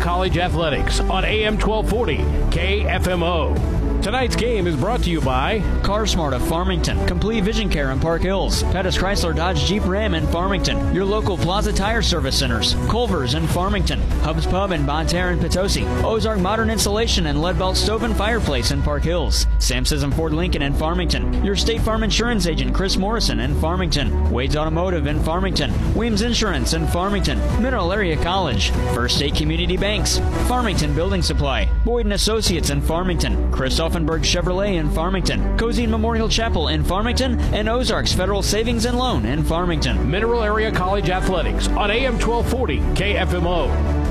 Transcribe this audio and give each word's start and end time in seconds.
College 0.00 0.38
Athletics 0.38 1.00
on 1.00 1.24
AM 1.24 1.58
1240 1.58 2.16
KFMO. 2.50 3.79
Tonight's 4.02 4.34
game 4.34 4.66
is 4.66 4.76
brought 4.76 5.02
to 5.02 5.10
you 5.10 5.20
by 5.20 5.58
CarSmart 5.82 6.32
of 6.32 6.42
Farmington, 6.48 7.06
Complete 7.06 7.44
Vision 7.44 7.68
Care 7.68 7.90
in 7.90 8.00
Park 8.00 8.22
Hills, 8.22 8.62
Pettis 8.64 8.96
Chrysler 8.96 9.36
Dodge 9.36 9.66
Jeep 9.66 9.86
Ram 9.86 10.14
in 10.14 10.26
Farmington, 10.28 10.94
your 10.94 11.04
local 11.04 11.36
Plaza 11.36 11.70
Tire 11.70 12.00
Service 12.00 12.38
Centers, 12.38 12.72
Culver's 12.88 13.34
in 13.34 13.46
Farmington, 13.46 14.00
Hubs 14.22 14.46
Pub 14.46 14.72
in 14.72 14.86
Bonne 14.86 15.06
Terre 15.06 15.32
and 15.32 15.40
Potosi, 15.40 15.84
Ozark 16.02 16.40
Modern 16.40 16.70
Insulation 16.70 17.26
and 17.26 17.40
Leadbelt 17.40 17.76
Stove 17.76 18.02
and 18.02 18.16
Fireplace 18.16 18.70
in 18.70 18.80
Park 18.82 19.02
Hills, 19.02 19.46
Sam's 19.58 19.92
and 19.92 20.14
Ford 20.14 20.32
Lincoln 20.32 20.62
in 20.62 20.72
Farmington, 20.72 21.44
your 21.44 21.54
State 21.54 21.82
Farm 21.82 22.02
Insurance 22.02 22.46
agent 22.46 22.74
Chris 22.74 22.96
Morrison 22.96 23.40
in 23.40 23.60
Farmington, 23.60 24.30
Wade's 24.30 24.56
Automotive 24.56 25.08
in 25.08 25.22
Farmington, 25.22 25.94
Weems 25.94 26.22
Insurance 26.22 26.72
in 26.72 26.86
Farmington, 26.86 27.38
Mineral 27.60 27.92
Area 27.92 28.16
College, 28.16 28.70
First 28.94 29.16
State 29.16 29.34
Community 29.34 29.76
Banks, 29.76 30.18
Farmington 30.48 30.94
Building 30.94 31.20
Supply, 31.20 31.68
Boyd 31.84 32.06
and 32.06 32.14
Associates 32.14 32.70
in 32.70 32.80
Farmington, 32.80 33.52
Christoph 33.52 33.89
Chevrolet 33.90 34.74
in 34.74 34.90
Farmington, 34.90 35.40
Cozean 35.56 35.88
Memorial 35.88 36.28
Chapel 36.28 36.68
in 36.68 36.84
Farmington, 36.84 37.38
and 37.54 37.68
Ozarks 37.68 38.12
Federal 38.12 38.42
Savings 38.42 38.84
and 38.84 38.98
Loan 38.98 39.24
in 39.26 39.42
Farmington. 39.44 40.10
Mineral 40.10 40.42
Area 40.42 40.70
College 40.70 41.10
Athletics 41.10 41.68
on 41.68 41.90
AM 41.90 42.18
1240 42.18 42.78
KFMO. 42.94 44.10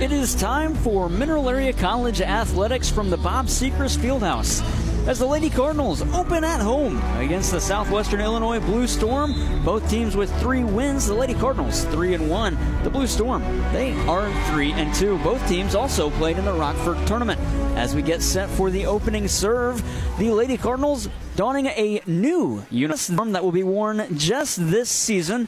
It 0.00 0.12
is 0.12 0.34
time 0.34 0.74
for 0.74 1.08
Mineral 1.08 1.48
Area 1.48 1.72
College 1.72 2.20
Athletics 2.20 2.90
from 2.90 3.10
the 3.10 3.16
Bob 3.16 3.46
Sechrist 3.46 3.98
Fieldhouse 3.98 4.85
as 5.06 5.20
the 5.20 5.26
Lady 5.26 5.48
Cardinals 5.48 6.02
open 6.12 6.42
at 6.42 6.60
home 6.60 7.00
against 7.18 7.52
the 7.52 7.60
Southwestern 7.60 8.20
Illinois 8.20 8.58
Blue 8.58 8.88
Storm. 8.88 9.34
Both 9.64 9.88
teams 9.88 10.16
with 10.16 10.34
three 10.40 10.64
wins. 10.64 11.06
The 11.06 11.14
Lady 11.14 11.34
Cardinals 11.34 11.84
three 11.84 12.14
and 12.14 12.28
one. 12.28 12.58
The 12.82 12.90
Blue 12.90 13.06
Storm 13.06 13.42
they 13.72 13.92
are 14.06 14.32
three 14.50 14.72
and 14.72 14.92
two. 14.94 15.18
Both 15.18 15.46
teams 15.48 15.76
also 15.76 16.10
played 16.10 16.38
in 16.38 16.44
the 16.44 16.52
Rockford 16.52 17.06
tournament. 17.06 17.40
As 17.76 17.94
we 17.94 18.02
get 18.02 18.20
set 18.20 18.48
for 18.50 18.68
the 18.68 18.86
opening 18.86 19.28
serve, 19.28 19.80
the 20.18 20.32
Lady 20.32 20.56
Cardinals 20.56 21.08
donning 21.36 21.66
a 21.66 22.02
new 22.06 22.66
uniform 22.70 23.32
that 23.32 23.44
will 23.44 23.52
be 23.52 23.62
worn 23.62 24.18
just 24.18 24.56
this 24.58 24.90
season 24.90 25.46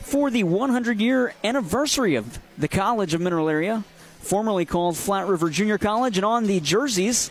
for 0.00 0.30
the 0.30 0.42
100 0.42 1.00
year 1.00 1.32
anniversary 1.44 2.16
of 2.16 2.40
the 2.58 2.68
College 2.68 3.14
of 3.14 3.20
Mineral 3.20 3.48
Area, 3.48 3.84
formerly 4.18 4.64
called 4.64 4.96
Flat 4.96 5.28
River 5.28 5.48
Junior 5.48 5.78
College, 5.78 6.18
and 6.18 6.24
on 6.24 6.46
the 6.46 6.58
jerseys 6.58 7.30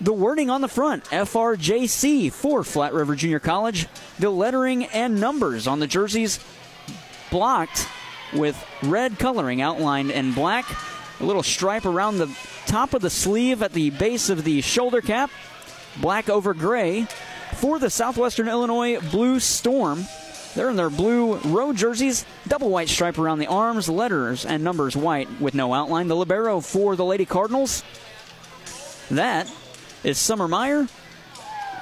the 0.00 0.12
wording 0.12 0.48
on 0.48 0.60
the 0.60 0.68
front, 0.68 1.04
FRJC 1.04 2.32
for 2.32 2.64
Flat 2.64 2.94
River 2.94 3.14
Junior 3.14 3.38
College. 3.38 3.86
The 4.18 4.30
lettering 4.30 4.86
and 4.86 5.20
numbers 5.20 5.66
on 5.66 5.80
the 5.80 5.86
jerseys 5.86 6.40
blocked 7.30 7.86
with 8.32 8.62
red 8.82 9.18
coloring 9.18 9.60
outlined 9.60 10.10
in 10.10 10.32
black. 10.32 10.64
A 11.20 11.24
little 11.24 11.42
stripe 11.42 11.84
around 11.84 12.16
the 12.16 12.34
top 12.66 12.94
of 12.94 13.02
the 13.02 13.10
sleeve 13.10 13.62
at 13.62 13.72
the 13.72 13.90
base 13.90 14.30
of 14.30 14.44
the 14.44 14.62
shoulder 14.62 15.00
cap. 15.00 15.30
Black 16.00 16.30
over 16.30 16.54
gray. 16.54 17.06
For 17.56 17.78
the 17.78 17.90
Southwestern 17.90 18.48
Illinois 18.48 19.00
Blue 19.10 19.40
Storm, 19.40 20.04
they're 20.54 20.70
in 20.70 20.76
their 20.76 20.88
blue 20.88 21.36
road 21.38 21.76
jerseys, 21.76 22.24
double 22.48 22.70
white 22.70 22.88
stripe 22.88 23.18
around 23.18 23.38
the 23.38 23.48
arms, 23.48 23.88
letters 23.88 24.46
and 24.46 24.64
numbers 24.64 24.96
white 24.96 25.28
with 25.40 25.54
no 25.54 25.74
outline. 25.74 26.08
The 26.08 26.16
libero 26.16 26.60
for 26.60 26.96
the 26.96 27.04
Lady 27.04 27.26
Cardinals. 27.26 27.82
That 29.10 29.52
is 30.02 30.18
Summer 30.18 30.48
Meyer, 30.48 30.88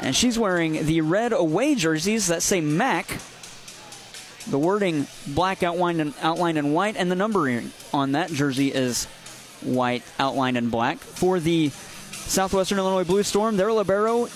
and 0.00 0.14
she's 0.14 0.38
wearing 0.38 0.86
the 0.86 1.00
red 1.00 1.32
away 1.32 1.74
jerseys 1.74 2.28
that 2.28 2.42
say 2.42 2.60
MAC. 2.60 3.18
The 4.48 4.58
wording 4.58 5.06
black 5.26 5.62
outlined 5.62 6.00
and 6.00 6.14
outlined 6.22 6.58
in 6.58 6.72
white, 6.72 6.96
and 6.96 7.10
the 7.10 7.16
numbering 7.16 7.72
on 7.92 8.12
that 8.12 8.30
jersey 8.30 8.72
is 8.72 9.04
white 9.60 10.02
outlined 10.18 10.56
in 10.56 10.70
black. 10.70 10.98
For 10.98 11.38
the 11.40 11.70
Southwestern 12.12 12.78
Illinois 12.78 13.04
Blue 13.04 13.22
Storm, 13.22 13.56
their 13.56 13.72
libero, 13.72 14.28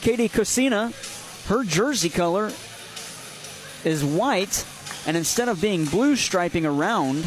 Katie 0.00 0.28
Cosina, 0.28 0.92
her 1.48 1.64
jersey 1.64 2.08
color 2.08 2.52
is 3.84 4.04
white, 4.04 4.64
and 5.06 5.16
instead 5.16 5.48
of 5.48 5.60
being 5.60 5.84
blue 5.84 6.16
striping 6.16 6.64
around 6.64 7.24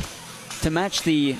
to 0.62 0.70
match 0.70 1.04
the 1.04 1.36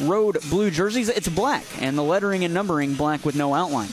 road 0.00 0.38
blue 0.50 0.70
jerseys, 0.70 1.08
it's 1.08 1.28
black, 1.28 1.64
and 1.80 1.96
the 1.96 2.02
lettering 2.02 2.44
and 2.44 2.54
numbering 2.54 2.94
black 2.94 3.24
with 3.24 3.36
no 3.36 3.54
outline. 3.54 3.90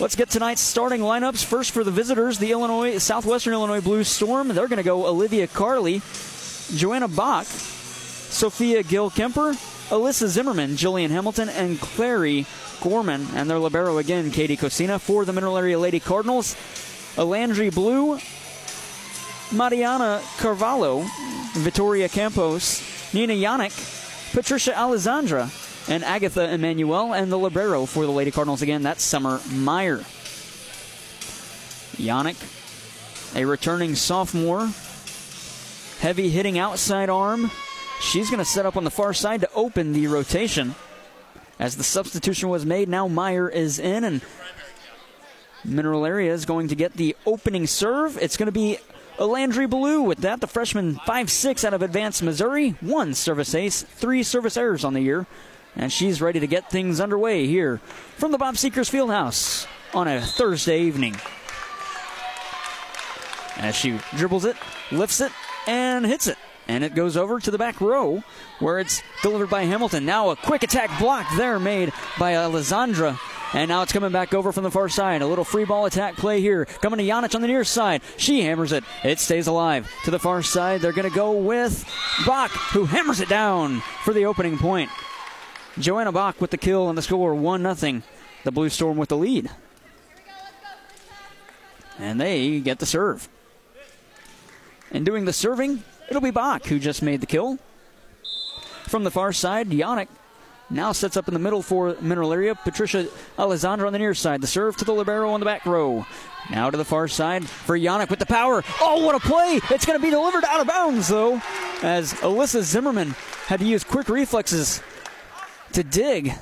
Let's 0.00 0.14
get 0.14 0.30
tonight's 0.30 0.60
starting 0.60 1.00
lineups. 1.00 1.44
First 1.44 1.72
for 1.72 1.82
the 1.82 1.90
visitors, 1.90 2.38
the 2.38 2.52
Illinois 2.52 2.98
Southwestern 2.98 3.52
Illinois 3.52 3.80
Blue 3.80 4.04
Storm. 4.04 4.46
They're 4.46 4.68
going 4.68 4.76
to 4.76 4.84
go 4.84 5.06
Olivia 5.06 5.48
Carley, 5.48 6.02
Joanna 6.76 7.08
Bach, 7.08 7.46
Sophia 7.46 8.84
Gill 8.84 9.10
Kemper, 9.10 9.54
Alyssa 9.88 10.28
Zimmerman, 10.28 10.76
Jillian 10.76 11.10
Hamilton, 11.10 11.48
and 11.48 11.80
Clary 11.80 12.46
Gorman. 12.80 13.26
And 13.34 13.50
their 13.50 13.58
libero 13.58 13.98
again, 13.98 14.30
Katie 14.30 14.56
Cosina. 14.56 15.00
For 15.00 15.24
the 15.24 15.32
Mineral 15.32 15.58
Area 15.58 15.78
Lady 15.80 15.98
Cardinals, 15.98 16.54
Alandry 17.16 17.74
Blue, 17.74 18.20
Mariana 19.50 20.22
Carvalho, 20.36 21.04
Vittoria 21.54 22.08
Campos, 22.08 22.84
Nina 23.12 23.32
Yannick, 23.32 23.72
Patricia 24.32 24.78
Alessandra, 24.78 25.50
and 25.88 26.04
Agatha 26.04 26.52
Emanuel, 26.52 27.14
and 27.14 27.32
the 27.32 27.38
libero 27.38 27.86
for 27.86 28.04
the 28.04 28.12
Lady 28.12 28.30
Cardinals 28.30 28.62
again, 28.62 28.82
that's 28.82 29.02
Summer 29.02 29.40
Meyer. 29.50 29.98
Yannick, 31.96 32.36
a 33.34 33.44
returning 33.44 33.94
sophomore, 33.94 34.68
heavy 36.00 36.28
hitting 36.28 36.58
outside 36.58 37.10
arm. 37.10 37.50
She's 38.00 38.30
going 38.30 38.38
to 38.38 38.44
set 38.44 38.66
up 38.66 38.76
on 38.76 38.84
the 38.84 38.90
far 38.90 39.12
side 39.12 39.40
to 39.40 39.52
open 39.54 39.92
the 39.92 40.06
rotation. 40.06 40.74
As 41.58 41.76
the 41.76 41.82
substitution 41.82 42.50
was 42.50 42.64
made, 42.64 42.88
now 42.88 43.08
Meyer 43.08 43.48
is 43.48 43.80
in, 43.80 44.04
and 44.04 44.20
Mineral 45.64 46.06
Area 46.06 46.32
is 46.32 46.44
going 46.44 46.68
to 46.68 46.76
get 46.76 46.92
the 46.92 47.16
opening 47.26 47.66
serve. 47.66 48.16
It's 48.18 48.36
going 48.36 48.46
to 48.46 48.52
be 48.52 48.78
Landry 49.26 49.66
Blue 49.66 50.02
with 50.02 50.18
that. 50.18 50.40
The 50.40 50.46
freshman 50.46 50.96
5'6 50.96 51.64
out 51.64 51.74
of 51.74 51.82
Advanced 51.82 52.22
Missouri. 52.22 52.70
One 52.80 53.14
service 53.14 53.54
ace, 53.54 53.82
three 53.82 54.22
service 54.22 54.56
errors 54.56 54.84
on 54.84 54.94
the 54.94 55.00
year. 55.00 55.26
And 55.76 55.92
she's 55.92 56.20
ready 56.20 56.40
to 56.40 56.46
get 56.46 56.70
things 56.70 57.00
underway 57.00 57.46
here 57.46 57.78
from 58.16 58.32
the 58.32 58.38
Bob 58.38 58.56
Sechrist 58.56 58.90
Fieldhouse 58.90 59.66
on 59.94 60.08
a 60.08 60.20
Thursday 60.20 60.80
evening. 60.82 61.16
As 63.56 63.74
she 63.74 63.98
dribbles 64.16 64.44
it, 64.44 64.56
lifts 64.92 65.20
it, 65.20 65.32
and 65.66 66.06
hits 66.06 66.26
it. 66.26 66.38
And 66.68 66.84
it 66.84 66.94
goes 66.94 67.16
over 67.16 67.40
to 67.40 67.50
the 67.50 67.58
back 67.58 67.80
row 67.80 68.22
where 68.58 68.78
it's 68.78 69.02
delivered 69.22 69.50
by 69.50 69.64
Hamilton. 69.64 70.04
Now 70.04 70.30
a 70.30 70.36
quick 70.36 70.62
attack 70.62 70.98
block 70.98 71.26
there 71.36 71.58
made 71.58 71.92
by 72.18 72.36
Alessandra 72.36 73.18
and 73.54 73.68
now 73.68 73.82
it's 73.82 73.92
coming 73.92 74.12
back 74.12 74.34
over 74.34 74.52
from 74.52 74.64
the 74.64 74.70
far 74.70 74.88
side. 74.88 75.22
A 75.22 75.26
little 75.26 75.44
free 75.44 75.64
ball 75.64 75.86
attack 75.86 76.16
play 76.16 76.40
here. 76.40 76.66
Coming 76.66 76.98
to 76.98 77.04
Yannick 77.04 77.34
on 77.34 77.40
the 77.40 77.48
near 77.48 77.64
side. 77.64 78.02
She 78.16 78.42
hammers 78.42 78.72
it. 78.72 78.84
It 79.02 79.18
stays 79.18 79.46
alive. 79.46 79.90
To 80.04 80.10
the 80.10 80.18
far 80.18 80.42
side, 80.42 80.80
they're 80.80 80.92
going 80.92 81.08
to 81.08 81.14
go 81.14 81.32
with 81.32 81.84
Bach, 82.26 82.50
who 82.50 82.84
hammers 82.84 83.20
it 83.20 83.28
down 83.28 83.80
for 84.04 84.12
the 84.12 84.26
opening 84.26 84.58
point. 84.58 84.90
Joanna 85.78 86.12
Bach 86.12 86.40
with 86.40 86.50
the 86.50 86.58
kill 86.58 86.88
and 86.88 86.98
the 86.98 87.02
score 87.02 87.34
1 87.34 87.74
0. 87.74 88.02
The 88.44 88.52
Blue 88.52 88.68
Storm 88.68 88.98
with 88.98 89.08
the 89.08 89.16
lead. 89.16 89.50
And 91.98 92.20
they 92.20 92.60
get 92.60 92.78
the 92.78 92.86
serve. 92.86 93.28
And 94.90 95.04
doing 95.04 95.24
the 95.24 95.32
serving, 95.32 95.82
it'll 96.08 96.22
be 96.22 96.30
Bach 96.30 96.66
who 96.66 96.78
just 96.78 97.02
made 97.02 97.20
the 97.20 97.26
kill. 97.26 97.58
From 98.84 99.04
the 99.04 99.10
far 99.10 99.32
side, 99.32 99.68
Yannick 99.68 100.08
now 100.70 100.92
sets 100.92 101.16
up 101.16 101.28
in 101.28 101.34
the 101.34 101.40
middle 101.40 101.62
for 101.62 101.96
Mineral 102.00 102.32
Area. 102.32 102.54
Patricia 102.54 103.08
Alessandra 103.38 103.86
on 103.86 103.92
the 103.92 103.98
near 103.98 104.14
side. 104.14 104.40
The 104.40 104.46
serve 104.46 104.76
to 104.78 104.84
the 104.84 104.92
Libero 104.92 105.30
on 105.30 105.40
the 105.40 105.46
back 105.46 105.64
row. 105.64 106.06
Now 106.50 106.70
to 106.70 106.76
the 106.76 106.84
far 106.84 107.08
side 107.08 107.48
for 107.48 107.78
Yannick 107.78 108.10
with 108.10 108.18
the 108.18 108.26
power. 108.26 108.62
Oh, 108.80 109.04
what 109.04 109.14
a 109.14 109.20
play! 109.20 109.60
It's 109.70 109.86
going 109.86 109.98
to 109.98 110.02
be 110.02 110.10
delivered 110.10 110.44
out 110.44 110.60
of 110.60 110.66
bounds, 110.66 111.08
though, 111.08 111.40
as 111.82 112.12
Alyssa 112.14 112.62
Zimmerman 112.62 113.14
had 113.46 113.60
to 113.60 113.66
use 113.66 113.84
quick 113.84 114.08
reflexes 114.08 114.82
to 115.72 115.82
dig 115.82 116.32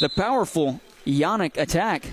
the 0.00 0.08
powerful 0.08 0.80
Yannick 1.06 1.56
attack. 1.56 2.12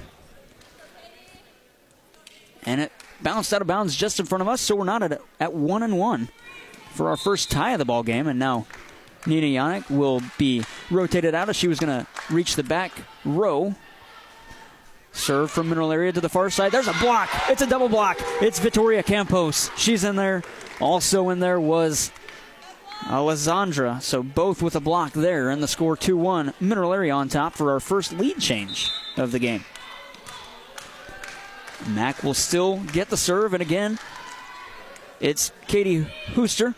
And 2.64 2.82
it 2.82 2.92
bounced 3.22 3.54
out 3.54 3.62
of 3.62 3.68
bounds 3.68 3.96
just 3.96 4.20
in 4.20 4.26
front 4.26 4.42
of 4.42 4.48
us, 4.48 4.62
so 4.62 4.76
we're 4.76 4.84
not 4.84 5.04
at, 5.04 5.22
at 5.40 5.54
one 5.54 5.84
and 5.84 5.98
one 5.98 6.30
for 6.94 7.10
our 7.10 7.18
first 7.18 7.50
tie 7.50 7.72
of 7.72 7.80
the 7.80 7.86
ball 7.86 8.04
game. 8.04 8.28
And 8.28 8.40
now 8.40 8.68
Nina 9.26 9.48
Yannick 9.48 9.90
will 9.90 10.22
be 10.38 10.64
rotated 10.90 11.36
out 11.36 11.50
as 11.50 11.56
she 11.56 11.68
was 11.68 11.80
going 11.80 12.06
to 12.06 12.08
reach 12.34 12.56
the 12.56 12.64
back 12.64 12.92
row. 13.24 13.76
Serve 15.14 15.52
from 15.52 15.70
Mineral 15.70 15.92
Area 15.92 16.12
to 16.12 16.22
the 16.22 16.30
far 16.30 16.50
side. 16.50 16.72
There's 16.72 16.88
a 16.88 16.94
block. 16.94 17.30
It's 17.50 17.62
a 17.62 17.68
double 17.68 17.90
block. 17.90 18.18
It's 18.42 18.60
Vittoria 18.60 19.04
Campos. 19.04 19.70
She's 19.78 20.04
in 20.04 20.16
there. 20.16 20.42
Also 20.80 21.30
in 21.30 21.40
there 21.40 21.60
was 21.60 22.12
Alessandra. 23.08 24.00
So 24.02 24.24
both 24.24 24.62
with 24.62 24.76
a 24.76 24.80
block 24.80 25.12
there, 25.12 25.50
and 25.50 25.62
the 25.62 25.68
score 25.68 25.98
2 25.98 26.16
1. 26.16 26.54
Mineral 26.60 26.94
Area 26.94 27.14
on 27.14 27.28
top 27.28 27.54
for 27.54 27.72
our 27.72 27.80
first 27.80 28.14
lead 28.14 28.40
change 28.40 28.90
of 29.18 29.32
the 29.32 29.40
game. 29.40 29.66
Mac 31.88 32.24
will 32.24 32.34
still 32.34 32.78
get 32.78 33.10
the 33.10 33.18
serve, 33.18 33.54
and 33.54 33.62
again, 33.62 34.00
it's 35.20 35.52
Katie 35.68 36.08
Hooster 36.34 36.76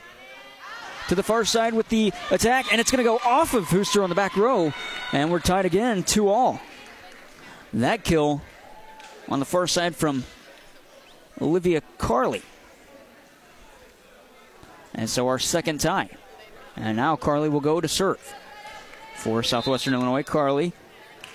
to 1.09 1.15
the 1.15 1.23
far 1.23 1.45
side 1.45 1.73
with 1.73 1.89
the 1.89 2.13
attack, 2.31 2.71
and 2.71 2.79
it's 2.79 2.91
going 2.91 3.03
to 3.03 3.09
go 3.09 3.17
off 3.25 3.53
of 3.53 3.65
Hooster 3.65 4.03
on 4.03 4.09
the 4.09 4.15
back 4.15 4.35
row, 4.38 4.73
and 5.11 5.31
we're 5.31 5.39
tied 5.39 5.65
again, 5.65 6.03
two 6.03 6.29
all. 6.29 6.61
That 7.73 8.03
kill 8.03 8.41
on 9.29 9.39
the 9.39 9.45
far 9.45 9.67
side 9.67 9.95
from 9.95 10.23
Olivia 11.41 11.81
Carley. 11.97 12.44
And 14.94 15.09
so 15.09 15.27
our 15.27 15.39
second 15.39 15.79
tie. 15.79 16.09
And 16.75 16.97
now 16.97 17.15
Carley 17.15 17.50
will 17.50 17.61
go 17.61 17.81
to 17.81 17.88
serve. 17.88 18.33
For 19.15 19.41
Southwestern 19.44 19.94
Illinois, 19.94 20.23
Carley, 20.23 20.73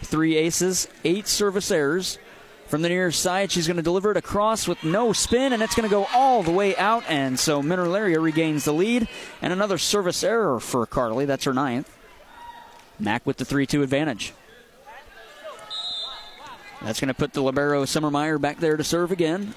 three 0.03 0.37
aces, 0.37 0.89
eight 1.05 1.27
service 1.27 1.71
errors. 1.71 2.19
From 2.69 2.83
the 2.83 2.91
near 2.91 3.11
side, 3.11 3.51
she's 3.51 3.67
going 3.67 3.79
to 3.79 3.83
deliver 3.83 4.11
it 4.11 4.19
across 4.19 4.69
with 4.69 4.85
no 4.85 5.15
spin, 5.15 5.55
and 5.55 5.63
it's 5.63 5.75
going 5.75 5.89
to 5.89 5.95
go 5.95 6.07
all 6.15 6.43
the 6.43 6.51
way 6.51 6.77
out. 6.77 7.03
And 7.09 7.41
so 7.41 7.63
Mineral 7.63 7.93
regains 8.21 8.65
the 8.67 8.75
lead. 8.75 9.09
And 9.41 9.55
another 9.55 9.79
service 9.79 10.23
error 10.23 10.61
for 10.61 10.85
Carley. 10.85 11.25
That's 11.25 11.45
her 11.45 11.55
ninth. 11.55 11.91
Mac 12.99 13.25
with 13.27 13.39
the 13.39 13.47
3 13.47 13.67
2 13.67 13.83
advantage. 13.83 14.35
That's 16.83 17.01
going 17.01 17.09
to 17.09 17.15
put 17.15 17.33
the 17.33 17.41
Libero 17.41 17.87
Summer 17.87 18.11
Meyer 18.11 18.39
back 18.39 18.59
there 18.59 18.77
to 18.77 18.85
serve 18.85 19.13
again. 19.13 19.55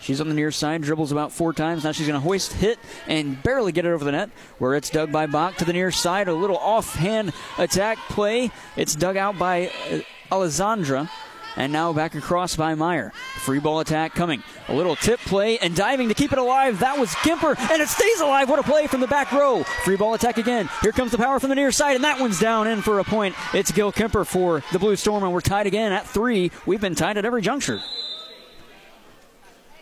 She's 0.00 0.20
on 0.20 0.28
the 0.28 0.34
near 0.34 0.50
side, 0.50 0.82
dribbles 0.82 1.12
about 1.12 1.32
four 1.32 1.52
times. 1.52 1.82
Now 1.82 1.92
she's 1.92 2.06
going 2.06 2.20
to 2.20 2.26
hoist, 2.26 2.52
hit, 2.52 2.78
and 3.06 3.42
barely 3.42 3.72
get 3.72 3.84
it 3.84 3.88
over 3.88 4.04
the 4.04 4.12
net, 4.12 4.30
where 4.58 4.74
it's 4.74 4.90
dug 4.90 5.10
by 5.10 5.26
Bach 5.26 5.56
to 5.56 5.64
the 5.64 5.72
near 5.72 5.90
side. 5.90 6.28
A 6.28 6.34
little 6.34 6.58
offhand 6.58 7.32
attack 7.58 7.98
play. 8.10 8.50
It's 8.76 8.94
dug 8.94 9.16
out 9.16 9.38
by 9.38 9.70
uh, 9.90 10.00
Alessandra. 10.30 11.10
And 11.56 11.72
now 11.72 11.92
back 11.92 12.14
across 12.16 12.56
by 12.56 12.74
Meyer. 12.74 13.12
Free 13.36 13.60
ball 13.60 13.78
attack 13.78 14.14
coming. 14.14 14.42
A 14.68 14.74
little 14.74 14.96
tip 14.96 15.20
play 15.20 15.58
and 15.58 15.74
diving 15.76 16.08
to 16.08 16.14
keep 16.14 16.32
it 16.32 16.38
alive. 16.38 16.80
That 16.80 16.98
was 16.98 17.14
Kemper, 17.16 17.54
and 17.58 17.80
it 17.80 17.88
stays 17.88 18.20
alive. 18.20 18.48
What 18.48 18.58
a 18.58 18.64
play 18.64 18.88
from 18.88 19.00
the 19.00 19.06
back 19.06 19.30
row. 19.30 19.62
Free 19.84 19.96
ball 19.96 20.14
attack 20.14 20.38
again. 20.38 20.68
Here 20.82 20.90
comes 20.90 21.12
the 21.12 21.18
power 21.18 21.38
from 21.38 21.50
the 21.50 21.54
near 21.54 21.70
side, 21.70 21.94
and 21.94 22.04
that 22.04 22.20
one's 22.20 22.40
down 22.40 22.66
in 22.66 22.82
for 22.82 22.98
a 22.98 23.04
point. 23.04 23.36
It's 23.52 23.70
Gil 23.70 23.92
Kemper 23.92 24.24
for 24.24 24.64
the 24.72 24.80
Blue 24.80 24.96
Storm, 24.96 25.22
and 25.22 25.32
we're 25.32 25.40
tied 25.40 25.68
again 25.68 25.92
at 25.92 26.08
three. 26.08 26.50
We've 26.66 26.80
been 26.80 26.96
tied 26.96 27.18
at 27.18 27.24
every 27.24 27.42
juncture. 27.42 27.80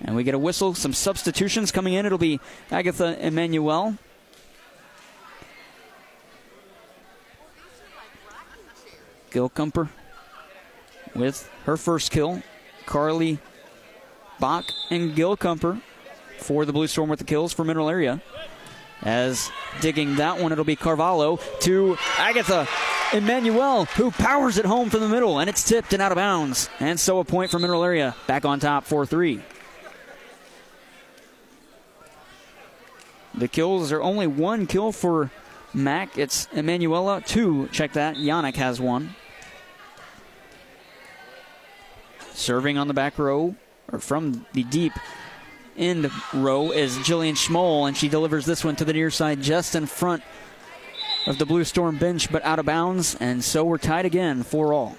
And 0.02 0.14
we 0.14 0.25
get 0.25 0.34
a 0.34 0.38
whistle, 0.38 0.75
some 0.75 0.92
substitutions 0.92 1.70
coming 1.72 1.94
in. 1.94 2.04
It'll 2.04 2.18
be 2.18 2.40
Agatha 2.70 3.25
Emmanuel. 3.25 3.96
Gil 9.30 9.48
Kemper 9.48 9.88
with 11.14 11.50
her 11.64 11.76
first 11.76 12.11
kill. 12.11 12.43
Carley 12.87 13.38
Bach 14.41 14.64
and 14.91 15.14
Gil 15.14 15.37
Kemper 15.37 15.81
for 16.38 16.64
the 16.64 16.73
Blue 16.73 16.87
Storm 16.87 17.09
with 17.09 17.19
the 17.19 17.25
kills 17.25 17.53
for 17.53 17.64
Mineral 17.64 17.88
Area. 17.88 18.20
As 19.03 19.50
digging 19.81 20.17
that 20.17 20.38
one, 20.38 20.53
it'll 20.53 20.64
be 20.64 20.76
Carvalho 20.76 21.38
to 21.61 21.97
Agatha 22.19 22.69
Emmanuel, 23.12 23.85
who 23.87 24.11
powers 24.11 24.59
it 24.59 24.64
home 24.64 24.91
from 24.91 25.00
the 25.00 25.09
middle, 25.09 25.38
and 25.38 25.50
it's 25.50 25.64
tipped 25.64 25.93
and 25.93 26.00
out 26.00 26.12
of 26.12 26.17
bounds. 26.17 26.70
And 26.81 26.99
so 26.99 27.19
a 27.19 27.25
point 27.25 27.50
for 27.50 27.59
Mineral 27.59 27.85
Area, 27.85 28.14
back 28.26 28.44
on 28.44 28.61
top 28.61 28.85
4 28.85 29.05
3. 29.06 29.43
The 33.35 33.49
kills 33.49 33.93
are 33.93 34.03
only 34.03 34.26
one 34.26 34.67
kill 34.67 34.93
for 34.93 35.31
Mac. 35.75 36.19
It's 36.19 36.49
Emanuela. 36.55 37.23
Two, 37.23 37.69
check 37.73 37.94
that. 37.94 38.17
Yannick 38.17 38.56
has 38.56 38.81
one. 38.81 39.14
Serving 42.42 42.76
on 42.76 42.88
the 42.88 42.94
back 42.94 43.20
row, 43.20 43.54
or 43.92 44.00
from 44.00 44.44
the 44.52 44.64
deep 44.64 44.92
end 45.76 46.10
row, 46.34 46.72
is 46.72 46.98
Jillian 46.98 47.36
Schmoll, 47.36 47.86
and 47.86 47.96
she 47.96 48.08
delivers 48.08 48.44
this 48.46 48.64
one 48.64 48.74
to 48.76 48.84
the 48.84 48.92
near 48.92 49.10
side 49.10 49.40
just 49.40 49.76
in 49.76 49.86
front 49.86 50.24
of 51.28 51.38
the 51.38 51.46
Blue 51.46 51.62
Storm 51.62 51.98
bench, 51.98 52.32
but 52.32 52.44
out 52.44 52.58
of 52.58 52.66
bounds, 52.66 53.14
and 53.20 53.44
so 53.44 53.62
we're 53.62 53.78
tied 53.78 54.06
again, 54.06 54.42
for 54.42 54.72
all. 54.72 54.96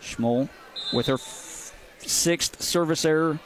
Schmoll 0.00 0.50
with 0.92 1.06
her 1.06 1.14
f- 1.14 1.74
sixth 1.98 2.62
service 2.62 3.04
error 3.04 3.40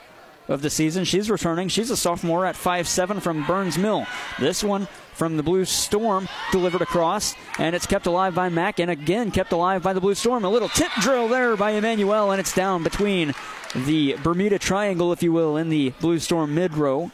of 0.47 0.61
the 0.61 0.69
season. 0.69 1.05
She's 1.05 1.31
returning. 1.31 1.69
She's 1.69 1.91
a 1.91 1.97
sophomore 1.97 2.45
at 2.45 2.55
5'7 2.55 3.23
from 3.23 3.47
Byrnes 3.47 3.79
Mill. 3.79 4.07
This 4.39 4.63
one 4.63 4.89
from 5.21 5.37
the 5.37 5.43
Blue 5.43 5.67
Storm 5.67 6.31
delivered 6.51 6.81
across, 6.81 7.35
and 7.59 7.77
it's 7.77 7.85
kept 7.85 8.07
alive 8.07 8.35
by 8.35 8.49
Mac, 8.49 8.81
and 8.81 8.91
again 8.91 9.31
kept 9.31 9.53
alive 9.53 9.83
by 9.83 9.93
the 9.93 10.01
Blue 10.01 10.15
Storm. 10.15 10.47
A 10.47 10.49
little 10.49 10.71
tip 10.71 10.91
drill 10.99 11.29
there 11.29 11.59
by 11.59 11.73
Emmanuel, 11.73 12.31
and 12.31 12.41
it's 12.41 12.55
down 12.55 12.83
between 12.83 13.35
the 13.75 14.17
Bermuda 14.23 14.59
Triangle, 14.59 15.13
if 15.13 15.23
you 15.23 15.31
will, 15.31 15.59
in 15.59 15.69
the 15.69 15.91
Blue 16.01 16.19
Storm 16.21 16.55
mid 16.55 16.73
row. 16.73 17.11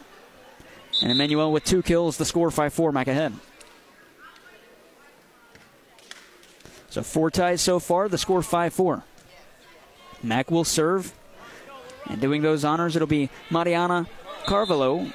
And 1.03 1.11
Emmanuel 1.11 1.51
with 1.51 1.65
two 1.65 1.83
kills, 1.83 2.17
the 2.17 2.25
score 2.25 2.49
5 2.53 2.73
4, 2.73 2.93
Mac 2.93 3.09
ahead. 3.09 3.33
So 6.89 7.03
four 7.03 7.29
ties 7.33 7.61
so 7.61 7.81
far, 7.81 8.09
the 8.09 8.19
score 8.19 8.41
5 8.41 8.73
4. 8.73 9.03
Mac 10.23 10.49
will 10.53 10.63
serve. 10.63 11.13
And 12.09 12.21
doing 12.21 12.43
those 12.43 12.65
honors, 12.65 12.95
it'll 12.95 13.09
be 13.09 13.31
Mariana 13.51 14.07
Carvalho. 14.45 15.11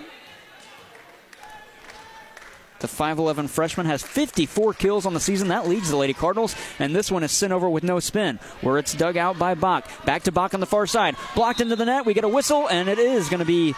The 2.82 2.88
5'11 2.88 3.48
freshman 3.48 3.86
has 3.86 4.02
54 4.02 4.74
kills 4.74 5.06
on 5.06 5.14
the 5.14 5.20
season. 5.20 5.50
That 5.50 5.68
leads 5.68 5.90
the 5.90 5.98
Lady 5.98 6.14
Cardinals. 6.14 6.56
And 6.80 6.96
this 6.96 7.12
one 7.12 7.24
is 7.24 7.32
sent 7.32 7.54
over 7.54 7.70
with 7.70 7.84
no 7.84 8.00
spin, 8.00 8.40
where 8.62 8.80
it's 8.80 8.94
dug 8.94 9.18
out 9.18 9.38
by 9.38 9.54
Bach. 9.54 9.88
Back 10.04 10.24
to 10.24 10.32
Bach 10.32 10.54
on 10.56 10.60
the 10.60 10.66
far 10.66 10.88
side. 10.88 11.16
Blocked 11.36 11.62
into 11.62 11.76
the 11.76 11.86
net. 11.86 12.06
We 12.06 12.16
get 12.16 12.24
a 12.24 12.30
whistle, 12.30 12.68
and 12.68 12.90
it 12.90 12.98
is 12.98 13.30
going 13.30 13.40
to 13.40 13.46
be 13.46 13.76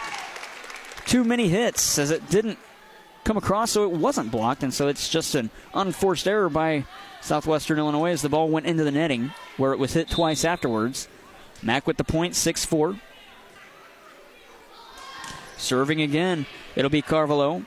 too 1.04 1.22
many 1.22 1.48
hits 1.48 1.98
as 1.98 2.10
it 2.10 2.30
didn't 2.30 2.58
come 3.24 3.36
across, 3.36 3.70
so 3.70 3.84
it 3.84 3.92
wasn't 3.92 4.30
blocked. 4.30 4.62
And 4.62 4.72
so 4.72 4.88
it's 4.88 5.10
just 5.10 5.34
an 5.34 5.50
unforced 5.74 6.26
error 6.26 6.48
by 6.48 6.86
Southwestern 7.20 7.78
Illinois 7.78 8.10
as 8.10 8.22
the 8.22 8.30
ball 8.30 8.48
went 8.48 8.66
into 8.66 8.84
the 8.84 8.90
netting, 8.90 9.32
where 9.58 9.72
it 9.72 9.78
was 9.78 9.92
hit 9.92 10.08
twice 10.08 10.46
afterwards. 10.46 11.08
Mac 11.62 11.86
with 11.86 11.98
the 11.98 12.04
point, 12.04 12.34
6 12.36 12.64
4. 12.64 12.98
Serving 15.58 16.00
again. 16.00 16.46
It'll 16.74 16.90
be 16.90 17.02
Carvalho. 17.02 17.64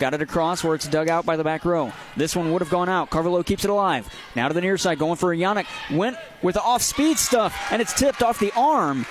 Got 0.00 0.14
it 0.14 0.22
across 0.22 0.64
where 0.64 0.74
it's 0.74 0.88
dug 0.88 1.08
out 1.08 1.26
by 1.26 1.36
the 1.36 1.44
back 1.44 1.66
row. 1.66 1.92
This 2.16 2.34
one 2.34 2.50
would 2.50 2.62
have 2.62 2.70
gone 2.70 2.88
out. 2.88 3.10
Carvalho 3.10 3.42
keeps 3.42 3.64
it 3.64 3.70
alive. 3.70 4.08
Now 4.34 4.48
to 4.48 4.54
the 4.54 4.62
near 4.62 4.78
side, 4.78 4.98
going 4.98 5.16
for 5.16 5.32
a 5.32 5.36
Yannick. 5.36 5.66
Went 5.94 6.16
with 6.40 6.54
the 6.54 6.62
off 6.62 6.80
speed 6.80 7.18
stuff, 7.18 7.54
and 7.70 7.82
it's 7.82 7.92
tipped 7.92 8.22
off 8.22 8.40
the 8.40 8.50
arm 8.56 9.04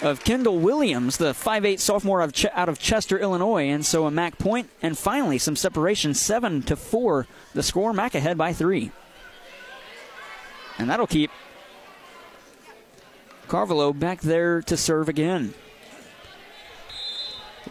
of 0.00 0.24
Kendall 0.24 0.58
Williams, 0.58 1.18
the 1.18 1.32
5'8 1.32 1.78
sophomore 1.78 2.22
out 2.22 2.68
of 2.68 2.78
Chester, 2.78 3.18
Illinois. 3.18 3.68
And 3.68 3.84
so 3.84 4.06
a 4.06 4.10
Mac 4.10 4.38
point, 4.38 4.70
and 4.80 4.96
finally 4.96 5.36
some 5.36 5.54
separation, 5.54 6.14
7 6.14 6.62
to 6.62 6.76
4. 6.76 7.26
The 7.52 7.62
score, 7.62 7.92
Mac 7.92 8.14
ahead 8.14 8.38
by 8.38 8.54
3. 8.54 8.90
And 10.78 10.88
that'll 10.88 11.06
keep 11.06 11.30
Carvalho 13.48 13.92
back 13.92 14.22
there 14.22 14.62
to 14.62 14.78
serve 14.78 15.10
again. 15.10 15.52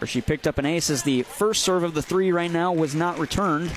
Where 0.02 0.08
she 0.08 0.20
picked 0.20 0.48
up 0.48 0.58
an 0.58 0.66
ace 0.66 0.90
as 0.90 1.04
the 1.04 1.22
first 1.22 1.62
serve 1.62 1.84
of 1.84 1.94
the 1.94 2.02
three 2.02 2.32
right 2.32 2.50
now 2.50 2.72
was 2.72 2.92
not 2.92 3.20
returned. 3.20 3.70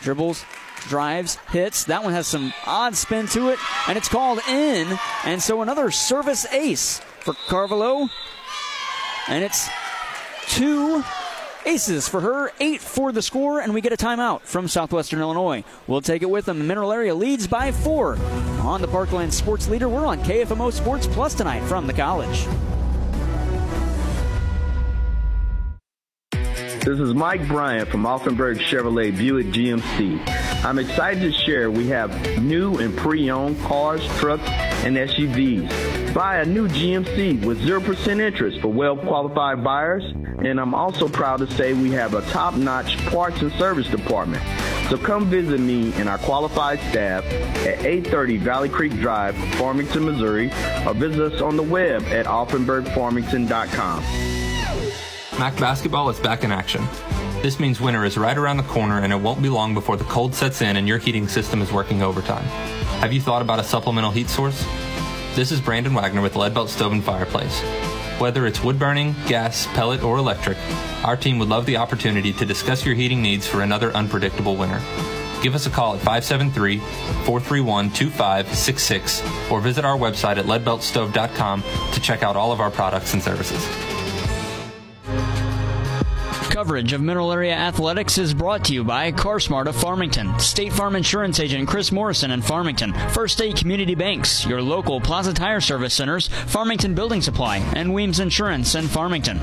Dribbles, 0.00 0.44
drives, 0.82 1.34
hits. 1.50 1.82
That 1.82 2.04
one 2.04 2.12
has 2.12 2.28
some 2.28 2.54
odd 2.64 2.94
spin 2.94 3.26
to 3.30 3.48
it, 3.48 3.58
and 3.88 3.98
it's 3.98 4.08
called 4.08 4.38
in. 4.48 4.96
And 5.24 5.42
so 5.42 5.62
another 5.62 5.90
service 5.90 6.46
ace 6.52 7.00
for 7.18 7.34
Carvalho. 7.48 8.08
And 9.26 9.42
it's 9.42 9.68
two 10.46 11.02
aces 11.64 12.08
for 12.08 12.20
her, 12.20 12.52
eight 12.60 12.80
for 12.80 13.10
the 13.10 13.20
score, 13.20 13.58
and 13.58 13.74
we 13.74 13.80
get 13.80 13.92
a 13.92 13.96
timeout 13.96 14.42
from 14.42 14.68
Southwestern 14.68 15.18
Illinois. 15.18 15.64
We'll 15.88 16.02
take 16.02 16.22
it 16.22 16.30
with 16.30 16.44
them. 16.44 16.68
Mineral 16.68 16.92
Area 16.92 17.16
leads 17.16 17.48
by 17.48 17.72
four. 17.72 18.16
On 18.60 18.80
the 18.80 18.86
Parkland 18.86 19.34
Sports 19.34 19.68
Leader, 19.68 19.88
we're 19.88 20.06
on 20.06 20.20
KFMO 20.20 20.72
Sports 20.72 21.08
Plus 21.08 21.34
tonight 21.34 21.64
from 21.66 21.88
the 21.88 21.92
college. 21.92 22.46
This 26.86 27.00
is 27.00 27.14
Mike 27.14 27.48
Bryant 27.48 27.88
from 27.88 28.04
Offenberg 28.04 28.60
Chevrolet 28.60 29.10
Buick 29.10 29.48
GMC. 29.48 30.22
I'm 30.64 30.78
excited 30.78 31.20
to 31.20 31.32
share 31.32 31.68
we 31.68 31.88
have 31.88 32.40
new 32.40 32.76
and 32.76 32.96
pre-owned 32.96 33.60
cars, 33.62 34.06
trucks, 34.18 34.48
and 34.84 34.96
SUVs. 34.96 36.14
Buy 36.14 36.36
a 36.36 36.44
new 36.44 36.68
GMC 36.68 37.44
with 37.44 37.60
0% 37.60 38.20
interest 38.20 38.60
for 38.60 38.68
well-qualified 38.68 39.64
buyers, 39.64 40.04
and 40.44 40.60
I'm 40.60 40.76
also 40.76 41.08
proud 41.08 41.38
to 41.38 41.50
say 41.54 41.72
we 41.72 41.90
have 41.90 42.14
a 42.14 42.22
top-notch 42.30 43.04
parts 43.06 43.42
and 43.42 43.50
service 43.54 43.88
department. 43.88 44.44
So 44.88 44.96
come 44.96 45.28
visit 45.28 45.58
me 45.58 45.92
and 45.94 46.08
our 46.08 46.18
qualified 46.18 46.78
staff 46.90 47.24
at 47.66 47.84
830 47.84 48.36
Valley 48.36 48.68
Creek 48.68 48.92
Drive, 49.00 49.34
Farmington, 49.56 50.04
Missouri, 50.04 50.52
or 50.86 50.94
visit 50.94 51.32
us 51.32 51.42
on 51.42 51.56
the 51.56 51.64
web 51.64 52.04
at 52.04 52.26
offenbergfarmington.com. 52.26 54.35
Mac 55.38 55.54
basketball 55.60 56.08
is 56.08 56.18
back 56.18 56.44
in 56.44 56.50
action. 56.50 56.82
This 57.42 57.60
means 57.60 57.78
winter 57.78 58.06
is 58.06 58.16
right 58.16 58.38
around 58.38 58.56
the 58.56 58.62
corner 58.62 59.00
and 59.00 59.12
it 59.12 59.16
won't 59.16 59.42
be 59.42 59.50
long 59.50 59.74
before 59.74 59.98
the 59.98 60.04
cold 60.04 60.34
sets 60.34 60.62
in 60.62 60.78
and 60.78 60.88
your 60.88 60.96
heating 60.96 61.28
system 61.28 61.60
is 61.60 61.70
working 61.70 62.02
overtime. 62.02 62.44
Have 63.00 63.12
you 63.12 63.20
thought 63.20 63.42
about 63.42 63.58
a 63.58 63.64
supplemental 63.64 64.10
heat 64.10 64.30
source? 64.30 64.64
This 65.34 65.52
is 65.52 65.60
Brandon 65.60 65.92
Wagner 65.92 66.22
with 66.22 66.32
Leadbelt 66.32 66.68
Stove 66.68 66.92
and 66.92 67.04
Fireplace. 67.04 67.60
Whether 68.18 68.46
it's 68.46 68.64
wood 68.64 68.78
burning, 68.78 69.14
gas, 69.26 69.66
pellet, 69.74 70.02
or 70.02 70.16
electric, 70.16 70.56
our 71.04 71.18
team 71.18 71.38
would 71.38 71.50
love 71.50 71.66
the 71.66 71.76
opportunity 71.76 72.32
to 72.32 72.46
discuss 72.46 72.86
your 72.86 72.94
heating 72.94 73.20
needs 73.20 73.46
for 73.46 73.60
another 73.60 73.92
unpredictable 73.92 74.56
winter. 74.56 74.80
Give 75.42 75.54
us 75.54 75.66
a 75.66 75.70
call 75.70 75.92
at 75.92 76.00
573 76.00 76.78
431 76.78 77.90
2566 77.90 79.50
or 79.50 79.60
visit 79.60 79.84
our 79.84 79.98
website 79.98 80.38
at 80.38 80.46
leadbeltstove.com 80.46 81.62
to 81.92 82.00
check 82.00 82.22
out 82.22 82.36
all 82.36 82.52
of 82.52 82.60
our 82.60 82.70
products 82.70 83.12
and 83.12 83.22
services. 83.22 83.62
Coverage 86.56 86.94
of 86.94 87.02
Mineral 87.02 87.34
Area 87.34 87.52
Athletics 87.52 88.16
is 88.16 88.32
brought 88.32 88.64
to 88.64 88.72
you 88.72 88.82
by 88.82 89.12
CarSmart 89.12 89.66
of 89.66 89.76
Farmington, 89.76 90.38
State 90.38 90.72
Farm 90.72 90.96
Insurance 90.96 91.38
Agent 91.38 91.68
Chris 91.68 91.92
Morrison 91.92 92.30
in 92.30 92.40
Farmington, 92.40 92.94
First 93.10 93.34
State 93.34 93.56
Community 93.56 93.94
Banks, 93.94 94.46
your 94.46 94.62
local 94.62 94.98
Plaza 94.98 95.34
Tire 95.34 95.60
Service 95.60 95.92
Centers, 95.92 96.28
Farmington 96.28 96.94
Building 96.94 97.20
Supply, 97.20 97.58
and 97.74 97.92
Weems 97.92 98.20
Insurance 98.20 98.74
in 98.74 98.88
Farmington. 98.88 99.36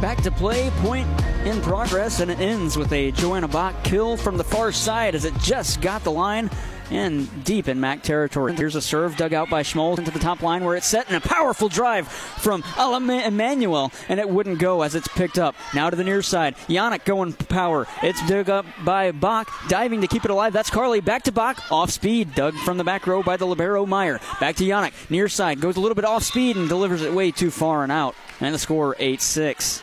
Back 0.00 0.20
to 0.22 0.32
play, 0.32 0.70
point 0.78 1.06
in 1.46 1.60
progress, 1.60 2.18
and 2.18 2.28
it 2.28 2.40
ends 2.40 2.76
with 2.76 2.92
a 2.92 3.12
Joanna 3.12 3.46
Bach 3.46 3.84
kill 3.84 4.16
from 4.16 4.36
the 4.36 4.42
far 4.42 4.72
side 4.72 5.14
as 5.14 5.24
it 5.24 5.38
just 5.38 5.80
got 5.80 6.02
the 6.02 6.10
line 6.10 6.50
and 6.92 7.44
deep 7.44 7.68
in 7.68 7.80
MAC 7.80 8.02
territory. 8.02 8.54
Here's 8.54 8.76
a 8.76 8.82
serve 8.82 9.16
dug 9.16 9.32
out 9.32 9.48
by 9.48 9.62
Schmoll 9.62 9.98
into 9.98 10.10
the 10.10 10.18
top 10.18 10.42
line 10.42 10.62
where 10.62 10.76
it's 10.76 10.86
set 10.86 11.08
and 11.08 11.16
a 11.16 11.26
powerful 11.26 11.68
drive 11.68 12.06
from 12.06 12.62
Emmanuel, 12.78 13.90
and 14.08 14.20
it 14.20 14.28
wouldn't 14.28 14.58
go 14.58 14.82
as 14.82 14.94
it's 14.94 15.08
picked 15.08 15.38
up. 15.38 15.54
Now 15.74 15.90
to 15.90 15.96
the 15.96 16.04
near 16.04 16.22
side. 16.22 16.56
Yannick 16.68 17.04
going 17.04 17.32
power. 17.32 17.86
It's 18.02 18.24
dug 18.28 18.50
up 18.50 18.66
by 18.84 19.10
Bach, 19.10 19.50
diving 19.68 20.02
to 20.02 20.06
keep 20.06 20.24
it 20.24 20.30
alive. 20.30 20.52
That's 20.52 20.70
Carley. 20.70 21.00
Back 21.00 21.22
to 21.24 21.32
Bach, 21.32 21.60
off 21.72 21.90
speed, 21.90 22.34
dug 22.34 22.54
from 22.54 22.76
the 22.76 22.84
back 22.84 23.06
row 23.06 23.22
by 23.22 23.36
the 23.36 23.46
Libero 23.46 23.86
Meyer. 23.86 24.20
Back 24.38 24.56
to 24.56 24.64
Yannick, 24.64 25.10
near 25.10 25.28
side, 25.28 25.60
goes 25.60 25.76
a 25.76 25.80
little 25.80 25.94
bit 25.94 26.04
off 26.04 26.22
speed 26.22 26.56
and 26.56 26.68
delivers 26.68 27.02
it 27.02 27.14
way 27.14 27.30
too 27.30 27.50
far 27.50 27.82
and 27.82 27.92
out. 27.92 28.14
And 28.40 28.54
the 28.54 28.58
score 28.58 28.94
8 28.98 29.20
6. 29.22 29.82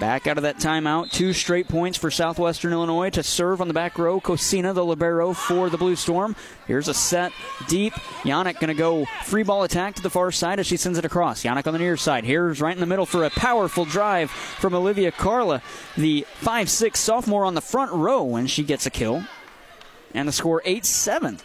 Back 0.00 0.26
out 0.26 0.38
of 0.38 0.42
that 0.42 0.56
timeout. 0.56 1.12
Two 1.12 1.32
straight 1.32 1.68
points 1.68 1.96
for 1.96 2.10
Southwestern 2.10 2.72
Illinois 2.72 3.10
to 3.10 3.22
serve 3.22 3.60
on 3.60 3.68
the 3.68 3.74
back 3.74 3.96
row. 3.96 4.20
Cosina, 4.20 4.72
the 4.72 4.84
libero 4.84 5.32
for 5.32 5.70
the 5.70 5.78
Blue 5.78 5.94
Storm. 5.94 6.34
Here's 6.66 6.88
a 6.88 6.94
set 6.94 7.32
deep. 7.68 7.92
Yannick 8.24 8.58
going 8.58 8.68
to 8.68 8.74
go 8.74 9.04
free 9.22 9.44
ball 9.44 9.62
attack 9.62 9.94
to 9.94 10.02
the 10.02 10.10
far 10.10 10.32
side 10.32 10.58
as 10.58 10.66
she 10.66 10.76
sends 10.76 10.98
it 10.98 11.04
across. 11.04 11.44
Yannick 11.44 11.68
on 11.68 11.74
the 11.74 11.78
near 11.78 11.96
side. 11.96 12.24
Here's 12.24 12.60
right 12.60 12.74
in 12.74 12.80
the 12.80 12.86
middle 12.86 13.06
for 13.06 13.22
a 13.22 13.30
powerful 13.30 13.84
drive 13.84 14.32
from 14.32 14.74
Olivia 14.74 15.12
Carla, 15.12 15.62
the 15.96 16.26
5'6 16.40 16.96
sophomore 16.96 17.44
on 17.44 17.54
the 17.54 17.60
front 17.60 17.92
row, 17.92 18.24
when 18.24 18.48
she 18.48 18.64
gets 18.64 18.86
a 18.86 18.90
kill. 18.90 19.22
And 20.12 20.26
the 20.26 20.32
score 20.32 20.60
8 20.64 20.84
7. 20.84 21.38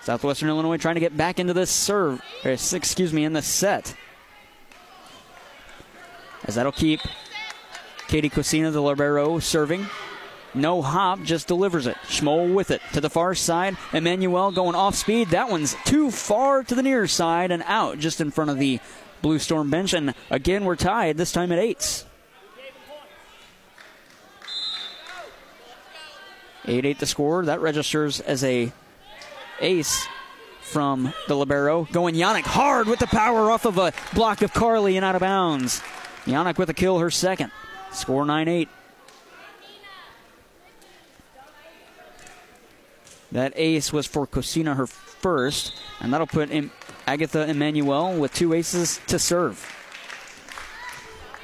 Southwestern 0.00 0.48
Illinois 0.48 0.78
trying 0.78 0.94
to 0.94 1.00
get 1.00 1.16
back 1.16 1.38
into 1.38 1.52
this 1.52 1.70
serve, 1.70 2.22
excuse 2.42 3.12
me, 3.12 3.24
in 3.24 3.34
the 3.34 3.42
set 3.42 3.94
as 6.44 6.54
that'll 6.54 6.72
keep 6.72 7.00
Katie 8.08 8.28
Cosina, 8.28 8.70
the 8.70 8.80
libero, 8.80 9.38
serving. 9.38 9.86
No 10.54 10.82
hop, 10.82 11.22
just 11.22 11.48
delivers 11.48 11.86
it. 11.86 11.96
Schmoll 12.06 12.54
with 12.54 12.70
it 12.70 12.80
to 12.92 13.00
the 13.00 13.10
far 13.10 13.34
side. 13.34 13.76
Emmanuel 13.92 14.52
going 14.52 14.76
off 14.76 14.94
speed. 14.94 15.30
That 15.30 15.50
one's 15.50 15.74
too 15.84 16.10
far 16.10 16.62
to 16.62 16.74
the 16.74 16.82
near 16.82 17.08
side 17.08 17.50
and 17.50 17.62
out 17.66 17.98
just 17.98 18.20
in 18.20 18.30
front 18.30 18.50
of 18.50 18.58
the 18.58 18.78
Blue 19.20 19.40
Storm 19.40 19.68
bench. 19.70 19.94
And 19.94 20.14
again, 20.30 20.64
we're 20.64 20.76
tied, 20.76 21.16
this 21.16 21.32
time 21.32 21.50
at 21.50 21.58
eights. 21.58 22.04
8 26.66 26.84
8 26.84 26.98
the 26.98 27.06
score. 27.06 27.44
That 27.44 27.60
registers 27.60 28.20
as 28.20 28.42
a 28.44 28.72
ace 29.60 30.06
from 30.62 31.12
the 31.28 31.36
Libero. 31.36 31.86
Going 31.92 32.14
Yannick 32.14 32.42
hard 32.42 32.86
with 32.86 33.00
the 33.00 33.06
power 33.06 33.50
off 33.50 33.64
of 33.64 33.76
a 33.76 33.92
block 34.14 34.42
of 34.42 34.54
Carley 34.54 34.96
and 34.96 35.04
out 35.04 35.14
of 35.14 35.20
bounds. 35.20 35.82
Yannick 36.24 36.58
with 36.58 36.70
a 36.70 36.74
kill, 36.74 36.98
her 36.98 37.10
second. 37.10 37.50
Score 37.92 38.24
9 38.24 38.48
8. 38.48 38.68
That 43.32 43.52
ace 43.56 43.92
was 43.92 44.06
for 44.06 44.26
Cosina, 44.26 44.74
her 44.74 44.86
first, 44.86 45.74
and 46.00 46.12
that'll 46.12 46.26
put 46.26 46.50
Agatha 47.06 47.48
Emmanuel 47.48 48.16
with 48.16 48.32
two 48.32 48.54
aces 48.54 49.00
to 49.08 49.18
serve. 49.18 49.70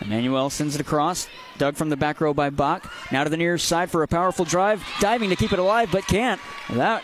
Emmanuel 0.01 0.51
sends 0.51 0.75
it 0.75 0.81
across. 0.81 1.29
Dug 1.59 1.77
from 1.77 1.91
the 1.91 1.97
back 1.97 2.21
row 2.21 2.33
by 2.33 2.49
Bach. 2.49 2.91
Now 3.13 3.25
to 3.25 3.31
the 3.31 3.37
near 3.37 3.59
side 3.59 3.91
for 3.91 4.03
a 4.03 4.09
powerful 4.09 4.45
drive. 4.45 4.83
Diving 5.01 5.31
to 5.31 5.37
keep 5.37 5.53
it 5.53 5.59
alive, 5.59 5.91
but 5.93 6.07
can't. 6.07 6.41
That 6.71 7.03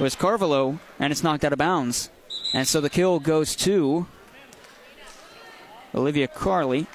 was 0.00 0.16
Carvalho, 0.16 0.78
and 0.98 1.12
it's 1.12 1.22
knocked 1.22 1.44
out 1.44 1.52
of 1.52 1.58
bounds. 1.58 2.10
And 2.52 2.66
so 2.66 2.80
the 2.80 2.90
kill 2.90 3.20
goes 3.20 3.54
to 3.56 4.06
Olivia 5.96 6.28
Carley 6.28 6.86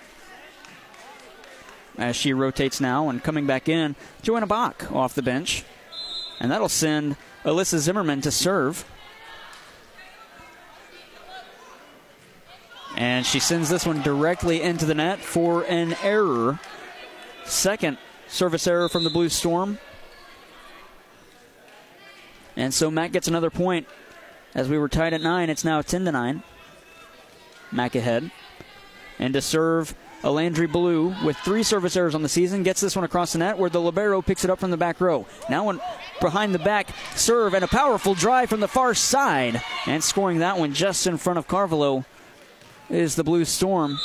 as 1.97 2.15
she 2.15 2.33
rotates 2.33 2.79
now 2.79 3.09
and 3.09 3.23
coming 3.23 3.45
back 3.45 3.67
in, 3.67 3.95
Joanna 4.21 4.47
Bach 4.47 4.91
off 4.91 5.13
the 5.13 5.21
bench. 5.21 5.63
And 6.39 6.51
that'll 6.51 6.69
send 6.69 7.15
Alyssa 7.43 7.77
Zimmerman 7.77 8.21
to 8.21 8.31
serve. 8.31 8.85
And 12.97 13.25
she 13.25 13.39
sends 13.39 13.69
this 13.69 13.85
one 13.85 14.01
directly 14.01 14.61
into 14.61 14.85
the 14.85 14.95
net 14.95 15.19
for 15.19 15.63
an 15.63 15.95
error. 16.03 16.59
Second 17.45 17.97
service 18.27 18.67
error 18.67 18.89
from 18.89 19.03
the 19.03 19.09
Blue 19.09 19.29
Storm. 19.29 19.77
And 22.55 22.73
so 22.73 22.91
Mac 22.91 23.11
gets 23.11 23.27
another 23.27 23.49
point. 23.49 23.87
As 24.53 24.67
we 24.67 24.77
were 24.77 24.89
tied 24.89 25.13
at 25.13 25.21
9, 25.21 25.49
it's 25.49 25.63
now 25.63 25.81
10 25.81 26.05
to 26.05 26.11
9. 26.11 26.43
Mac 27.71 27.95
ahead. 27.95 28.31
And 29.21 29.33
to 29.35 29.41
serve 29.41 29.95
Alandry 30.23 30.69
Blue 30.69 31.15
with 31.23 31.37
three 31.37 31.63
service 31.63 31.95
errors 31.95 32.13
on 32.13 32.21
the 32.21 32.29
season 32.29 32.63
gets 32.63 32.81
this 32.81 32.95
one 32.95 33.05
across 33.05 33.31
the 33.31 33.39
net 33.39 33.57
where 33.57 33.69
the 33.69 33.79
libero 33.79 34.21
picks 34.21 34.43
it 34.43 34.49
up 34.49 34.59
from 34.59 34.71
the 34.71 34.77
back 34.77 34.99
row. 34.99 35.25
Now 35.49 35.65
one 35.65 35.79
behind 36.19 36.53
the 36.53 36.59
back 36.59 36.89
serve 37.15 37.53
and 37.53 37.63
a 37.63 37.67
powerful 37.67 38.13
drive 38.13 38.49
from 38.49 38.59
the 38.59 38.67
far 38.67 38.93
side 38.93 39.61
and 39.87 40.03
scoring 40.03 40.39
that 40.39 40.57
one 40.57 40.73
just 40.73 41.07
in 41.07 41.17
front 41.17 41.39
of 41.39 41.47
Carvalho 41.47 42.03
is 42.89 43.15
the 43.15 43.23
Blue 43.23 43.45
Storm. 43.45 43.99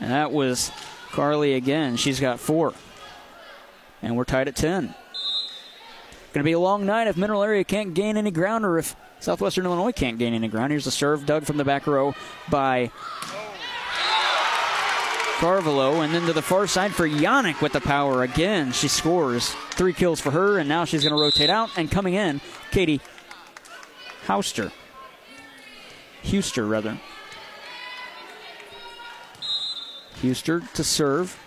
And 0.00 0.10
that 0.10 0.32
was 0.32 0.70
Carley 1.10 1.54
again. 1.54 1.96
She's 1.96 2.20
got 2.20 2.40
four. 2.40 2.74
And 4.02 4.16
we're 4.16 4.24
tied 4.24 4.48
at 4.48 4.56
10. 4.56 4.94
Going 6.32 6.44
to 6.44 6.48
be 6.48 6.52
a 6.52 6.58
long 6.58 6.84
night 6.84 7.06
if 7.06 7.16
Mineral 7.16 7.42
Area 7.42 7.64
can't 7.64 7.94
gain 7.94 8.16
any 8.16 8.30
ground 8.30 8.64
or 8.64 8.78
if 8.78 8.94
Southwestern 9.18 9.64
Illinois 9.64 9.92
can't 9.92 10.18
gain 10.18 10.34
any 10.34 10.48
ground. 10.48 10.72
Here's 10.72 10.86
a 10.86 10.90
serve 10.90 11.24
dug 11.24 11.44
from 11.44 11.56
the 11.56 11.64
back 11.64 11.86
row 11.86 12.14
by 12.50 12.90
Carvalho, 15.38 16.00
and 16.00 16.12
then 16.12 16.26
to 16.26 16.32
the 16.32 16.42
far 16.42 16.66
side 16.66 16.92
for 16.92 17.08
Yannick 17.08 17.62
with 17.62 17.72
the 17.72 17.80
power 17.80 18.24
again. 18.24 18.72
She 18.72 18.88
scores 18.88 19.54
three 19.70 19.92
kills 19.92 20.20
for 20.20 20.32
her, 20.32 20.58
and 20.58 20.68
now 20.68 20.84
she's 20.84 21.02
going 21.02 21.14
to 21.14 21.20
rotate 21.20 21.48
out. 21.48 21.70
And 21.76 21.88
coming 21.88 22.14
in, 22.14 22.40
Katie 22.72 23.00
Hauster. 24.26 24.72
Huster, 26.24 26.68
rather. 26.68 26.98
Huster 30.20 30.60
to 30.74 30.82
serve. 30.84 31.38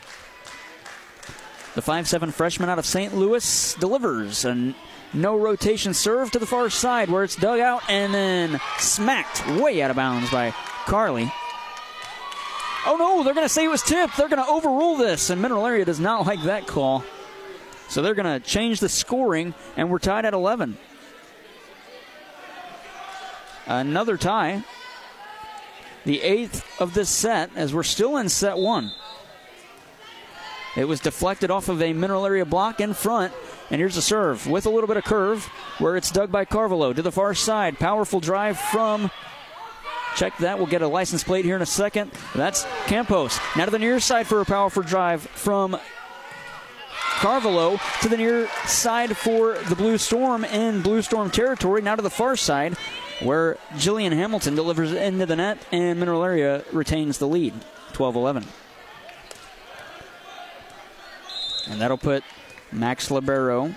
The 1.74 1.82
5'7 1.82 2.34
freshman 2.34 2.70
out 2.70 2.80
of 2.80 2.86
St. 2.86 3.16
Louis 3.16 3.75
delivers 3.80 4.44
a 4.44 4.75
no 5.13 5.38
rotation 5.38 5.94
serve 5.94 6.32
to 6.32 6.40
the 6.40 6.46
far 6.46 6.70
side 6.70 7.10
where 7.10 7.24
it's 7.24 7.36
dug 7.36 7.60
out 7.60 7.82
and 7.90 8.13
then 8.13 8.60
smacked 8.78 9.46
way 9.60 9.82
out 9.82 9.90
of 9.90 9.96
bounds 9.96 10.30
by 10.30 10.54
Carley. 10.86 11.32
Oh 12.86 12.98
no, 12.98 13.24
they're 13.24 13.34
going 13.34 13.46
to 13.46 13.54
say 13.54 13.66
it 13.66 13.70
was 13.70 13.84
tipped. 13.84 14.18
They're 14.18 14.28
going 14.28 14.44
to 14.44 14.50
overrule 14.50 14.98
this, 14.98 15.30
and 15.30 15.42
Mineral 15.42 15.66
Area 15.66 15.86
does 15.86 16.00
not 16.00 16.25
like 16.25 16.44
that 16.44 16.68
call. 16.68 17.04
So 17.88 18.01
they're 18.01 18.16
going 18.16 18.42
to 18.42 18.46
change 18.46 18.80
the 18.80 18.90
scoring, 18.90 19.54
and 19.78 19.90
we're 19.90 20.00
tied 20.00 20.25
at 20.25 20.34
11. 20.34 20.78
Another 23.68 24.18
tie. 24.18 24.63
The 26.04 26.22
eighth 26.22 26.66
of 26.82 26.94
this 26.94 27.10
set, 27.10 27.51
as 27.56 27.74
we're 27.74 27.84
still 27.84 28.18
in 28.18 28.28
set 28.28 28.58
one. 28.58 28.92
It 30.75 30.86
was 30.86 31.00
deflected 31.00 31.51
off 31.51 31.70
of 31.70 31.82
a 31.82 31.94
mineral 31.94 32.25
area 32.25 32.46
block 32.46 32.80
in 32.80 32.94
front. 32.94 33.34
And 33.70 33.80
here's 33.80 33.98
a 33.98 34.01
serve 34.01 34.48
with 34.48 34.66
a 34.66 34.70
little 34.70 34.88
bit 34.88 34.98
of 34.98 35.04
curve 35.04 35.46
where 35.80 35.98
it's 35.98 36.12
dug 36.12 36.32
by 36.32 36.46
Carvalho 36.46 36.94
to 36.94 37.01
the 37.01 37.12
far 37.12 37.34
side. 37.34 37.80
Powerful 37.80 38.20
drive 38.20 38.58
from 38.58 39.12
Check 40.16 40.38
that. 40.40 40.58
We'll 40.58 40.68
get 40.68 40.82
a 40.82 40.88
license 40.88 41.24
plate 41.24 41.46
here 41.46 41.56
in 41.56 41.62
a 41.62 41.66
second. 41.66 42.12
That's 42.36 42.66
Campos. 42.86 43.40
Now 43.56 43.66
to 43.66 43.72
the 43.72 43.80
near 43.80 44.00
side 44.00 44.28
for 44.28 44.42
a 44.42 44.46
powerful 44.46 44.84
drive 44.84 45.22
from 45.22 45.78
Carvalho 47.20 47.80
to 48.01 48.10
the 48.10 48.18
near 48.18 48.48
side 48.66 49.16
for 49.16 49.58
the 49.70 49.75
Blue 49.75 49.98
Storm 49.98 50.44
in 50.44 50.82
Blue 50.82 51.01
Storm 51.01 51.30
territory. 51.30 51.82
Now 51.82 51.96
to 51.96 52.01
the 52.01 52.10
far 52.10 52.36
side 52.36 52.75
where 53.22 53.58
Jillian 53.74 54.12
Hamilton 54.12 54.56
delivers 54.56 54.92
into 54.92 55.25
the 55.25 55.36
net 55.36 55.60
and 55.72 56.00
Mineral 56.00 56.24
Area 56.24 56.63
retains 56.74 57.18
the 57.18 57.28
lead 57.28 57.54
12 57.94 58.16
11. 58.16 58.46
And 61.70 61.80
that'll 61.82 61.98
put 61.98 62.24
Max 62.72 63.12
Libero, 63.12 63.74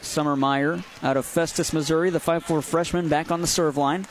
Summer 0.00 0.36
Meyer 0.36 0.82
out 1.02 1.16
of 1.16 1.26
Festus, 1.26 1.72
Missouri, 1.72 2.10
the 2.10 2.18
5'4 2.18 2.62
freshman, 2.62 3.08
back 3.08 3.30
on 3.30 3.40
the 3.40 3.46
serve 3.46 3.76
line. 3.76 4.06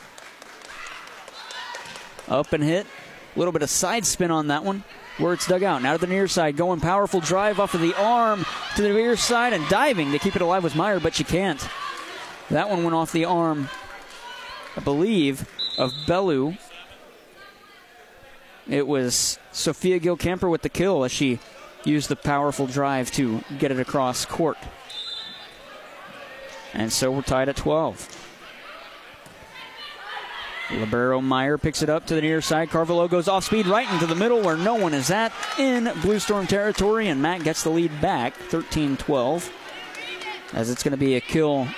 Up 2.28 2.52
and 2.52 2.62
hit. 2.62 2.86
A 3.34 3.38
little 3.38 3.52
bit 3.52 3.62
of 3.62 3.70
side 3.70 4.06
spin 4.06 4.30
on 4.30 4.46
that 4.48 4.64
one 4.64 4.82
where 5.18 5.32
it's 5.32 5.46
dug 5.46 5.62
out. 5.62 5.82
Now 5.82 5.92
to 5.92 5.98
the 5.98 6.06
near 6.06 6.28
side, 6.28 6.56
going 6.56 6.80
powerful 6.80 7.20
drive 7.20 7.60
off 7.60 7.74
of 7.74 7.80
the 7.80 7.94
arm 7.94 8.44
to 8.76 8.82
the 8.82 8.88
near 8.88 9.16
side 9.16 9.52
and 9.52 9.66
diving 9.68 10.12
to 10.12 10.18
keep 10.18 10.36
it 10.36 10.42
alive 10.42 10.64
with 10.64 10.76
Meyer, 10.76 11.00
but 11.00 11.14
she 11.14 11.24
can't. 11.24 11.66
That 12.50 12.68
one 12.68 12.82
went 12.82 12.94
off 12.94 13.12
the 13.12 13.24
arm, 13.24 13.68
I 14.76 14.80
believe, 14.80 15.48
of 15.78 15.92
Bellu. 16.06 16.58
It 18.68 18.86
was 18.86 19.38
Sophia 19.52 20.00
Gilcamper 20.00 20.50
with 20.50 20.62
the 20.62 20.68
kill 20.68 21.04
as 21.04 21.12
she 21.12 21.38
used 21.86 22.08
the 22.08 22.16
powerful 22.16 22.66
drive 22.66 23.10
to 23.12 23.42
get 23.58 23.70
it 23.70 23.80
across 23.80 24.24
court. 24.24 24.58
And 26.74 26.92
so 26.92 27.10
we're 27.10 27.22
tied 27.22 27.48
at 27.48 27.56
12. 27.56 28.24
Libero 30.72 31.20
Meyer 31.20 31.58
picks 31.58 31.82
it 31.82 31.88
up 31.88 32.06
to 32.06 32.14
the 32.14 32.20
near 32.20 32.40
side. 32.40 32.70
Carvalho 32.70 33.06
goes 33.06 33.28
off 33.28 33.44
speed 33.44 33.66
right 33.66 33.90
into 33.92 34.06
the 34.06 34.16
middle 34.16 34.42
where 34.42 34.56
no 34.56 34.74
one 34.74 34.94
is 34.94 35.10
at 35.10 35.32
in 35.58 35.90
Blue 36.02 36.18
Storm 36.18 36.46
territory, 36.46 37.08
and 37.08 37.22
Matt 37.22 37.44
gets 37.44 37.62
the 37.62 37.70
lead 37.70 38.00
back 38.00 38.34
13 38.34 38.96
12. 38.96 39.52
As 40.52 40.70
it's 40.70 40.82
going 40.82 40.92
to 40.92 40.98
be 40.98 41.14
a 41.14 41.20
kill 41.20 41.68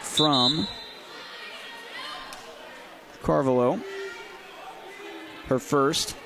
from 0.00 0.66
Carvalho. 3.22 3.80
Her 5.46 5.58
first. 5.58 6.16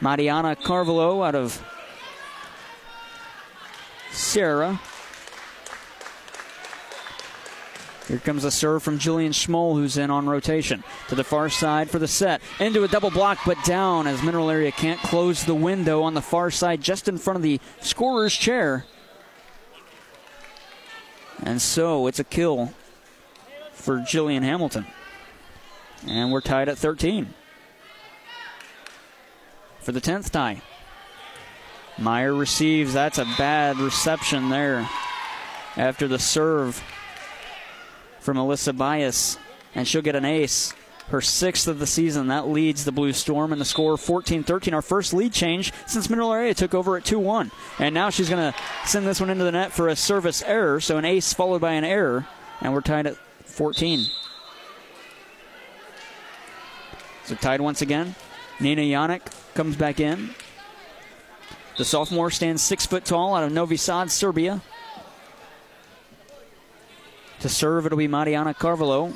Mariana 0.00 0.56
Carvalho 0.56 1.22
out 1.22 1.34
of 1.34 1.62
Serra 4.12 4.80
Here 8.08 8.18
comes 8.18 8.44
a 8.44 8.52
serve 8.52 8.84
from 8.84 8.98
Julian 8.98 9.32
Schmoll, 9.32 9.74
who's 9.74 9.96
in 9.96 10.10
on 10.10 10.28
rotation. 10.28 10.84
To 11.08 11.16
the 11.16 11.24
far 11.24 11.48
side 11.48 11.90
for 11.90 11.98
the 11.98 12.06
set. 12.06 12.40
Into 12.60 12.84
a 12.84 12.88
double 12.88 13.10
block, 13.10 13.38
but 13.44 13.62
down 13.64 14.06
as 14.06 14.22
Mineral 14.22 14.48
Area 14.48 14.70
can't 14.70 15.00
close 15.00 15.44
the 15.44 15.54
window 15.54 16.02
on 16.02 16.14
the 16.14 16.22
far 16.22 16.52
side, 16.52 16.80
just 16.80 17.08
in 17.08 17.18
front 17.18 17.36
of 17.36 17.42
the 17.42 17.60
scorer's 17.80 18.34
chair. 18.34 18.84
And 21.42 21.60
so 21.60 22.06
it's 22.06 22.20
a 22.20 22.24
kill 22.24 22.72
for 23.72 23.98
Jillian 23.98 24.42
Hamilton. 24.42 24.86
And 26.06 26.30
we're 26.30 26.40
tied 26.42 26.68
at 26.68 26.78
13 26.78 27.34
for 29.86 29.92
the 29.92 30.00
10th 30.00 30.30
tie. 30.30 30.60
Meyer 31.96 32.34
receives. 32.34 32.92
That's 32.92 33.18
a 33.18 33.24
bad 33.38 33.78
reception 33.78 34.48
there 34.48 34.90
after 35.76 36.08
the 36.08 36.18
serve 36.18 36.82
from 38.18 38.36
Alyssa 38.36 38.76
Bias, 38.76 39.38
and 39.76 39.86
she'll 39.86 40.02
get 40.02 40.16
an 40.16 40.24
ace. 40.24 40.74
Her 41.10 41.20
sixth 41.20 41.68
of 41.68 41.78
the 41.78 41.86
season. 41.86 42.26
That 42.26 42.48
leads 42.48 42.84
the 42.84 42.90
Blue 42.90 43.12
Storm 43.12 43.52
in 43.52 43.60
the 43.60 43.64
score 43.64 43.96
14 43.96 44.42
13. 44.42 44.74
Our 44.74 44.82
first 44.82 45.14
lead 45.14 45.32
change 45.32 45.72
since 45.86 46.10
Mineral 46.10 46.32
Area 46.32 46.52
took 46.52 46.74
over 46.74 46.96
at 46.96 47.04
2 47.04 47.20
1. 47.20 47.52
And 47.78 47.94
now 47.94 48.10
she's 48.10 48.28
going 48.28 48.52
to 48.52 48.58
send 48.86 49.06
this 49.06 49.20
one 49.20 49.30
into 49.30 49.44
the 49.44 49.52
net 49.52 49.70
for 49.70 49.86
a 49.86 49.94
service 49.94 50.42
error. 50.42 50.80
So 50.80 50.98
an 50.98 51.04
ace 51.04 51.32
followed 51.32 51.60
by 51.60 51.74
an 51.74 51.84
error. 51.84 52.26
And 52.60 52.74
we're 52.74 52.80
tied 52.80 53.06
at 53.06 53.16
14. 53.44 54.04
So 57.26 57.36
tied 57.36 57.60
once 57.60 57.82
again. 57.82 58.16
Nina 58.58 58.82
Yannick 58.82 59.22
comes 59.56 59.74
back 59.74 60.00
in. 60.00 60.30
The 61.78 61.84
sophomore 61.84 62.30
stands 62.30 62.62
six 62.62 62.84
foot 62.84 63.06
tall 63.06 63.34
out 63.34 63.42
of 63.42 63.52
Novi 63.52 63.78
Sad, 63.78 64.10
Serbia. 64.10 64.60
To 67.40 67.48
serve, 67.48 67.86
it'll 67.86 67.98
be 67.98 68.06
Mariana 68.06 68.52
Carvalho. 68.54 69.14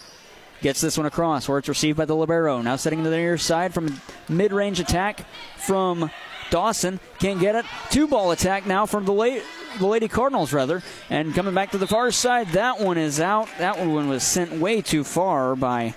Gets 0.62 0.80
this 0.80 0.96
one 0.96 1.06
across 1.06 1.48
where 1.48 1.58
it's 1.58 1.68
received 1.68 1.98
by 1.98 2.06
the 2.06 2.16
Libero. 2.16 2.60
Now 2.62 2.76
setting 2.76 3.04
to 3.04 3.10
the 3.10 3.16
near 3.16 3.38
side 3.38 3.72
from 3.74 4.00
mid 4.28 4.52
range 4.52 4.80
attack 4.80 5.26
from 5.58 6.10
Dawson. 6.50 7.00
Can't 7.18 7.40
get 7.40 7.54
it. 7.54 7.66
Two 7.90 8.08
ball 8.08 8.30
attack 8.30 8.66
now 8.66 8.86
from 8.86 9.04
the 9.04 9.12
late. 9.12 9.42
The 9.78 9.86
Lady 9.86 10.08
Cardinals, 10.08 10.52
rather, 10.52 10.82
and 11.10 11.34
coming 11.34 11.54
back 11.54 11.70
to 11.70 11.78
the 11.78 11.86
far 11.86 12.10
side, 12.10 12.48
that 12.48 12.80
one 12.80 12.98
is 12.98 13.20
out. 13.20 13.48
That 13.58 13.78
one 13.78 14.08
was 14.08 14.24
sent 14.24 14.52
way 14.52 14.82
too 14.82 15.04
far 15.04 15.54
by 15.54 15.94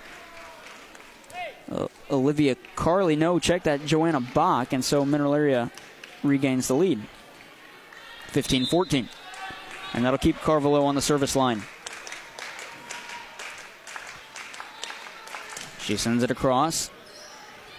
Olivia 2.11 2.55
Carley. 2.75 3.15
No, 3.15 3.39
check 3.39 3.63
that 3.63 3.85
Joanna 3.85 4.21
Bach, 4.21 4.73
and 4.73 4.83
so 4.83 5.05
Mineral 5.05 5.33
Area 5.33 5.71
regains 6.23 6.67
the 6.67 6.75
lead. 6.75 7.01
15 8.27 8.65
14. 8.65 9.09
And 9.93 10.05
that'll 10.05 10.17
keep 10.17 10.37
Carvalho 10.41 10.83
on 10.85 10.95
the 10.95 11.01
service 11.01 11.35
line. 11.35 11.63
She 15.79 15.97
sends 15.97 16.23
it 16.23 16.31
across. 16.31 16.89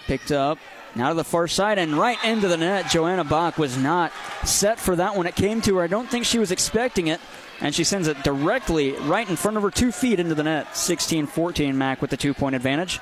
Picked 0.05 0.31
up. 0.31 0.59
Now 0.95 1.09
to 1.09 1.15
the 1.15 1.25
far 1.25 1.47
side 1.47 1.77
and 1.77 1.97
right 1.97 2.23
into 2.23 2.47
the 2.47 2.55
net. 2.55 2.89
Joanna 2.89 3.25
Bach 3.25 3.57
was 3.57 3.77
not 3.77 4.13
set 4.45 4.79
for 4.79 4.95
that 4.95 5.17
one. 5.17 5.25
It 5.25 5.35
came 5.35 5.59
to 5.61 5.77
her. 5.77 5.83
I 5.83 5.87
don't 5.87 6.09
think 6.09 6.25
she 6.25 6.39
was 6.39 6.51
expecting 6.51 7.07
it. 7.07 7.19
And 7.59 7.75
she 7.75 7.83
sends 7.83 8.07
it 8.07 8.23
directly 8.23 8.91
right 8.91 9.27
in 9.27 9.35
front 9.35 9.57
of 9.57 9.63
her 9.63 9.71
two 9.71 9.91
feet 9.91 10.19
into 10.19 10.35
the 10.35 10.43
net. 10.43 10.77
16 10.77 11.27
14, 11.27 11.77
Mac 11.77 12.01
with 12.01 12.11
the 12.11 12.17
two 12.17 12.33
point 12.33 12.55
advantage. 12.55 13.01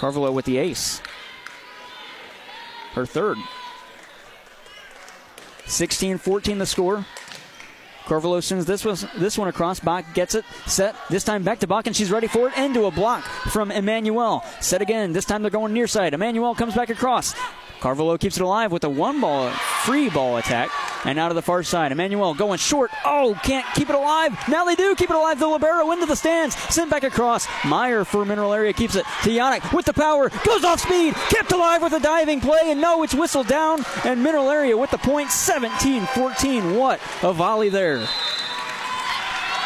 Carvalho 0.00 0.32
with 0.32 0.46
the 0.46 0.56
ace. 0.56 1.02
Her 2.94 3.04
third. 3.04 3.36
16 5.66 6.16
14 6.16 6.56
the 6.56 6.64
score. 6.64 7.04
Carvalho 8.06 8.40
sends 8.40 8.64
this 8.64 8.82
one, 8.82 8.96
this 9.18 9.36
one 9.36 9.48
across. 9.48 9.78
Bach 9.78 10.06
gets 10.14 10.34
it, 10.34 10.46
set. 10.66 10.96
This 11.10 11.22
time 11.22 11.42
back 11.42 11.58
to 11.60 11.66
Bach, 11.66 11.86
and 11.86 11.94
she's 11.94 12.10
ready 12.10 12.28
for 12.28 12.48
it. 12.48 12.56
Into 12.56 12.86
a 12.86 12.90
block 12.90 13.24
from 13.24 13.70
Emmanuel. 13.70 14.42
Set 14.60 14.80
again. 14.80 15.12
This 15.12 15.26
time 15.26 15.42
they're 15.42 15.50
going 15.50 15.74
near 15.74 15.86
side. 15.86 16.14
Emmanuel 16.14 16.54
comes 16.54 16.74
back 16.74 16.88
across. 16.88 17.34
Carvalho 17.80 18.18
keeps 18.18 18.36
it 18.36 18.42
alive 18.42 18.72
with 18.72 18.84
a 18.84 18.90
one 18.90 19.20
ball, 19.20 19.50
free 19.50 20.10
ball 20.10 20.36
attack. 20.36 20.70
And 21.04 21.18
out 21.18 21.30
of 21.30 21.34
the 21.34 21.42
far 21.42 21.62
side, 21.62 21.92
Emmanuel 21.92 22.34
going 22.34 22.58
short. 22.58 22.90
Oh, 23.06 23.38
can't 23.42 23.66
keep 23.74 23.88
it 23.88 23.94
alive. 23.94 24.38
Now 24.48 24.66
they 24.66 24.74
do 24.74 24.94
keep 24.94 25.08
it 25.08 25.16
alive. 25.16 25.38
The 25.38 25.46
Libero 25.46 25.90
into 25.92 26.04
the 26.04 26.14
stands. 26.14 26.54
Sent 26.54 26.90
back 26.90 27.04
across. 27.04 27.46
Meyer 27.64 28.04
for 28.04 28.26
Mineral 28.26 28.52
Area 28.52 28.74
keeps 28.74 28.96
it. 28.96 29.04
Yannick 29.22 29.74
with 29.74 29.86
the 29.86 29.94
power. 29.94 30.28
Goes 30.44 30.62
off 30.62 30.80
speed. 30.80 31.14
Kept 31.30 31.52
alive 31.52 31.82
with 31.82 31.94
a 31.94 32.00
diving 32.00 32.40
play. 32.40 32.70
And 32.70 32.82
no, 32.82 33.02
it's 33.02 33.14
whistled 33.14 33.46
down. 33.46 33.82
And 34.04 34.22
Mineral 34.22 34.50
Area 34.50 34.76
with 34.76 34.90
the 34.90 34.98
point 34.98 35.30
17 35.30 36.04
14. 36.06 36.76
What 36.76 37.00
a 37.22 37.32
volley 37.32 37.70
there. 37.70 38.06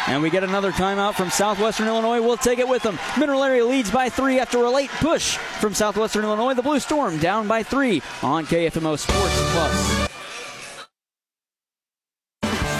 And 0.07 0.21
we 0.21 0.29
get 0.29 0.43
another 0.43 0.71
timeout 0.71 1.15
from 1.15 1.29
Southwestern 1.29 1.87
Illinois. 1.87 2.21
We'll 2.21 2.37
take 2.37 2.59
it 2.59 2.67
with 2.67 2.83
them. 2.83 2.99
Mineral 3.19 3.43
Area 3.43 3.65
leads 3.65 3.89
by 3.89 4.09
three 4.09 4.39
after 4.39 4.59
a 4.59 4.69
late 4.69 4.91
push 4.91 5.37
from 5.37 5.73
Southwestern 5.73 6.23
Illinois. 6.23 6.53
The 6.53 6.61
Blue 6.61 6.79
Storm 6.79 7.17
down 7.17 7.47
by 7.47 7.63
three 7.63 8.01
on 8.21 8.45
KFMO 8.45 8.97
Sports 8.99 9.51
Plus. 9.51 10.14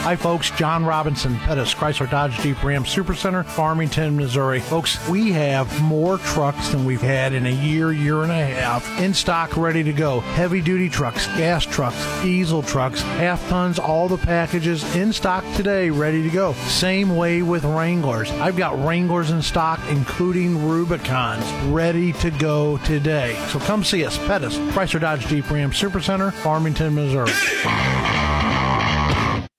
Hi, 0.05 0.15
folks. 0.15 0.51
John 0.51 0.85
Robinson, 0.85 1.35
Pettis, 1.39 1.73
Chrysler 1.73 2.07
Dodge 2.07 2.37
Jeep 2.37 2.63
Ram 2.63 2.83
Supercenter, 2.83 3.43
Farmington, 3.43 4.15
Missouri. 4.15 4.59
Folks, 4.59 5.09
we 5.09 5.31
have 5.31 5.81
more 5.81 6.19
trucks 6.19 6.69
than 6.69 6.85
we've 6.85 7.01
had 7.01 7.33
in 7.33 7.47
a 7.47 7.49
year, 7.49 7.91
year 7.91 8.21
and 8.21 8.31
a 8.31 8.35
half 8.35 8.87
in 8.99 9.15
stock, 9.15 9.57
ready 9.57 9.81
to 9.81 9.91
go. 9.91 10.19
Heavy 10.19 10.61
duty 10.61 10.89
trucks, 10.89 11.25
gas 11.29 11.65
trucks, 11.65 11.97
diesel 12.21 12.61
trucks, 12.61 13.01
half 13.01 13.49
tons, 13.49 13.79
all 13.79 14.07
the 14.07 14.19
packages 14.19 14.83
in 14.95 15.11
stock 15.11 15.43
today, 15.55 15.89
ready 15.89 16.21
to 16.21 16.29
go. 16.29 16.53
Same 16.67 17.15
way 17.15 17.41
with 17.41 17.63
Wranglers. 17.63 18.29
I've 18.33 18.57
got 18.57 18.77
Wranglers 18.85 19.31
in 19.31 19.41
stock, 19.41 19.79
including 19.89 20.67
Rubicons, 20.67 21.43
ready 21.73 22.13
to 22.13 22.29
go 22.29 22.77
today. 22.85 23.43
So 23.47 23.57
come 23.57 23.83
see 23.83 24.05
us, 24.05 24.19
Pettis, 24.19 24.55
Chrysler 24.55 25.01
Dodge 25.01 25.25
Jeep 25.25 25.49
Ram 25.49 25.71
Supercenter, 25.71 26.31
Farmington, 26.31 26.93
Missouri. 26.93 27.31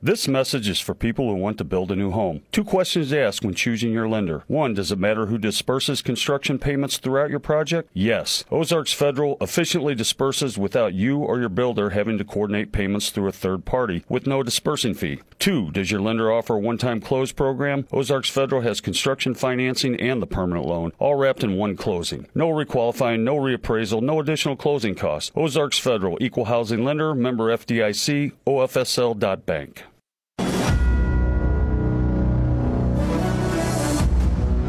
This 0.06 0.28
message 0.28 0.68
is 0.68 0.78
for 0.78 0.94
people 0.94 1.28
who 1.28 1.35
want 1.35 1.59
to 1.59 1.64
build 1.64 1.90
a 1.90 1.96
new 1.96 2.12
home. 2.12 2.42
Two 2.52 2.62
questions 2.62 3.11
to 3.11 3.18
ask 3.18 3.42
when 3.42 3.54
choosing 3.54 3.90
your 3.90 4.09
lender. 4.09 4.44
One, 4.46 4.72
does 4.72 4.92
it 4.92 5.00
matter 5.00 5.26
who 5.26 5.37
disperses 5.37 6.00
construction 6.00 6.61
payments 6.61 6.98
throughout 6.98 7.28
your 7.28 7.40
project? 7.40 7.90
Yes. 7.92 8.44
Ozarks 8.48 8.92
Federal 8.92 9.37
efficiently 9.40 9.96
disperses 9.96 10.56
without 10.56 10.94
you 10.94 11.18
or 11.18 11.40
your 11.40 11.48
builder 11.48 11.90
having 11.90 12.18
to 12.18 12.24
coordinate 12.24 12.70
payments 12.70 13.11
through 13.11 13.26
a 13.26 13.32
third 13.32 13.64
party 13.64 14.04
with 14.09 14.28
no 14.28 14.44
dispersing 14.44 14.94
fee. 14.94 15.22
Two, 15.40 15.72
does 15.72 15.90
your 15.90 16.00
lender 16.00 16.30
offer 16.30 16.54
a 16.54 16.61
one 16.61 16.78
time 16.78 17.00
close 17.00 17.32
program? 17.32 17.88
Ozarks 17.90 18.30
Federal 18.30 18.62
has 18.62 18.80
construction 18.80 19.35
financing 19.35 20.00
and 20.00 20.22
the 20.22 20.26
permanent 20.28 20.66
loan, 20.66 20.92
all 21.00 21.16
wrapped 21.16 21.42
in 21.42 21.56
one 21.56 21.74
closing. 21.74 22.28
No 22.32 22.50
requalifying, 22.50 23.24
no 23.24 23.35
reappraisal, 23.35 24.02
no 24.02 24.20
additional 24.20 24.54
closing 24.54 24.94
costs. 24.94 25.32
Ozarks 25.35 25.80
Federal, 25.80 26.16
equal 26.20 26.44
housing 26.44 26.85
lender, 26.85 27.12
member 27.12 27.46
FDIC, 27.46 28.35
OFSL.bank. 28.46 29.82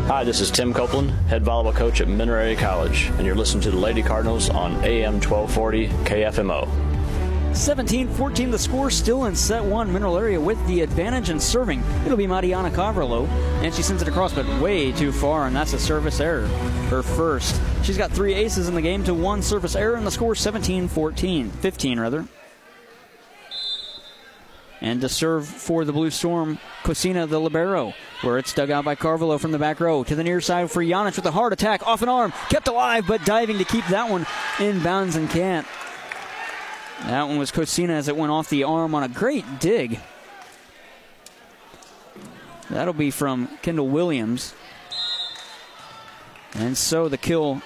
Hi, 0.08 0.24
this 0.24 0.40
is 0.40 0.50
Tim 0.50 0.74
Copeland, 0.74 1.12
head 1.28 1.44
volleyball 1.44 1.76
coach 1.76 2.00
at 2.00 2.08
Mineral 2.08 2.42
Area 2.42 2.56
College, 2.56 3.08
and 3.18 3.26
you're 3.26 3.36
listening 3.36 3.62
to 3.64 3.72
the 3.72 3.78
Lady 3.78 4.02
Cardinals 4.02 4.50
on 4.50 4.72
AM 4.86 5.16
1240 5.16 5.90
KFMO. 6.06 7.54
17 7.54 8.08
14 8.14 8.50
the 8.50 8.58
score, 8.58 8.90
still 8.90 9.26
in 9.26 9.36
set 9.36 9.62
one. 9.62 9.92
Mineral 9.92 10.18
area 10.18 10.40
with 10.40 10.66
the 10.66 10.80
advantage 10.80 11.30
in 11.30 11.42
serving. 11.42 11.84
It'll 12.06 12.16
be 12.16 12.26
Mariana 12.26 12.72
Carvalho, 12.72 13.26
and 13.26 13.76
she 13.76 13.82
sends 13.82 14.02
it 14.02 14.08
across, 14.08 14.32
but 14.32 14.48
way 14.62 14.94
too 14.94 15.12
far, 15.12 15.46
and 15.46 15.54
that's 15.54 15.74
a 15.74 15.80
service 15.80 16.22
error. 16.22 16.48
Her 16.88 17.04
first. 17.04 17.60
She's 17.84 17.98
got 17.98 18.10
three 18.10 18.34
aces 18.34 18.70
in 18.70 18.76
the 18.76 18.82
game 18.82 19.04
to 19.04 19.14
one 19.14 19.42
service 19.42 19.76
error, 19.76 19.96
and 19.98 20.08
the 20.08 20.12
score 20.12 20.36
17 20.36 20.88
14. 20.88 21.50
15, 21.50 22.00
rather. 22.00 22.26
And 24.80 25.02
to 25.02 25.10
serve 25.10 25.48
for 25.48 25.86
the 25.86 25.94
Blue 25.94 26.12
Storm, 26.12 26.60
Cosina 26.84 27.26
the 27.26 27.40
Libero, 27.40 27.94
where 28.22 28.38
it's 28.38 28.54
dug 28.54 28.70
out 28.70 28.86
by 28.86 28.94
Carvalho 28.94 29.40
from 29.40 29.52
the 29.52 29.58
back 29.58 29.80
row. 29.80 30.04
To 30.04 30.16
the 30.16 30.24
near 30.24 30.40
side 30.40 30.70
for 30.70 30.84
Yannick 30.84 31.16
with 31.16 31.26
a 31.26 31.32
hard 31.32 31.52
attack 31.52 31.86
off 31.88 32.04
an 32.04 32.10
arm. 32.10 32.32
Kept 32.50 32.68
alive, 32.68 33.06
but 33.08 33.26
diving 33.26 33.58
to 33.58 33.66
keep 33.66 33.86
that 33.88 34.10
one 34.10 34.28
in 34.60 34.84
bounds 34.84 35.16
and 35.16 35.30
can't. 35.30 35.66
That 37.02 37.24
one 37.24 37.38
was 37.38 37.52
Cosina 37.52 37.94
as 37.94 38.08
it 38.08 38.16
went 38.16 38.32
off 38.32 38.50
the 38.50 38.64
arm 38.64 38.94
on 38.94 39.04
a 39.04 39.10
great 39.10 39.60
dig. 39.60 40.00
That'll 42.70 42.94
be 42.94 43.12
from 43.12 43.48
Kendall 43.62 43.88
Williams. 43.88 44.54
And 46.54 46.78
so 46.78 47.08
the 47.08 47.18
kill 47.18 47.62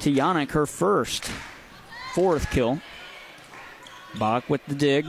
to 0.00 0.12
Yannick, 0.12 0.50
her 0.52 0.66
first, 0.66 1.30
fourth 2.14 2.50
kill. 2.50 2.80
Bach 4.18 4.48
with 4.50 4.64
the 4.66 4.74
dig. 4.74 5.06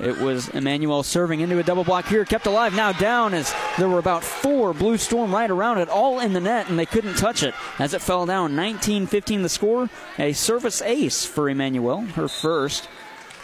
It 0.00 0.18
was 0.18 0.48
Emmanuel 0.50 1.02
serving 1.02 1.40
into 1.40 1.58
a 1.58 1.62
double 1.62 1.84
block 1.84 2.06
here, 2.06 2.24
kept 2.24 2.46
alive, 2.46 2.74
now 2.74 2.92
down 2.92 3.34
as 3.34 3.52
there 3.78 3.88
were 3.88 3.98
about 3.98 4.22
four 4.22 4.72
Blue 4.72 4.96
Storm 4.96 5.34
right 5.34 5.50
around 5.50 5.78
it, 5.78 5.88
all 5.88 6.20
in 6.20 6.32
the 6.32 6.40
net, 6.40 6.68
and 6.68 6.78
they 6.78 6.86
couldn't 6.86 7.16
touch 7.16 7.42
it 7.42 7.54
as 7.78 7.94
it 7.94 8.02
fell 8.02 8.24
down. 8.24 8.54
19 8.54 9.06
15 9.06 9.42
the 9.42 9.48
score. 9.48 9.90
A 10.18 10.32
service 10.32 10.82
ace 10.82 11.24
for 11.24 11.48
Emmanuel, 11.48 12.02
her 12.02 12.28
first. 12.28 12.88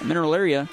Mineral 0.02 0.34
Area 0.34 0.68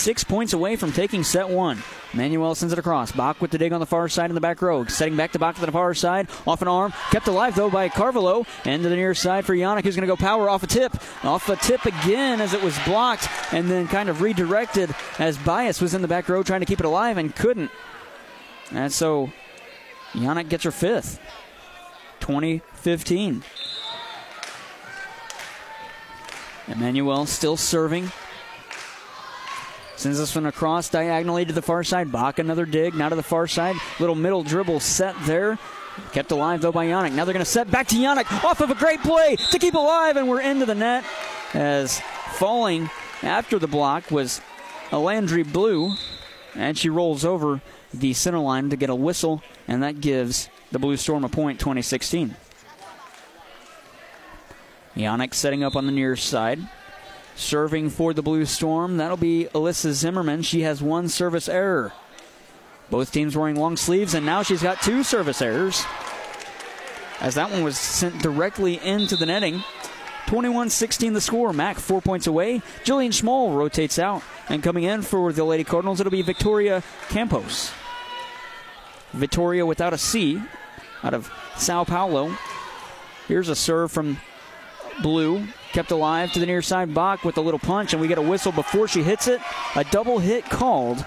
six 0.00 0.24
points 0.24 0.52
away 0.52 0.76
from 0.76 0.92
taking 0.92 1.22
set 1.22 1.48
one. 1.48 1.82
Manuel 2.12 2.54
sends 2.54 2.72
it 2.72 2.78
across. 2.78 3.12
Bach 3.12 3.40
with 3.40 3.52
the 3.52 3.58
dig 3.58 3.72
on 3.72 3.80
the 3.80 3.86
far 3.86 4.08
side 4.08 4.30
in 4.30 4.34
the 4.34 4.40
back 4.40 4.60
row. 4.62 4.84
Setting 4.86 5.16
back 5.16 5.32
to 5.32 5.38
Bach 5.38 5.54
to 5.54 5.60
the 5.64 5.70
far 5.70 5.94
side. 5.94 6.28
Off 6.46 6.60
an 6.60 6.68
arm. 6.68 6.92
Kept 7.10 7.28
alive, 7.28 7.54
though, 7.54 7.70
by 7.70 7.88
Carvalho. 7.88 8.46
And 8.64 8.82
to 8.82 8.88
the 8.88 8.96
near 8.96 9.14
side 9.14 9.44
for 9.44 9.54
Yannick, 9.54 9.84
who's 9.84 9.94
going 9.94 10.08
to 10.08 10.12
go 10.12 10.16
power 10.16 10.48
off 10.48 10.62
a 10.62 10.66
tip. 10.66 10.92
Off 11.24 11.48
a 11.48 11.56
tip 11.56 11.84
again 11.86 12.40
as 12.40 12.52
it 12.52 12.62
was 12.62 12.76
blocked 12.84 13.28
and 13.52 13.70
then 13.70 13.86
kind 13.86 14.08
of 14.08 14.22
redirected 14.22 14.94
as 15.18 15.38
Bias 15.38 15.80
was 15.80 15.94
in 15.94 16.02
the 16.02 16.08
back 16.08 16.28
row 16.28 16.42
trying 16.42 16.60
to 16.60 16.66
keep 16.66 16.80
it 16.80 16.86
alive 16.86 17.16
and 17.16 17.34
couldn't. 17.34 17.70
And 18.72 18.92
so 18.92 19.30
Yannick 20.12 20.48
gets 20.48 20.64
her 20.64 20.72
fifth. 20.72 21.20
2015. 22.20 23.44
Emmanuel 26.68 27.26
still 27.26 27.56
serving. 27.56 28.10
Sends 30.00 30.18
this 30.18 30.34
one 30.34 30.46
across 30.46 30.88
diagonally 30.88 31.44
to 31.44 31.52
the 31.52 31.60
far 31.60 31.84
side. 31.84 32.10
Bach 32.10 32.38
another 32.38 32.64
dig. 32.64 32.94
Now 32.94 33.10
to 33.10 33.16
the 33.16 33.22
far 33.22 33.46
side. 33.46 33.76
Little 33.98 34.14
middle 34.14 34.42
dribble 34.42 34.80
set 34.80 35.14
there. 35.26 35.58
Kept 36.12 36.30
alive 36.30 36.62
though 36.62 36.72
by 36.72 36.86
Yannick. 36.86 37.12
Now 37.12 37.26
they're 37.26 37.34
going 37.34 37.44
to 37.44 37.50
set 37.50 37.70
back 37.70 37.86
to 37.88 37.96
Yannick 37.96 38.42
off 38.42 38.62
of 38.62 38.70
a 38.70 38.74
great 38.74 39.02
play 39.02 39.36
to 39.36 39.58
keep 39.58 39.74
alive, 39.74 40.16
and 40.16 40.26
we're 40.26 40.40
into 40.40 40.64
the 40.64 40.74
net 40.74 41.04
as 41.52 42.00
falling 42.30 42.88
after 43.22 43.58
the 43.58 43.66
block 43.66 44.10
was 44.10 44.40
Alandry 44.88 45.44
Blue, 45.44 45.92
and 46.54 46.78
she 46.78 46.88
rolls 46.88 47.22
over 47.22 47.60
the 47.92 48.14
center 48.14 48.38
line 48.38 48.70
to 48.70 48.76
get 48.76 48.88
a 48.88 48.94
whistle, 48.94 49.42
and 49.68 49.82
that 49.82 50.00
gives 50.00 50.48
the 50.72 50.78
Blue 50.78 50.96
Storm 50.96 51.24
a 51.24 51.28
point 51.28 51.60
2016. 51.60 52.36
Yannick 54.96 55.34
setting 55.34 55.62
up 55.62 55.76
on 55.76 55.84
the 55.84 55.92
near 55.92 56.16
side. 56.16 56.58
Serving 57.40 57.88
for 57.88 58.12
the 58.12 58.20
Blue 58.20 58.44
Storm, 58.44 58.98
that'll 58.98 59.16
be 59.16 59.48
Alyssa 59.54 59.92
Zimmerman. 59.92 60.42
She 60.42 60.60
has 60.60 60.82
one 60.82 61.08
service 61.08 61.48
error. 61.48 61.90
Both 62.90 63.12
teams 63.12 63.34
wearing 63.34 63.56
long 63.56 63.78
sleeves, 63.78 64.12
and 64.12 64.26
now 64.26 64.42
she's 64.42 64.62
got 64.62 64.82
two 64.82 65.02
service 65.02 65.40
errors. 65.40 65.82
As 67.18 67.36
that 67.36 67.50
one 67.50 67.64
was 67.64 67.78
sent 67.78 68.20
directly 68.20 68.78
into 68.84 69.16
the 69.16 69.24
netting. 69.24 69.64
21 70.26 70.68
16 70.68 71.14
the 71.14 71.20
score. 71.20 71.54
Mac 71.54 71.78
four 71.78 72.02
points 72.02 72.26
away. 72.26 72.60
Jillian 72.84 73.08
Schmall 73.08 73.56
rotates 73.56 73.98
out. 73.98 74.22
And 74.50 74.62
coming 74.62 74.84
in 74.84 75.00
for 75.00 75.32
the 75.32 75.42
Lady 75.42 75.64
Cardinals, 75.64 75.98
it'll 75.98 76.12
be 76.12 76.20
Victoria 76.20 76.82
Campos. 77.08 77.72
Victoria 79.14 79.64
without 79.64 79.94
a 79.94 79.98
C 79.98 80.40
out 81.02 81.14
of 81.14 81.32
Sao 81.56 81.84
Paulo. 81.84 82.36
Here's 83.28 83.48
a 83.48 83.56
serve 83.56 83.90
from 83.90 84.18
Blue 85.02 85.46
kept 85.72 85.90
alive 85.90 86.32
to 86.32 86.40
the 86.40 86.46
near 86.46 86.62
side. 86.62 86.94
Bach 86.94 87.24
with 87.24 87.36
a 87.38 87.40
little 87.40 87.58
punch, 87.58 87.92
and 87.92 88.00
we 88.00 88.08
get 88.08 88.18
a 88.18 88.22
whistle 88.22 88.52
before 88.52 88.88
she 88.88 89.02
hits 89.02 89.28
it. 89.28 89.40
A 89.76 89.84
double 89.84 90.18
hit 90.18 90.44
called. 90.44 91.04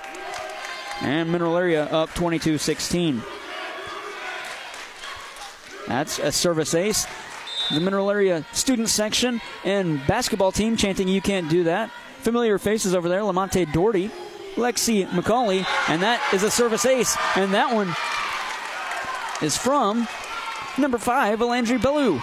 And 1.01 1.31
Mineral 1.31 1.57
Area 1.57 1.85
up 1.85 2.13
22 2.13 2.57
16. 2.57 3.21
That's 5.87 6.19
a 6.19 6.31
service 6.31 6.73
ace. 6.73 7.07
The 7.71 7.79
Mineral 7.79 8.09
Area 8.09 8.45
student 8.51 8.89
section 8.89 9.41
and 9.63 10.05
basketball 10.07 10.51
team 10.51 10.77
chanting, 10.77 11.07
You 11.07 11.21
can't 11.21 11.49
do 11.49 11.65
that. 11.65 11.89
Familiar 12.19 12.57
faces 12.57 12.95
over 12.95 13.09
there 13.09 13.19
Lamonte 13.21 13.71
Doherty, 13.73 14.09
Lexi 14.55 15.05
McCauley, 15.07 15.65
and 15.89 16.01
that 16.01 16.21
is 16.33 16.43
a 16.43 16.51
service 16.51 16.85
ace. 16.85 17.17
And 17.35 17.53
that 17.53 17.73
one 17.73 17.93
is 19.45 19.57
from 19.57 20.07
number 20.77 20.97
five, 20.97 21.39
Alandry 21.39 21.81
Bellew. 21.81 22.21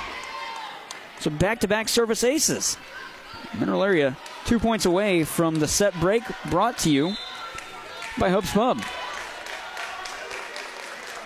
So 1.21 1.31
back 1.31 1.61
to 1.61 1.69
back 1.69 1.89
service 1.89 2.25
aces. 2.25 2.77
Mineral 3.59 3.85
Area 3.85 4.17
two 4.47 4.59
points 4.59 4.87
away 4.87 5.25
from 5.25 5.57
the 5.57 5.69
set 5.69 5.99
break 6.01 6.23
brought 6.49 6.79
to 6.79 6.91
you 6.91 7.15
by 8.19 8.31
Hope's 8.31 8.53
Pub. 8.53 8.83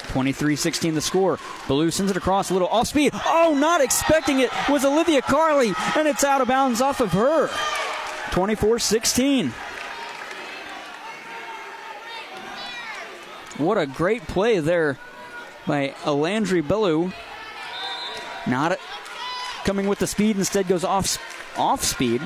23 0.08 0.56
16 0.56 0.94
the 0.94 1.00
score. 1.00 1.38
Bellew 1.68 1.90
sends 1.90 2.10
it 2.10 2.16
across 2.16 2.50
a 2.50 2.52
little 2.52 2.68
off 2.68 2.88
speed. 2.88 3.12
Oh, 3.26 3.56
not 3.58 3.80
expecting 3.80 4.40
it 4.40 4.50
was 4.68 4.84
Olivia 4.84 5.22
Carley, 5.22 5.72
and 5.96 6.08
it's 6.08 6.24
out 6.24 6.40
of 6.40 6.48
bounds 6.48 6.80
off 6.80 7.00
of 7.00 7.12
her. 7.12 7.48
24 8.32 8.78
16. 8.80 9.50
What 13.58 13.78
a 13.78 13.86
great 13.86 14.26
play 14.26 14.58
there 14.58 14.98
by 15.66 15.94
Alandry 16.02 16.66
Bellew. 16.66 17.12
Not 18.46 18.78
coming 19.64 19.88
with 19.88 19.98
the 19.98 20.06
speed, 20.06 20.36
instead 20.36 20.68
goes 20.68 20.84
off 20.84 21.18
off 21.56 21.82
speed. 21.82 22.22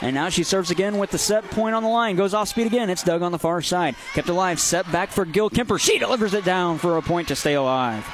And 0.00 0.14
now 0.14 0.28
she 0.28 0.44
serves 0.44 0.70
again 0.70 0.98
with 0.98 1.10
the 1.10 1.18
set 1.18 1.44
point 1.50 1.74
on 1.74 1.82
the 1.82 1.88
line. 1.88 2.14
Goes 2.14 2.32
off 2.32 2.48
speed 2.48 2.68
again. 2.68 2.88
It's 2.88 3.02
dug 3.02 3.22
on 3.22 3.32
the 3.32 3.38
far 3.38 3.60
side. 3.62 3.96
Kept 4.14 4.28
alive. 4.28 4.60
Set 4.60 4.90
back 4.92 5.10
for 5.10 5.24
Gil 5.24 5.50
Kemper. 5.50 5.78
She 5.78 5.98
delivers 5.98 6.34
it 6.34 6.44
down 6.44 6.78
for 6.78 6.96
a 6.96 7.02
point 7.02 7.28
to 7.28 7.36
stay 7.36 7.54
alive. 7.54 8.06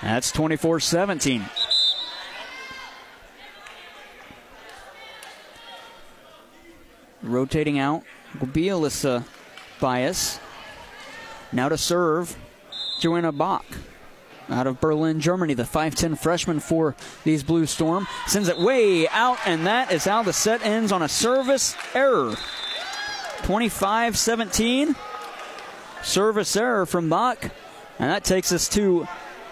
That's 0.00 0.32
24 0.32 0.80
17. 0.80 1.44
Rotating 7.22 7.78
out 7.78 8.02
will 8.38 8.46
be 8.46 8.66
Alyssa 8.66 9.24
Bias. 9.80 10.38
Now 11.52 11.68
to 11.68 11.78
serve 11.78 12.36
Joanna 13.00 13.32
Bach 13.32 13.64
out 14.48 14.66
of 14.66 14.80
Berlin, 14.80 15.20
Germany, 15.20 15.54
the 15.54 15.64
5'10 15.64 16.18
freshman 16.18 16.60
for 16.60 16.94
these 17.24 17.42
Blue 17.42 17.66
Storm. 17.66 18.06
Sends 18.26 18.48
it 18.48 18.58
way 18.58 19.08
out, 19.08 19.38
and 19.46 19.66
that 19.66 19.92
is 19.92 20.04
how 20.04 20.22
the 20.22 20.32
set 20.32 20.64
ends 20.64 20.92
on 20.92 21.02
a 21.02 21.08
service 21.08 21.76
error. 21.94 22.34
25 23.42 24.16
17. 24.16 24.94
Service 26.02 26.56
error 26.56 26.86
from 26.86 27.08
Bach. 27.08 27.42
And 27.98 28.10
that 28.10 28.24
takes 28.24 28.52
us 28.52 28.68
to 28.70 29.06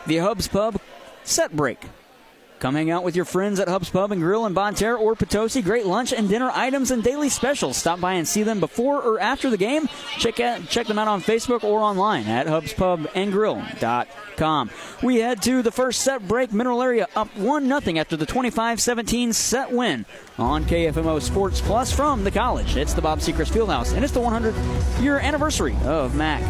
the 0.06 0.18
Hubs 0.18 0.48
Pub 0.48 0.80
set 1.24 1.54
break. 1.54 1.78
Come 2.62 2.74
hang 2.76 2.92
out 2.92 3.02
with 3.02 3.16
your 3.16 3.24
friends 3.24 3.58
at 3.58 3.66
Hubs 3.66 3.90
Pub 3.90 4.12
and 4.12 4.22
Grill 4.22 4.46
in 4.46 4.52
Bonne 4.52 4.76
Terre 4.76 4.94
or 4.94 5.16
Potosi. 5.16 5.62
Great 5.62 5.84
lunch 5.84 6.12
and 6.12 6.28
dinner 6.28 6.48
items 6.54 6.92
and 6.92 7.02
daily 7.02 7.28
specials. 7.28 7.76
Stop 7.76 8.00
by 8.00 8.12
and 8.12 8.28
see 8.28 8.44
them 8.44 8.60
before 8.60 9.02
or 9.02 9.18
after 9.18 9.50
the 9.50 9.56
game. 9.56 9.88
Check 10.20 10.38
out, 10.38 10.68
check 10.68 10.86
them 10.86 10.96
out 10.96 11.08
on 11.08 11.22
Facebook 11.22 11.64
or 11.64 11.80
online 11.80 12.28
at 12.28 12.46
hubspubandgrill.com. 12.46 14.70
We 15.02 15.16
head 15.16 15.42
to 15.42 15.62
the 15.62 15.72
first 15.72 16.02
set 16.02 16.28
break. 16.28 16.52
Mineral 16.52 16.80
Area 16.80 17.08
up 17.16 17.36
1 17.36 17.66
0 17.66 17.80
after 17.98 18.16
the 18.16 18.26
25 18.26 18.80
17 18.80 19.32
set 19.32 19.72
win 19.72 20.06
on 20.38 20.64
KFMO 20.64 21.20
Sports 21.20 21.60
Plus 21.60 21.90
from 21.90 22.22
the 22.22 22.30
college. 22.30 22.76
It's 22.76 22.94
the 22.94 23.02
Bob 23.02 23.18
Sechrist 23.18 23.50
Fieldhouse, 23.50 23.92
and 23.92 24.04
it's 24.04 24.14
the 24.14 24.20
100 24.20 24.54
year 25.02 25.18
anniversary 25.18 25.76
of 25.82 26.14
MAC. 26.14 26.44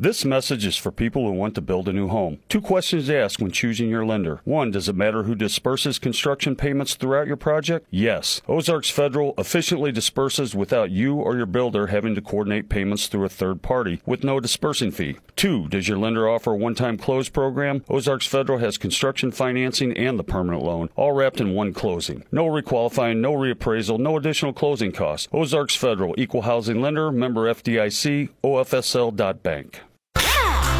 This 0.00 0.24
message 0.24 0.64
is 0.64 0.76
for 0.76 0.92
people 0.92 1.26
who 1.26 1.32
want 1.32 1.56
to 1.56 1.60
build 1.60 1.88
a 1.88 1.92
new 1.92 2.06
home. 2.06 2.38
Two 2.48 2.60
questions 2.60 3.08
to 3.08 3.16
ask 3.16 3.40
when 3.40 3.50
choosing 3.50 3.88
your 3.88 4.06
lender. 4.06 4.40
One, 4.44 4.70
does 4.70 4.88
it 4.88 4.94
matter 4.94 5.24
who 5.24 5.34
disperses 5.34 5.98
construction 5.98 6.54
payments 6.54 6.94
throughout 6.94 7.26
your 7.26 7.36
project? 7.36 7.84
Yes. 7.90 8.40
Ozarks 8.46 8.90
Federal 8.90 9.34
efficiently 9.36 9.90
disperses 9.90 10.54
without 10.54 10.92
you 10.92 11.16
or 11.16 11.36
your 11.36 11.46
builder 11.46 11.88
having 11.88 12.14
to 12.14 12.22
coordinate 12.22 12.68
payments 12.68 13.08
through 13.08 13.24
a 13.24 13.28
third 13.28 13.60
party 13.60 14.00
with 14.06 14.22
no 14.22 14.38
dispersing 14.38 14.92
fee. 14.92 15.16
Two, 15.34 15.66
does 15.66 15.88
your 15.88 15.98
lender 15.98 16.28
offer 16.28 16.52
a 16.52 16.56
one 16.56 16.76
time 16.76 16.96
close 16.96 17.28
program? 17.28 17.82
Ozarks 17.88 18.28
Federal 18.28 18.60
has 18.60 18.78
construction 18.78 19.32
financing 19.32 19.96
and 19.96 20.16
the 20.16 20.22
permanent 20.22 20.62
loan, 20.62 20.90
all 20.94 21.10
wrapped 21.10 21.40
in 21.40 21.54
one 21.54 21.72
closing. 21.72 22.22
No 22.30 22.46
requalifying, 22.46 23.16
no 23.16 23.32
reappraisal, 23.32 23.98
no 23.98 24.16
additional 24.16 24.52
closing 24.52 24.92
costs. 24.92 25.26
Ozarks 25.32 25.74
Federal, 25.74 26.14
equal 26.16 26.42
housing 26.42 26.80
lender, 26.80 27.10
member 27.10 27.52
FDIC, 27.52 28.28
OFSL.bank. 28.44 29.80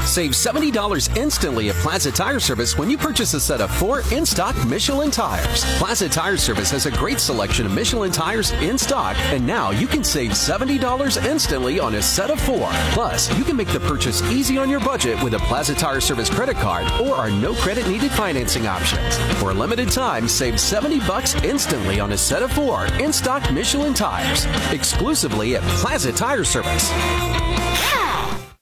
Save 0.08 0.30
$70 0.30 1.18
instantly 1.18 1.68
at 1.68 1.76
Plaza 1.76 2.10
Tire 2.10 2.40
Service 2.40 2.78
when 2.78 2.88
you 2.88 2.96
purchase 2.96 3.34
a 3.34 3.40
set 3.40 3.60
of 3.60 3.70
four 3.70 4.00
in 4.10 4.24
stock 4.24 4.56
Michelin 4.66 5.10
tires. 5.10 5.66
Plaza 5.76 6.08
Tire 6.08 6.38
Service 6.38 6.70
has 6.70 6.86
a 6.86 6.90
great 6.92 7.20
selection 7.20 7.66
of 7.66 7.72
Michelin 7.72 8.10
tires 8.10 8.52
in 8.52 8.78
stock, 8.78 9.16
and 9.18 9.46
now 9.46 9.70
you 9.70 9.86
can 9.86 10.02
save 10.02 10.30
$70 10.30 11.26
instantly 11.26 11.78
on 11.78 11.96
a 11.96 12.02
set 12.02 12.30
of 12.30 12.40
four. 12.40 12.70
Plus, 12.92 13.32
you 13.36 13.44
can 13.44 13.54
make 13.54 13.68
the 13.68 13.80
purchase 13.80 14.22
easy 14.32 14.56
on 14.56 14.70
your 14.70 14.80
budget 14.80 15.22
with 15.22 15.34
a 15.34 15.38
Plaza 15.40 15.74
Tire 15.74 16.00
Service 16.00 16.30
credit 16.30 16.56
card 16.56 16.90
or 17.02 17.14
our 17.14 17.30
no 17.30 17.52
credit 17.56 17.86
needed 17.86 18.10
financing 18.12 18.66
options. 18.66 19.18
For 19.40 19.50
a 19.50 19.54
limited 19.54 19.92
time, 19.92 20.26
save 20.26 20.58
70 20.58 21.00
bucks 21.00 21.34
instantly 21.44 22.00
on 22.00 22.12
a 22.12 22.18
set 22.18 22.42
of 22.42 22.50
four 22.50 22.86
in 22.94 23.12
stock 23.12 23.52
Michelin 23.52 23.92
tires, 23.92 24.46
exclusively 24.72 25.56
at 25.56 25.62
Plaza 25.64 26.12
Tire 26.12 26.44
Service. 26.44 26.90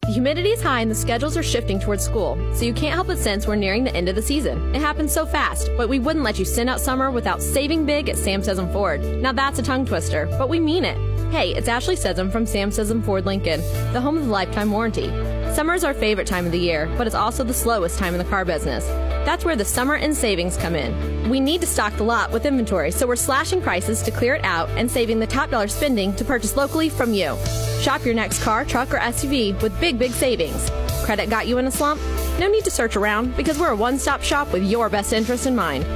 The 0.07 0.13
humidity 0.13 0.51
is 0.51 0.63
high 0.63 0.83
and 0.83 0.91
the 0.91 0.95
schedules 0.95 1.37
are 1.37 1.43
shifting 1.43 1.81
towards 1.81 2.05
school, 2.05 2.39
so 2.55 2.65
you 2.65 2.73
can't 2.73 2.95
help 2.95 3.09
but 3.09 3.19
sense 3.19 3.45
we're 3.45 3.57
nearing 3.57 3.83
the 3.83 3.93
end 3.93 4.09
of 4.09 4.15
the 4.15 4.23
season. 4.23 4.73
It 4.73 4.81
happens 4.81 5.13
so 5.13 5.27
fast, 5.27 5.69
but 5.77 5.89
we 5.89 5.99
wouldn't 5.99 6.25
let 6.25 6.39
you 6.39 6.45
send 6.45 6.71
out 6.71 6.81
summer 6.81 7.11
without 7.11 7.43
saving 7.43 7.87
big 7.87 8.09
at 8.09 8.17
Sam 8.17 8.41
Sessom 8.41 8.73
Ford. 8.73 9.01
Now 9.03 9.33
that's 9.33 9.59
a 9.59 9.65
tongue 9.65 9.85
twister, 9.85 10.27
but 10.39 10.49
we 10.49 10.61
mean 10.61 10.85
it. 10.85 10.97
Hey, 11.33 11.57
it's 11.57 11.67
Ashley 11.67 11.97
Sessom 11.97 12.31
from 12.31 12.47
Sam 12.47 12.71
Sessom 12.71 13.05
Ford 13.05 13.27
Lincoln, 13.27 13.61
the 13.93 14.01
home 14.01 14.17
of 14.17 14.27
the 14.27 14.31
lifetime 14.31 14.71
warranty. 14.71 15.09
Summer 15.57 15.73
is 15.73 15.85
our 15.85 15.95
favorite 15.95 16.27
time 16.27 16.45
of 16.45 16.53
the 16.53 16.59
year, 16.59 16.87
but 16.99 17.07
it's 17.07 17.17
also 17.17 17.43
the 17.43 17.55
slowest 17.55 17.99
time 17.99 18.13
in 18.13 18.19
the 18.19 18.29
car 18.29 18.45
business. 18.45 18.85
That's 19.25 19.43
where 19.43 19.57
the 19.57 19.65
summer 19.65 19.95
and 19.95 20.15
savings 20.15 20.55
come 20.55 20.75
in. 20.75 21.31
We 21.31 21.41
need 21.41 21.63
to 21.63 21.67
stock 21.67 21.97
the 21.97 22.03
lot 22.03 22.31
with 22.31 22.45
inventory, 22.45 22.91
so 22.91 23.07
we're 23.07 23.17
slashing 23.17 23.63
prices 23.63 24.03
to 24.03 24.11
clear 24.11 24.35
it 24.35 24.45
out 24.45 24.69
and 24.77 24.91
saving 24.91 25.19
the 25.19 25.27
top 25.27 25.49
dollar 25.49 25.67
spending 25.69 26.15
to 26.17 26.27
purchase 26.27 26.59
locally 26.59 26.91
from 26.91 27.15
you. 27.15 27.39
Shop 27.81 28.05
your 28.05 28.13
next 28.13 28.43
car, 28.43 28.67
truck, 28.67 28.93
or 28.93 28.99
SUV 28.99 29.59
with 29.63 29.81
big, 29.81 29.99
big 29.99 30.11
savings. 30.11 30.71
Credit 31.07 31.31
got 31.31 31.47
you 31.47 31.57
in 31.57 31.67
a 31.67 31.71
slump? 31.71 32.03
No 32.39 32.49
need 32.49 32.65
to 32.65 32.71
search 32.71 32.95
around 32.95 33.35
because 33.35 33.59
we're 33.59 33.71
a 33.71 33.77
one 33.77 33.99
stop 33.99 34.23
shop 34.23 34.53
with 34.53 34.63
your 34.63 34.91
best 34.91 35.15
interest 35.15 35.47
in 35.47 35.57
mind. 35.57 35.87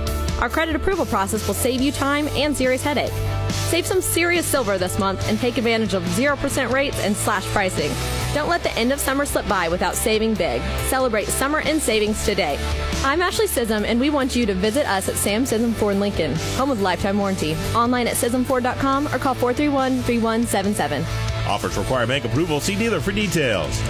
Our 0.41 0.49
credit 0.49 0.75
approval 0.75 1.05
process 1.05 1.47
will 1.47 1.53
save 1.53 1.83
you 1.83 1.93
time 1.93 2.29
and 2.29 2.57
serious 2.57 2.83
headache. 2.83 3.13
Save 3.51 3.87
some 3.87 4.01
serious 4.01 4.47
silver 4.47 4.79
this 4.79 4.99
month 4.99 5.29
and 5.29 5.39
take 5.39 5.59
advantage 5.59 5.95
of 5.95 6.03
0% 6.03 6.71
rates 6.71 6.99
and 7.01 7.17
slash 7.17 7.45
pricing. 7.47 7.91
Don't 8.35 8.49
let 8.49 8.63
the 8.63 8.73
end 8.79 8.93
of 8.93 9.01
summer 9.01 9.25
slip 9.27 9.47
by 9.49 9.69
without 9.69 9.95
saving 9.95 10.35
big. 10.35 10.63
Celebrate 10.89 11.27
summer 11.27 11.61
and 11.61 11.81
savings 11.81 12.25
today. 12.25 12.59
I'm 13.03 13.23
Ashley 13.23 13.47
Sism, 13.47 13.85
and 13.85 13.99
we 13.99 14.11
want 14.11 14.37
you 14.37 14.47
to 14.47 14.55
visit 14.55 14.87
us 14.87 15.09
at 15.09 15.17
Sam 15.17 15.45
Sism 15.45 15.73
Ford 15.75 15.97
Lincoln, 15.97 16.35
home 16.57 16.71
with 16.71 16.81
lifetime 16.81 17.19
warranty. 17.19 17.57
Online 17.75 18.07
at 18.07 18.15
SismFord.com 18.15 19.07
or 19.09 19.19
call 19.19 19.35
431 19.35 20.03
3177. 20.03 21.03
Offers 21.49 21.77
require 21.77 22.07
bank 22.07 22.25
approval. 22.25 22.61
See 22.61 22.77
dealer 22.77 23.01
for 23.01 23.13
details. 23.13 23.81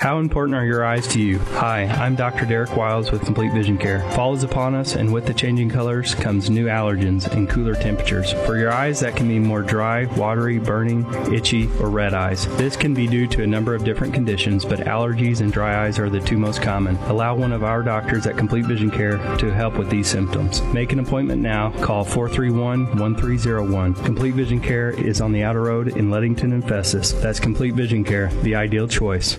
How 0.00 0.20
important 0.20 0.54
are 0.54 0.64
your 0.64 0.84
eyes 0.84 1.08
to 1.08 1.20
you? 1.20 1.40
Hi, 1.54 1.82
I'm 1.82 2.14
Dr. 2.14 2.46
Derek 2.46 2.76
Wiles 2.76 3.10
with 3.10 3.24
Complete 3.24 3.52
Vision 3.52 3.76
Care. 3.76 4.08
Fall 4.12 4.32
is 4.32 4.44
upon 4.44 4.76
us, 4.76 4.94
and 4.94 5.12
with 5.12 5.26
the 5.26 5.34
changing 5.34 5.70
colors 5.70 6.14
comes 6.14 6.48
new 6.48 6.66
allergens 6.66 7.26
and 7.32 7.48
cooler 7.48 7.74
temperatures. 7.74 8.32
For 8.46 8.56
your 8.56 8.72
eyes, 8.72 9.00
that 9.00 9.16
can 9.16 9.26
mean 9.26 9.42
more 9.42 9.60
dry, 9.60 10.04
watery, 10.14 10.60
burning, 10.60 11.04
itchy, 11.34 11.68
or 11.80 11.90
red 11.90 12.14
eyes. 12.14 12.46
This 12.58 12.76
can 12.76 12.94
be 12.94 13.08
due 13.08 13.26
to 13.26 13.42
a 13.42 13.46
number 13.46 13.74
of 13.74 13.82
different 13.82 14.14
conditions, 14.14 14.64
but 14.64 14.78
allergies 14.80 15.40
and 15.40 15.52
dry 15.52 15.84
eyes 15.84 15.98
are 15.98 16.08
the 16.08 16.20
two 16.20 16.38
most 16.38 16.62
common. 16.62 16.96
Allow 17.08 17.34
one 17.34 17.52
of 17.52 17.64
our 17.64 17.82
doctors 17.82 18.24
at 18.24 18.36
Complete 18.36 18.66
Vision 18.66 18.92
Care 18.92 19.18
to 19.38 19.52
help 19.52 19.76
with 19.76 19.90
these 19.90 20.06
symptoms. 20.06 20.62
Make 20.72 20.92
an 20.92 21.00
appointment 21.00 21.42
now. 21.42 21.72
Call 21.82 22.04
431 22.04 22.98
1301. 22.98 23.94
Complete 23.94 24.34
Vision 24.34 24.60
Care 24.60 24.90
is 24.90 25.20
on 25.20 25.32
the 25.32 25.42
outer 25.42 25.62
road 25.62 25.88
in 25.88 26.08
Leadington 26.08 26.52
and 26.52 26.66
Festus. 26.66 27.10
That's 27.14 27.40
Complete 27.40 27.74
Vision 27.74 28.04
Care, 28.04 28.28
the 28.42 28.54
ideal 28.54 28.86
choice. 28.86 29.36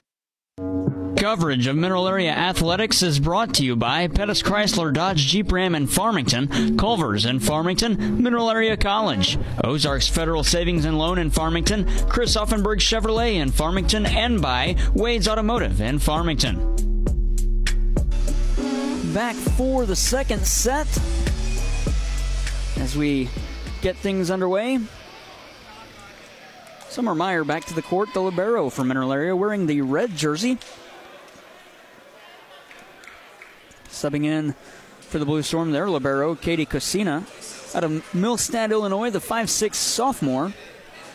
Coverage 1.20 1.68
of 1.68 1.76
Mineral 1.76 2.08
Area 2.08 2.32
Athletics 2.32 3.04
is 3.04 3.20
brought 3.20 3.54
to 3.56 3.66
you 3.66 3.76
by 3.76 4.08
Pettis 4.08 4.42
Chrysler 4.42 4.94
Dodge 4.94 5.28
Jeep 5.28 5.52
Ram 5.52 5.76
in 5.76 5.86
Farmington, 5.86 6.78
Culver's 6.78 7.26
in 7.26 7.42
Farmington, 7.42 8.24
Mineral 8.24 8.50
Area 8.50 8.78
College, 8.78 9.38
Ozarks 9.62 10.08
Federal 10.08 10.46
Savings 10.46 10.86
and 10.86 10.98
Loan 10.98 11.18
in 11.18 11.30
Farmington, 11.30 11.86
Chris 12.08 12.38
Offenberg 12.38 12.78
Chevrolet 12.78 13.34
in 13.34 13.52
Farmington, 13.52 14.06
and 14.06 14.42
by 14.42 14.78
Wade's 14.94 15.28
Automotive 15.28 15.82
in 15.82 16.00
Farmington. 16.00 16.56
Back 19.14 19.36
for 19.36 19.86
the 19.86 19.98
second 19.98 20.48
set 20.48 20.88
as 22.78 22.96
we 22.96 23.28
get 23.82 23.98
things 23.98 24.32
underway. 24.32 24.80
Summer 26.88 27.14
Meyer 27.14 27.44
back 27.44 27.66
to 27.66 27.74
the 27.74 27.82
court, 27.82 28.08
the 28.14 28.22
libero 28.22 28.70
for 28.70 28.86
Mineral 28.86 29.12
Area 29.12 29.36
wearing 29.36 29.66
the 29.66 29.82
red 29.82 30.16
jersey. 30.16 30.58
Subbing 33.90 34.26
in 34.26 34.56
for 35.02 35.20
the 35.20 35.26
Blue 35.26 35.42
Storm 35.42 35.72
there, 35.72 35.90
Libero, 35.90 36.36
Katie 36.36 36.66
Cosina. 36.66 37.26
Out 37.74 37.84
of 37.84 37.92
Millstadt, 38.14 38.72
Illinois, 38.72 39.10
the 39.10 39.20
5'6 39.20 39.76
sophomore. 39.76 40.54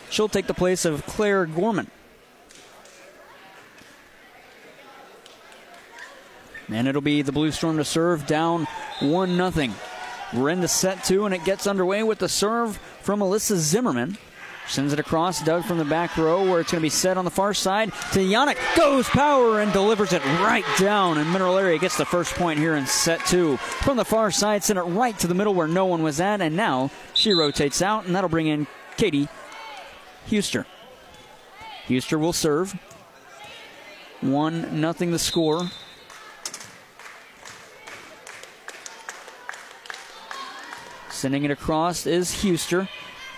She'll 0.09 0.29
take 0.29 0.47
the 0.47 0.53
place 0.53 0.85
of 0.85 1.05
Claire 1.05 1.45
Gorman. 1.45 1.89
And 6.67 6.87
it'll 6.87 7.01
be 7.01 7.21
the 7.21 7.31
Blue 7.31 7.51
Storm 7.51 7.77
to 7.77 7.85
serve 7.85 8.25
down 8.25 8.67
1 8.99 9.51
0. 9.51 9.73
We're 10.33 10.49
in 10.49 10.61
the 10.61 10.67
set 10.67 11.03
two, 11.03 11.25
and 11.25 11.33
it 11.33 11.43
gets 11.45 11.67
underway 11.67 12.03
with 12.03 12.19
the 12.19 12.27
serve 12.27 12.77
from 13.01 13.19
Alyssa 13.19 13.55
Zimmerman. 13.55 14.17
Sends 14.67 14.91
it 14.91 14.99
across, 14.99 15.43
dug 15.43 15.63
from 15.63 15.77
the 15.77 15.85
back 15.85 16.17
row, 16.17 16.43
where 16.43 16.59
it's 16.59 16.71
going 16.71 16.81
to 16.81 16.85
be 16.85 16.89
set 16.89 17.17
on 17.17 17.23
the 17.25 17.31
far 17.31 17.53
side 17.53 17.93
to 18.13 18.19
Yannick. 18.19 18.57
Goes 18.75 19.07
power 19.07 19.61
and 19.61 19.71
delivers 19.71 20.11
it 20.11 20.25
right 20.25 20.65
down. 20.79 21.19
And 21.19 21.31
Mineral 21.31 21.57
Area 21.57 21.77
gets 21.77 21.97
the 21.97 22.05
first 22.05 22.33
point 22.33 22.57
here 22.57 22.75
in 22.75 22.87
set 22.87 23.23
two. 23.27 23.57
From 23.57 23.95
the 23.95 24.03
far 24.03 24.31
side, 24.31 24.63
sent 24.63 24.79
it 24.79 24.83
right 24.83 25.17
to 25.19 25.27
the 25.27 25.35
middle 25.35 25.53
where 25.53 25.67
no 25.67 25.85
one 25.85 26.01
was 26.01 26.19
at. 26.19 26.41
And 26.41 26.57
now 26.57 26.89
she 27.13 27.31
rotates 27.31 27.81
out, 27.81 28.05
and 28.05 28.15
that'll 28.15 28.29
bring 28.29 28.47
in 28.47 28.65
Katie 28.97 29.29
Huster. 30.29 30.65
Huster 31.87 32.17
will 32.17 32.33
serve. 32.33 32.75
1 34.21 34.81
nothing 34.81 35.11
the 35.11 35.19
score. 35.19 35.69
Sending 41.11 41.43
it 41.43 41.51
across 41.51 42.07
is 42.07 42.41
Huster. 42.41 42.89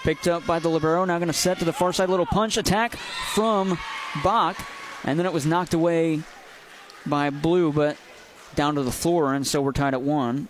Picked 0.07 0.29
up 0.29 0.47
by 0.47 0.57
the 0.59 0.69
Libero. 0.69 1.03
Now 1.03 1.17
going 1.17 1.27
to 1.27 1.33
set 1.33 1.59
to 1.59 1.65
the 1.65 1.73
far 1.73 1.91
side. 1.91 2.07
Little 2.07 2.25
punch 2.25 2.55
attack 2.55 2.95
from 2.95 3.77
Bach. 4.23 4.57
And 5.03 5.19
then 5.19 5.25
it 5.25 5.33
was 5.33 5.45
knocked 5.45 5.73
away 5.73 6.21
by 7.05 7.29
Blue, 7.29 7.73
but 7.73 7.97
down 8.55 8.75
to 8.75 8.83
the 8.83 8.91
floor. 8.93 9.33
And 9.33 9.45
so 9.45 9.61
we're 9.61 9.73
tied 9.73 9.93
at 9.93 10.01
one. 10.01 10.47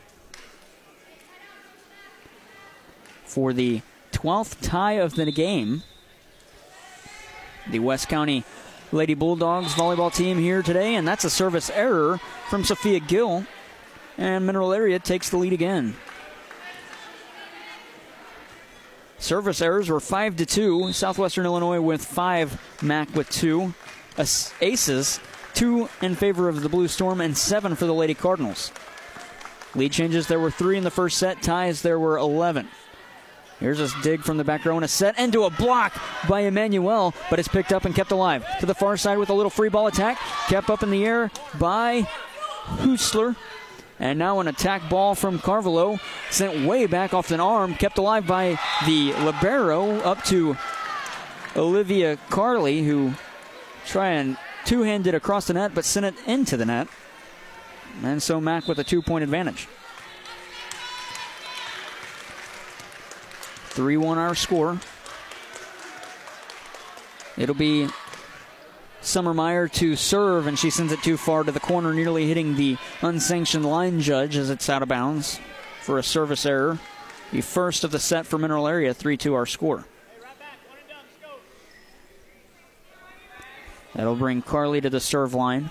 For 3.25 3.51
the 3.51 3.81
12th 4.11 4.61
tie 4.61 4.99
of 4.99 5.15
the 5.15 5.31
game, 5.31 5.81
the 7.67 7.79
West 7.79 8.09
County 8.09 8.43
Lady 8.91 9.15
Bulldogs 9.15 9.73
volleyball 9.73 10.13
team 10.13 10.37
here 10.37 10.61
today. 10.61 10.93
And 10.93 11.07
that's 11.07 11.23
a 11.23 11.31
service 11.31 11.71
error 11.71 12.19
from 12.51 12.63
Sophia 12.63 12.99
Gill. 12.99 13.47
And 14.19 14.45
Mineral 14.45 14.71
Area 14.71 14.99
takes 14.99 15.31
the 15.31 15.37
lead 15.37 15.53
again. 15.53 15.95
Service 19.19 19.61
errors 19.61 19.89
were 19.89 19.99
5 19.99 20.35
to 20.37 20.45
2. 20.45 20.93
Southwestern 20.93 21.45
Illinois 21.45 21.81
with 21.81 22.03
5, 22.05 22.83
Mac 22.83 23.13
with 23.15 23.29
2. 23.29 23.73
Aces, 24.61 25.19
2 25.53 25.89
in 26.01 26.15
favor 26.15 26.49
of 26.49 26.61
the 26.61 26.69
Blue 26.69 26.87
Storm 26.87 27.21
and 27.21 27.37
7 27.37 27.75
for 27.75 27.85
the 27.85 27.93
Lady 27.93 28.13
Cardinals. 28.13 28.71
Lead 29.75 29.91
changes, 29.91 30.27
there 30.27 30.39
were 30.39 30.51
3 30.51 30.77
in 30.77 30.83
the 30.83 30.91
first 30.91 31.17
set. 31.17 31.41
Ties, 31.41 31.81
there 31.81 31.99
were 31.99 32.17
11. 32.17 32.67
Here's 33.59 33.79
a 33.79 33.89
dig 34.03 34.21
from 34.21 34.37
the 34.37 34.43
back 34.43 34.65
row 34.65 34.75
and 34.75 34.85
a 34.85 34.87
set 34.87 35.17
into 35.17 35.43
a 35.43 35.49
block 35.49 35.99
by 36.29 36.41
Emmanuel, 36.41 37.15
but 37.29 37.39
it's 37.39 37.47
picked 37.47 37.73
up 37.73 37.85
and 37.85 37.95
kept 37.95 38.11
alive. 38.11 38.45
To 38.59 38.67
the 38.67 38.75
far 38.75 38.97
side 38.97 39.17
with 39.17 39.29
a 39.29 39.33
little 39.33 39.49
free 39.49 39.69
ball 39.69 39.87
attack. 39.87 40.19
Kept 40.47 40.69
up 40.69 40.83
in 40.83 40.91
the 40.91 41.03
air 41.03 41.31
by 41.59 42.07
Husler. 42.65 43.35
And 43.99 44.19
now 44.19 44.39
an 44.39 44.47
attack 44.47 44.89
ball 44.89 45.15
from 45.15 45.39
Carvalho, 45.39 45.99
sent 46.29 46.67
way 46.67 46.85
back 46.85 47.13
off 47.13 47.31
an 47.31 47.39
arm, 47.39 47.73
kept 47.73 47.97
alive 47.97 48.27
by 48.27 48.59
the 48.85 49.13
libero 49.13 49.99
up 50.01 50.23
to 50.25 50.55
Olivia 51.55 52.17
Carley, 52.29 52.83
who 52.83 53.13
try 53.85 54.09
and 54.09 54.37
two 54.65 54.83
handed 54.83 55.15
across 55.15 55.47
the 55.47 55.53
net, 55.53 55.73
but 55.73 55.83
sent 55.83 56.05
it 56.05 56.15
into 56.27 56.57
the 56.57 56.65
net. 56.65 56.87
And 58.03 58.21
so 58.21 58.39
Mac 58.39 58.67
with 58.67 58.77
a 58.77 58.83
two 58.83 59.01
point 59.01 59.23
advantage. 59.23 59.67
3 63.77 63.95
1 63.95 64.17
our 64.17 64.33
score. 64.33 64.79
It'll 67.37 67.53
be 67.53 67.87
Summer 69.07 69.33
Meyer 69.33 69.69
to 69.69 69.95
serve, 69.95 70.47
and 70.47 70.59
she 70.59 70.69
sends 70.69 70.91
it 70.91 71.01
too 71.01 71.15
far 71.15 71.45
to 71.45 71.51
the 71.53 71.61
corner, 71.61 71.93
nearly 71.93 72.27
hitting 72.27 72.57
the 72.57 72.77
unsanctioned 73.01 73.65
line 73.65 74.01
judge 74.01 74.35
as 74.35 74.49
it's 74.49 74.69
out 74.69 74.81
of 74.81 74.89
bounds 74.89 75.39
for 75.81 75.97
a 75.97 76.03
service 76.03 76.45
error. 76.45 76.77
The 77.31 77.39
first 77.39 77.85
of 77.85 77.91
the 77.91 77.99
set 77.99 78.25
for 78.25 78.37
Mineral 78.37 78.67
Area, 78.67 78.93
3 78.93 79.15
2 79.15 79.33
our 79.33 79.45
score. 79.45 79.85
That'll 83.95 84.17
bring 84.17 84.41
Carley 84.41 84.81
to 84.81 84.89
the 84.89 84.99
serve 84.99 85.33
line 85.33 85.69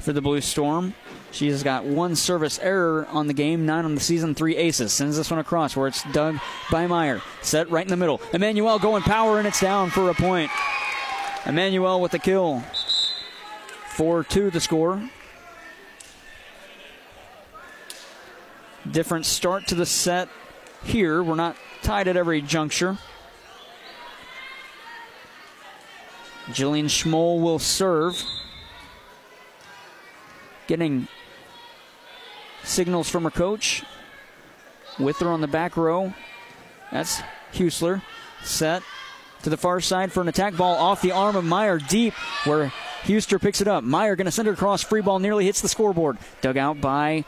for 0.00 0.12
the 0.12 0.20
Blue 0.20 0.42
Storm. 0.42 0.92
She 1.30 1.48
has 1.48 1.62
got 1.62 1.86
one 1.86 2.14
service 2.14 2.58
error 2.58 3.08
on 3.10 3.26
the 3.26 3.32
game, 3.32 3.64
nine 3.64 3.86
on 3.86 3.94
the 3.94 4.02
season, 4.02 4.34
three 4.34 4.54
aces. 4.54 4.92
Sends 4.92 5.16
this 5.16 5.30
one 5.30 5.40
across 5.40 5.74
where 5.74 5.88
it's 5.88 6.02
dug 6.12 6.38
by 6.70 6.86
Meyer. 6.86 7.22
Set 7.40 7.70
right 7.70 7.84
in 7.84 7.90
the 7.90 7.96
middle. 7.96 8.20
Emmanuel 8.34 8.78
going 8.78 9.02
power, 9.02 9.38
and 9.38 9.48
it's 9.48 9.62
down 9.62 9.88
for 9.88 10.10
a 10.10 10.14
point. 10.14 10.50
Emmanuel 11.46 12.00
with 12.00 12.12
the 12.12 12.18
kill. 12.18 12.62
4 13.88 14.24
2 14.24 14.50
the 14.50 14.60
score. 14.60 15.10
Different 18.90 19.26
start 19.26 19.66
to 19.68 19.74
the 19.74 19.86
set 19.86 20.28
here. 20.84 21.22
We're 21.22 21.34
not 21.34 21.56
tied 21.82 22.08
at 22.08 22.16
every 22.16 22.40
juncture. 22.40 22.98
Jillian 26.46 26.86
Schmoll 26.86 27.40
will 27.40 27.58
serve. 27.58 28.22
Getting 30.66 31.08
signals 32.62 33.08
from 33.08 33.24
her 33.24 33.30
coach. 33.30 33.82
With 34.98 35.18
her 35.18 35.28
on 35.28 35.40
the 35.40 35.48
back 35.48 35.76
row. 35.76 36.14
That's 36.90 37.20
Huster. 37.52 38.02
Set 38.42 38.82
to 39.44 39.50
the 39.50 39.56
far 39.56 39.80
side 39.80 40.12
for 40.12 40.20
an 40.20 40.28
attack 40.28 40.56
ball 40.56 40.76
off 40.76 41.02
the 41.02 41.12
arm 41.12 41.36
of 41.36 41.44
Meyer 41.44 41.78
deep 41.78 42.14
where 42.44 42.72
Huster 43.04 43.38
picks 43.38 43.60
it 43.60 43.68
up. 43.68 43.84
Meyer 43.84 44.16
going 44.16 44.24
to 44.24 44.30
send 44.30 44.48
it 44.48 44.52
across. 44.52 44.82
Free 44.82 45.02
ball 45.02 45.18
nearly 45.18 45.44
hits 45.44 45.60
the 45.60 45.68
scoreboard. 45.68 46.18
Dug 46.40 46.56
out 46.56 46.80
by 46.80 47.24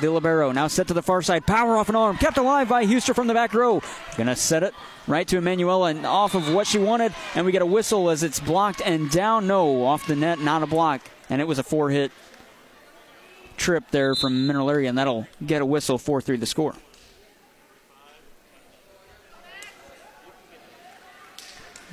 the 0.00 0.10
Libero. 0.10 0.50
Now 0.50 0.66
set 0.66 0.88
to 0.88 0.94
the 0.94 1.02
far 1.02 1.22
side. 1.22 1.46
Power 1.46 1.76
off 1.76 1.88
an 1.88 1.96
arm. 1.96 2.16
Kept 2.18 2.36
alive 2.36 2.68
by 2.68 2.84
Huster 2.84 3.14
from 3.14 3.28
the 3.28 3.34
back 3.34 3.54
row. 3.54 3.80
Going 4.16 4.26
to 4.26 4.36
set 4.36 4.64
it 4.64 4.74
right 5.06 5.26
to 5.28 5.38
Emanuela 5.38 5.90
and 5.90 6.04
off 6.04 6.34
of 6.34 6.52
what 6.52 6.66
she 6.66 6.78
wanted. 6.78 7.14
And 7.36 7.46
we 7.46 7.52
get 7.52 7.62
a 7.62 7.66
whistle 7.66 8.10
as 8.10 8.24
it's 8.24 8.40
blocked 8.40 8.82
and 8.84 9.10
down. 9.10 9.46
No, 9.46 9.84
off 9.84 10.06
the 10.08 10.16
net, 10.16 10.40
not 10.40 10.64
a 10.64 10.66
block. 10.66 11.02
And 11.30 11.40
it 11.40 11.46
was 11.46 11.60
a 11.60 11.62
four 11.62 11.90
hit 11.90 12.10
trip 13.56 13.84
there 13.92 14.16
from 14.16 14.48
Mineral 14.48 14.70
Area, 14.70 14.88
and 14.88 14.98
that'll 14.98 15.28
get 15.44 15.62
a 15.62 15.66
whistle 15.66 15.98
4 15.98 16.20
3 16.20 16.36
the 16.36 16.46
score. 16.46 16.74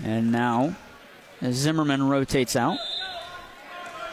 And 0.03 0.31
now, 0.31 0.75
Zimmerman 1.43 2.09
rotates 2.09 2.55
out. 2.55 2.77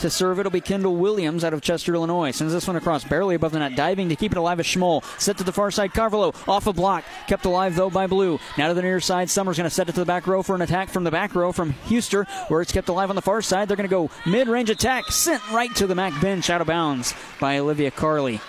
To 0.01 0.09
serve, 0.09 0.39
it'll 0.39 0.53
be 0.53 0.61
Kendall 0.61 0.95
Williams 0.95 1.43
out 1.43 1.53
of 1.53 1.61
Chester, 1.61 1.93
Illinois. 1.93 2.31
Sends 2.31 2.53
this 2.53 2.69
one 2.69 2.77
across, 2.77 3.03
barely 3.03 3.35
above 3.35 3.51
the 3.51 3.59
net, 3.59 3.75
diving 3.75 4.09
to 4.11 4.17
keep 4.17 4.31
it 4.31 4.39
alive 4.39 4.61
as 4.61 4.67
Schmoll. 4.67 5.03
Set 5.21 5.39
to 5.39 5.45
the 5.45 5.51
far 5.51 5.73
side, 5.73 5.93
Carvalho 5.93 6.33
off 6.47 6.69
a 6.69 6.73
block, 6.73 7.03
kept 7.27 7.45
alive 7.47 7.75
though 7.75 7.91
by 7.91 8.07
Blue. 8.07 8.39
Now 8.57 8.69
to 8.69 8.75
the 8.75 8.83
near 8.83 9.01
side, 9.01 9.29
Summers 9.29 9.57
going 9.57 9.69
to 9.69 9.75
set 9.75 9.89
it 9.89 9.95
to 9.95 10.01
the 10.01 10.07
back 10.07 10.29
row 10.29 10.45
for 10.45 10.55
an 10.55 10.63
attack 10.63 10.89
from 10.89 11.03
the 11.03 11.11
back 11.11 11.35
row 11.35 11.51
from 11.51 11.73
Huster, 11.89 12.29
where 12.47 12.63
it's 12.63 12.71
kept 12.71 12.89
alive 12.89 13.11
on 13.11 13.17
the 13.17 13.23
far 13.23 13.43
side. 13.43 13.67
They're 13.67 13.77
going 13.77 13.89
to 13.89 13.91
go 13.91 14.11
mid-range 14.25 14.71
attack, 14.71 15.07
sent 15.11 15.43
right 15.51 15.75
to 15.75 15.89
the 15.89 15.97
Mac 15.97 16.21
bench, 16.21 16.49
out 16.49 16.61
of 16.61 16.69
bounds 16.69 17.13
by 17.41 17.59
Olivia 17.59 17.91
Carley. 17.91 18.41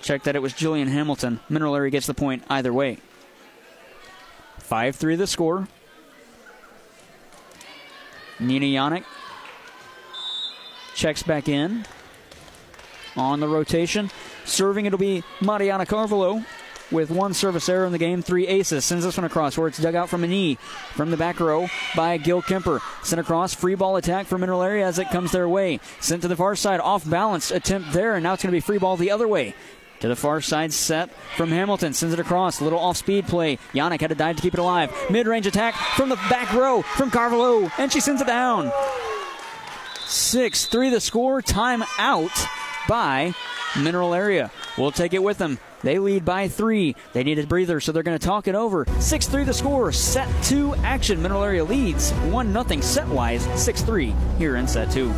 Check 0.00 0.24
that 0.24 0.34
it 0.34 0.42
was 0.42 0.52
Jillian 0.54 0.88
Hamilton. 0.88 1.38
Mineral 1.48 1.76
Area 1.76 1.92
gets 1.92 2.08
the 2.08 2.14
point 2.14 2.42
either 2.50 2.72
way. 2.72 2.98
5 4.72 4.96
3 4.96 5.16
the 5.16 5.26
score. 5.26 5.68
Nina 8.40 8.64
Yannick 8.64 9.04
checks 10.94 11.22
back 11.22 11.46
in 11.46 11.84
on 13.14 13.40
the 13.40 13.48
rotation. 13.48 14.10
Serving, 14.46 14.86
it'll 14.86 14.98
be 14.98 15.24
Mariana 15.42 15.84
Carvalho 15.84 16.42
with 16.90 17.10
one 17.10 17.34
service 17.34 17.68
error 17.68 17.84
in 17.84 17.92
the 17.92 17.98
game, 17.98 18.22
three 18.22 18.46
aces. 18.46 18.86
Sends 18.86 19.04
this 19.04 19.18
one 19.18 19.26
across 19.26 19.58
where 19.58 19.68
it's 19.68 19.76
dug 19.76 19.94
out 19.94 20.08
from 20.08 20.24
a 20.24 20.26
knee 20.26 20.54
from 20.94 21.10
the 21.10 21.18
back 21.18 21.38
row 21.38 21.68
by 21.94 22.16
Gil 22.16 22.40
Kemper. 22.40 22.80
Sent 23.02 23.20
across, 23.20 23.52
free 23.52 23.74
ball 23.74 23.96
attack 23.96 24.24
for 24.24 24.38
Mineral 24.38 24.62
Area 24.62 24.86
as 24.86 24.98
it 24.98 25.10
comes 25.10 25.32
their 25.32 25.50
way. 25.50 25.80
Sent 26.00 26.22
to 26.22 26.28
the 26.28 26.36
far 26.36 26.56
side, 26.56 26.80
off 26.80 27.06
balance 27.08 27.50
attempt 27.50 27.92
there, 27.92 28.14
and 28.14 28.22
now 28.22 28.32
it's 28.32 28.42
going 28.42 28.52
to 28.52 28.56
be 28.56 28.60
free 28.60 28.78
ball 28.78 28.96
the 28.96 29.10
other 29.10 29.28
way. 29.28 29.54
To 30.02 30.08
the 30.08 30.16
far 30.16 30.40
side 30.40 30.72
set 30.72 31.10
from 31.36 31.50
Hamilton. 31.50 31.92
Sends 31.92 32.12
it 32.12 32.18
across. 32.18 32.60
A 32.60 32.64
little 32.64 32.80
off 32.80 32.96
speed 32.96 33.28
play. 33.28 33.56
Yannick 33.72 34.00
had 34.00 34.08
to 34.08 34.16
dive 34.16 34.34
to 34.34 34.42
keep 34.42 34.52
it 34.52 34.58
alive. 34.58 34.92
Mid 35.10 35.28
range 35.28 35.46
attack 35.46 35.76
from 35.96 36.08
the 36.08 36.16
back 36.28 36.52
row 36.52 36.82
from 36.82 37.08
Carvalho. 37.08 37.70
And 37.78 37.92
she 37.92 38.00
sends 38.00 38.20
it 38.20 38.26
down. 38.26 38.72
6 40.06 40.66
3 40.66 40.90
the 40.90 41.00
score. 41.00 41.40
Time 41.40 41.84
out 42.00 42.32
by 42.88 43.32
Mineral 43.78 44.12
Area. 44.12 44.50
We'll 44.76 44.90
take 44.90 45.14
it 45.14 45.22
with 45.22 45.38
them. 45.38 45.60
They 45.82 46.00
lead 46.00 46.24
by 46.24 46.48
three. 46.48 46.96
They 47.12 47.22
need 47.22 47.38
a 47.38 47.46
breather, 47.46 47.78
so 47.78 47.92
they're 47.92 48.02
going 48.02 48.18
to 48.18 48.26
talk 48.26 48.48
it 48.48 48.56
over. 48.56 48.84
6 48.98 49.28
3 49.28 49.44
the 49.44 49.54
score. 49.54 49.92
Set 49.92 50.28
2 50.42 50.74
action. 50.82 51.22
Mineral 51.22 51.44
Area 51.44 51.62
leads 51.62 52.10
1 52.10 52.52
0 52.52 52.80
set 52.80 53.06
wise. 53.06 53.44
6 53.54 53.82
3 53.82 54.12
here 54.36 54.56
in 54.56 54.66
set 54.66 54.90
2. 54.90 55.12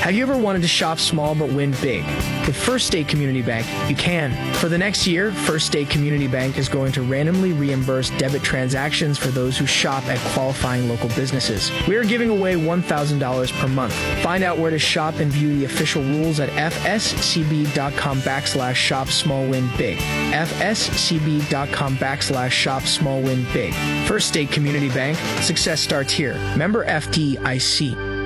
Have 0.00 0.14
you 0.14 0.22
ever 0.22 0.36
wanted 0.38 0.62
to 0.62 0.68
shop 0.68 0.98
small 0.98 1.34
but 1.34 1.50
win 1.50 1.72
big? 1.82 2.06
With 2.46 2.56
First 2.56 2.86
State 2.86 3.06
Community 3.06 3.42
Bank, 3.42 3.66
you 3.86 3.94
can. 3.94 4.32
For 4.54 4.70
the 4.70 4.78
next 4.78 5.06
year, 5.06 5.30
First 5.30 5.66
State 5.66 5.90
Community 5.90 6.26
Bank 6.26 6.56
is 6.56 6.70
going 6.70 6.90
to 6.92 7.02
randomly 7.02 7.52
reimburse 7.52 8.08
debit 8.16 8.42
transactions 8.42 9.18
for 9.18 9.28
those 9.28 9.58
who 9.58 9.66
shop 9.66 10.02
at 10.06 10.18
qualifying 10.32 10.88
local 10.88 11.10
businesses. 11.10 11.70
We 11.86 11.96
are 11.96 12.04
giving 12.04 12.30
away 12.30 12.54
$1,000 12.54 13.52
per 13.52 13.68
month. 13.68 13.92
Find 14.22 14.42
out 14.42 14.56
where 14.56 14.70
to 14.70 14.78
shop 14.78 15.16
and 15.16 15.30
view 15.30 15.58
the 15.58 15.66
official 15.66 16.02
rules 16.02 16.40
at 16.40 16.48
fscb.com 16.48 18.20
backslash 18.22 18.76
shop 18.76 19.08
small 19.08 19.46
win 19.46 19.68
big. 19.76 19.98
fscb.com 19.98 21.96
backslash 21.98 22.52
shop 22.52 22.84
small 22.84 23.20
win 23.20 23.46
big. 23.52 23.74
First 24.08 24.28
State 24.28 24.50
Community 24.50 24.88
Bank, 24.88 25.18
success 25.42 25.78
starts 25.78 26.10
here. 26.10 26.36
Member 26.56 26.86
FDIC. 26.86 28.19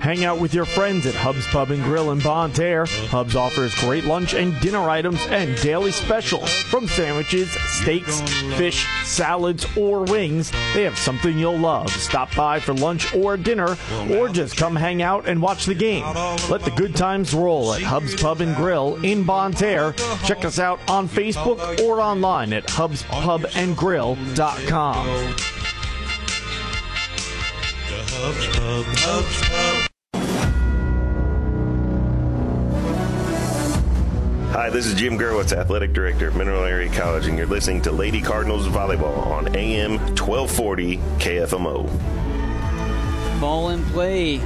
Hang 0.00 0.24
out 0.24 0.40
with 0.40 0.54
your 0.54 0.64
friends 0.64 1.06
at 1.06 1.14
Hub's 1.14 1.46
Pub 1.48 1.70
and 1.70 1.82
Grill 1.82 2.12
in 2.12 2.20
Terre. 2.52 2.86
Hub's 2.86 3.34
offers 3.34 3.74
great 3.74 4.04
lunch 4.04 4.32
and 4.32 4.58
dinner 4.60 4.88
items 4.88 5.20
and 5.26 5.60
daily 5.60 5.90
specials. 5.90 6.50
From 6.62 6.86
sandwiches, 6.86 7.50
steaks, 7.66 8.20
fish, 8.56 8.86
salads, 9.04 9.66
or 9.76 10.04
wings, 10.04 10.52
they 10.74 10.84
have 10.84 10.96
something 10.96 11.36
you'll 11.38 11.58
love. 11.58 11.90
Stop 11.90 12.34
by 12.36 12.60
for 12.60 12.74
lunch 12.74 13.12
or 13.14 13.36
dinner, 13.36 13.76
or 14.10 14.28
just 14.28 14.56
come 14.56 14.76
hang 14.76 15.02
out 15.02 15.28
and 15.28 15.42
watch 15.42 15.66
the 15.66 15.74
game. 15.74 16.04
Let 16.48 16.62
the 16.62 16.72
good 16.76 16.94
times 16.94 17.34
roll 17.34 17.74
at 17.74 17.82
Hub's 17.82 18.14
Pub 18.20 18.40
and 18.40 18.54
Grill 18.56 19.04
in 19.04 19.26
Terre. 19.52 19.94
Check 20.24 20.44
us 20.44 20.58
out 20.58 20.80
on 20.88 21.08
Facebook 21.08 21.80
or 21.80 22.00
online 22.00 22.52
at 22.52 22.66
hubspubandgrill.com. 22.66 25.34
Hubs 28.20 28.48
Pub, 28.48 28.84
Hubs. 28.98 29.87
Hi, 34.58 34.70
this 34.70 34.86
is 34.86 34.94
Jim 34.94 35.16
Gerwitz, 35.16 35.56
Athletic 35.56 35.92
Director 35.92 36.26
of 36.26 36.34
Mineral 36.34 36.64
Area 36.64 36.90
College, 36.90 37.28
and 37.28 37.38
you're 37.38 37.46
listening 37.46 37.80
to 37.82 37.92
Lady 37.92 38.20
Cardinals 38.20 38.66
Volleyball 38.66 39.24
on 39.24 39.54
AM 39.54 39.98
1240 40.16 40.96
KFMO. 41.20 41.88
Ball 43.40 43.68
in 43.68 43.84
play. 43.84 44.40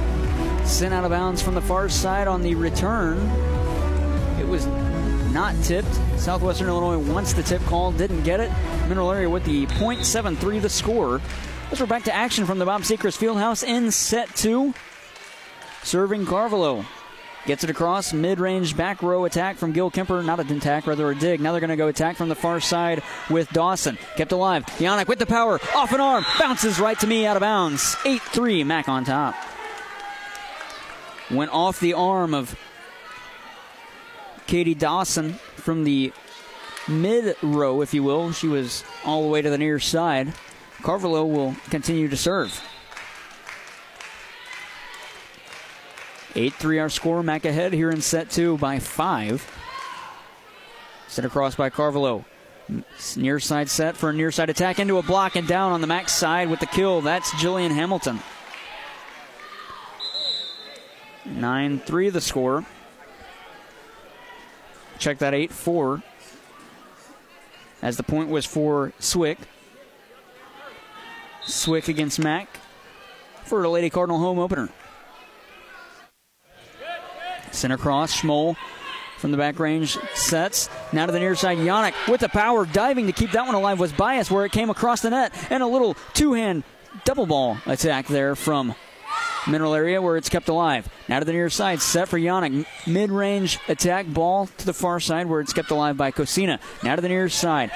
Sent 0.65 0.93
out 0.93 1.03
of 1.03 1.09
bounds 1.09 1.41
from 1.41 1.55
the 1.55 1.61
far 1.61 1.89
side 1.89 2.27
on 2.27 2.43
the 2.43 2.53
return. 2.53 3.17
It 4.39 4.47
was 4.47 4.67
not 5.33 5.55
tipped. 5.63 5.91
Southwestern 6.17 6.67
Illinois 6.67 6.99
wants 7.11 7.33
the 7.33 7.41
tip 7.41 7.63
call, 7.63 7.91
didn't 7.91 8.21
get 8.21 8.39
it. 8.39 8.51
Mineral 8.87 9.11
Area 9.11 9.27
with 9.27 9.45
the 9.45 9.65
.73 9.65 10.61
the 10.61 10.69
score. 10.69 11.21
As 11.71 11.79
we're 11.79 11.87
back 11.87 12.03
to 12.03 12.13
action 12.13 12.45
from 12.45 12.59
the 12.59 12.65
Bob 12.65 12.83
Sechrist 12.83 13.17
Fieldhouse 13.17 13.63
in 13.63 13.89
set 13.89 14.29
two. 14.35 14.75
Serving 15.81 16.27
Carvalho. 16.27 16.85
Gets 17.45 17.65
it 17.65 17.69
across, 17.69 18.13
mid-range 18.13 18.77
back 18.77 19.03
row 19.03 19.25
attack 19.25 19.57
from 19.57 19.73
Gil 19.73 19.91
Kemper. 19.91 20.23
Not 20.23 20.39
a 20.39 20.55
attack, 20.55 20.87
rather 20.87 21.11
a 21.11 21.15
dig. 21.15 21.41
Now 21.41 21.51
they're 21.51 21.59
going 21.59 21.69
to 21.71 21.75
go 21.75 21.89
attack 21.89 22.15
from 22.15 22.29
the 22.29 22.35
far 22.35 22.61
side 22.61 23.03
with 23.29 23.49
Dawson. 23.49 23.97
Kept 24.15 24.31
alive. 24.31 24.65
Yannick 24.77 25.07
with 25.07 25.19
the 25.19 25.25
power. 25.25 25.59
Off 25.75 25.91
an 25.91 25.99
arm. 25.99 26.25
Bounces 26.39 26.79
right 26.79 26.97
to 26.99 27.07
me 27.07 27.25
out 27.25 27.35
of 27.35 27.41
bounds. 27.41 27.95
8-3, 28.03 28.65
Mac 28.65 28.87
on 28.87 29.03
top. 29.03 29.35
Went 31.29 31.51
off 31.51 31.81
the 31.81 31.93
arm 31.93 32.33
of 32.33 32.57
Katie 34.47 34.75
Dawson 34.75 35.33
from 35.55 35.83
the 35.83 36.13
mid 36.87 37.35
row, 37.41 37.81
if 37.81 37.93
you 37.93 38.03
will. 38.03 38.31
She 38.31 38.47
was 38.47 38.85
all 39.03 39.21
the 39.23 39.27
way 39.27 39.41
to 39.41 39.49
the 39.49 39.57
near 39.57 39.79
side. 39.79 40.33
Carvalho 40.81 41.25
will 41.25 41.55
continue 41.69 42.07
to 42.07 42.17
serve. 42.17 42.61
8 46.35 46.53
3 46.53 46.79
our 46.79 46.89
score. 46.89 47.23
Mac 47.23 47.45
ahead 47.45 47.73
here 47.73 47.89
in 47.89 48.01
set 48.01 48.29
two 48.29 48.57
by 48.57 48.79
five. 48.79 49.49
Set 51.07 51.25
across 51.25 51.55
by 51.55 51.69
Carvalho. 51.69 52.25
Near 53.15 53.39
side 53.39 53.69
set 53.69 53.95
for 53.97 54.09
a 54.09 54.13
near 54.13 54.31
side 54.31 54.49
attack 54.49 54.79
into 54.79 54.97
a 54.97 55.03
block 55.03 55.35
and 55.35 55.47
down 55.47 55.71
on 55.71 55.81
the 55.81 55.87
Mac 55.87 56.09
side 56.09 56.49
with 56.49 56.59
the 56.59 56.65
kill. 56.65 57.01
That's 57.01 57.29
Jillian 57.31 57.71
Hamilton. 57.71 58.19
9 61.25 61.79
3 61.79 62.09
the 62.09 62.21
score. 62.21 62.65
Check 64.97 65.19
that 65.19 65.33
8 65.33 65.51
4. 65.51 66.01
As 67.81 67.97
the 67.97 68.03
point 68.03 68.29
was 68.29 68.45
for 68.45 68.93
Swick. 68.99 69.37
Swick 71.45 71.89
against 71.89 72.19
Mac 72.19 72.59
for 73.43 73.63
a 73.63 73.69
Lady 73.69 73.89
Cardinal 73.89 74.19
home 74.19 74.39
opener. 74.39 74.69
Center 77.53 77.77
cross, 77.77 78.21
Schmoll 78.21 78.55
from 79.17 79.31
the 79.31 79.37
back 79.37 79.57
range 79.57 79.97
sets. 80.15 80.69
Now 80.91 81.05
to 81.05 81.11
the 81.11 81.19
near 81.19 81.35
side, 81.35 81.57
Yannick 81.57 81.93
with 82.09 82.19
the 82.19 82.29
power, 82.29 82.65
diving 82.65 83.07
to 83.07 83.13
keep 83.13 83.31
that 83.31 83.45
one 83.45 83.55
alive 83.55 83.79
was 83.79 83.93
biased 83.93 84.29
where 84.29 84.45
it 84.45 84.51
came 84.51 84.69
across 84.69 85.01
the 85.01 85.11
net. 85.11 85.33
And 85.49 85.63
a 85.63 85.67
little 85.67 85.95
two 86.13 86.33
hand 86.33 86.63
double 87.05 87.25
ball 87.25 87.57
attack 87.65 88.07
there 88.07 88.35
from 88.35 88.75
mineral 89.47 89.73
area 89.73 90.01
where 90.01 90.17
it's 90.17 90.29
kept 90.29 90.49
alive. 90.49 90.89
Now 91.07 91.19
to 91.19 91.25
the 91.25 91.31
near 91.31 91.49
side, 91.49 91.81
set 91.81 92.09
for 92.09 92.19
Yannick. 92.19 92.65
Mid 92.85 93.11
range 93.11 93.59
attack 93.67 94.07
ball 94.07 94.47
to 94.57 94.65
the 94.65 94.73
far 94.73 94.99
side 94.99 95.27
where 95.27 95.39
it's 95.39 95.53
kept 95.53 95.71
alive 95.71 95.95
by 95.95 96.11
Cozean. 96.11 96.59
Now 96.83 96.95
to 96.95 97.01
the 97.01 97.09
near 97.09 97.29
side. 97.29 97.71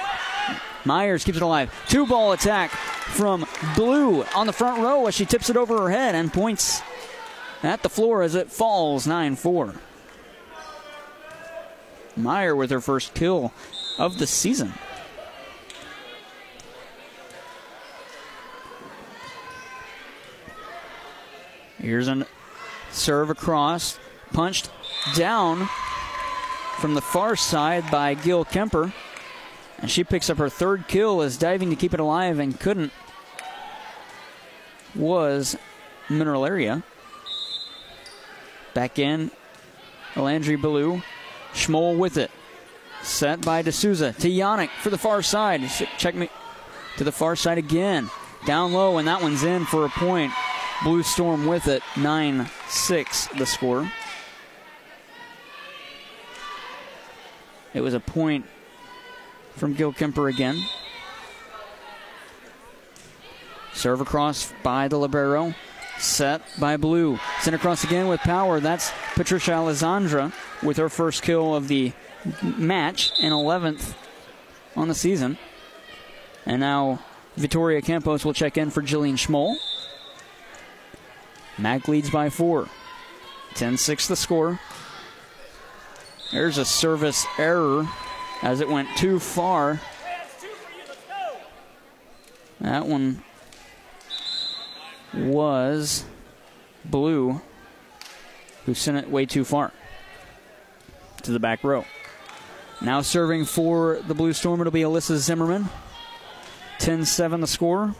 Myers 0.84 1.24
keeps 1.24 1.36
it 1.38 1.42
alive. 1.42 1.74
Two 1.88 2.06
ball 2.06 2.32
attack 2.32 2.70
from 2.70 3.46
Blue 3.74 4.22
on 4.34 4.46
the 4.46 4.52
front 4.52 4.82
row 4.82 5.06
as 5.06 5.14
she 5.14 5.24
tips 5.24 5.50
it 5.50 5.56
over 5.56 5.78
her 5.82 5.90
head 5.90 6.14
and 6.14 6.32
points 6.32 6.82
at 7.62 7.82
the 7.82 7.88
floor 7.88 8.22
as 8.22 8.34
it 8.34 8.50
falls 8.50 9.06
9 9.06 9.36
4. 9.36 9.74
Meyer 12.16 12.56
with 12.56 12.70
her 12.70 12.80
first 12.80 13.14
kill 13.14 13.52
of 13.98 14.18
the 14.18 14.26
season. 14.26 14.72
Here's 21.78 22.08
a 22.08 22.26
serve 22.90 23.30
across, 23.30 23.98
punched 24.32 24.70
down 25.14 25.68
from 26.78 26.94
the 26.94 27.00
far 27.00 27.36
side 27.36 27.90
by 27.90 28.14
Gil 28.14 28.44
Kemper. 28.44 28.92
And 29.78 29.88
she 29.88 30.02
picks 30.02 30.28
up 30.28 30.38
her 30.38 30.48
third 30.48 30.88
kill 30.88 31.22
as 31.22 31.36
diving 31.36 31.70
to 31.70 31.76
keep 31.76 31.94
it 31.94 32.00
alive 32.00 32.40
and 32.40 32.58
couldn't 32.58 32.92
was 34.94 35.56
Mineral 36.08 36.44
Area. 36.44 36.82
Back 38.78 39.00
in, 39.00 39.32
Landry 40.14 40.54
Ballou. 40.54 41.02
Schmoll 41.52 41.98
with 41.98 42.16
it. 42.16 42.30
Set 43.02 43.40
by 43.40 43.60
D'Souza 43.60 44.12
to 44.12 44.28
Yannick 44.28 44.68
for 44.68 44.90
the 44.90 44.96
far 44.96 45.20
side. 45.20 45.68
Check 45.98 46.14
me 46.14 46.30
to 46.96 47.02
the 47.02 47.10
far 47.10 47.34
side 47.34 47.58
again. 47.58 48.08
Down 48.46 48.72
low, 48.72 48.98
and 48.98 49.08
that 49.08 49.20
one's 49.20 49.42
in 49.42 49.64
for 49.64 49.84
a 49.84 49.88
point. 49.88 50.32
Blue 50.84 51.02
Storm 51.02 51.48
with 51.48 51.66
it. 51.66 51.82
9 51.96 52.48
6 52.68 53.26
the 53.36 53.46
score. 53.46 53.90
It 57.74 57.80
was 57.80 57.94
a 57.94 58.00
point 58.00 58.46
from 59.56 59.74
Gil 59.74 59.92
Kemper 59.92 60.28
again. 60.28 60.62
Serve 63.72 64.00
across 64.00 64.52
by 64.62 64.86
the 64.86 64.98
Libero. 64.98 65.56
Set 65.98 66.42
by 66.58 66.76
Blue. 66.76 67.18
Sent 67.40 67.56
across 67.56 67.84
again 67.84 68.08
with 68.08 68.20
power. 68.20 68.60
That's 68.60 68.92
Patricia 69.14 69.52
Alessandra 69.52 70.32
with 70.62 70.76
her 70.76 70.88
first 70.88 71.22
kill 71.22 71.54
of 71.54 71.68
the 71.68 71.92
match 72.42 73.12
and 73.20 73.32
11th 73.32 73.94
on 74.76 74.88
the 74.88 74.94
season. 74.94 75.38
And 76.46 76.60
now 76.60 77.00
Victoria 77.36 77.82
Campos 77.82 78.24
will 78.24 78.32
check 78.32 78.56
in 78.56 78.70
for 78.70 78.82
Jillian 78.82 79.14
Schmoll. 79.14 79.56
Mac 81.58 81.88
leads 81.88 82.10
by 82.10 82.30
four. 82.30 82.68
10 83.54 83.76
6 83.76 84.08
the 84.08 84.16
score. 84.16 84.60
There's 86.32 86.58
a 86.58 86.64
service 86.64 87.26
error 87.38 87.88
as 88.42 88.60
it 88.60 88.68
went 88.68 88.96
too 88.96 89.18
far. 89.18 89.80
That 92.60 92.86
one 92.86 93.22
was 95.14 96.04
Blue, 96.84 97.40
who 98.66 98.74
sent 98.74 98.98
it 98.98 99.10
way 99.10 99.26
too 99.26 99.44
far 99.44 99.72
to 101.22 101.32
the 101.32 101.40
back 101.40 101.64
row. 101.64 101.84
Now 102.80 103.00
serving 103.02 103.46
for 103.46 104.00
the 104.06 104.14
Blue 104.14 104.32
Storm, 104.32 104.60
it'll 104.60 104.70
be 104.70 104.82
Alyssa 104.82 105.16
Zimmerman. 105.16 105.68
10 106.78 107.04
7 107.04 107.40
the 107.40 107.46
score. 107.46 107.94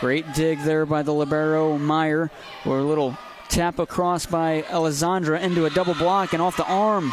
Great 0.00 0.32
dig 0.34 0.58
there 0.62 0.84
by 0.84 1.02
the 1.02 1.14
Libero 1.14 1.78
Meyer, 1.78 2.28
or 2.66 2.78
a 2.80 2.82
little 2.82 3.16
tap 3.48 3.78
across 3.78 4.26
by 4.26 4.64
Alessandra 4.64 5.38
into 5.38 5.64
a 5.64 5.70
double 5.70 5.94
block 5.94 6.32
and 6.32 6.42
off 6.42 6.56
the 6.56 6.66
arm 6.66 7.12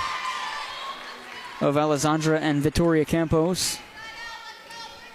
of 1.61 1.77
Alessandra 1.77 2.39
and 2.39 2.63
Vittoria 2.63 3.05
Campos. 3.05 3.77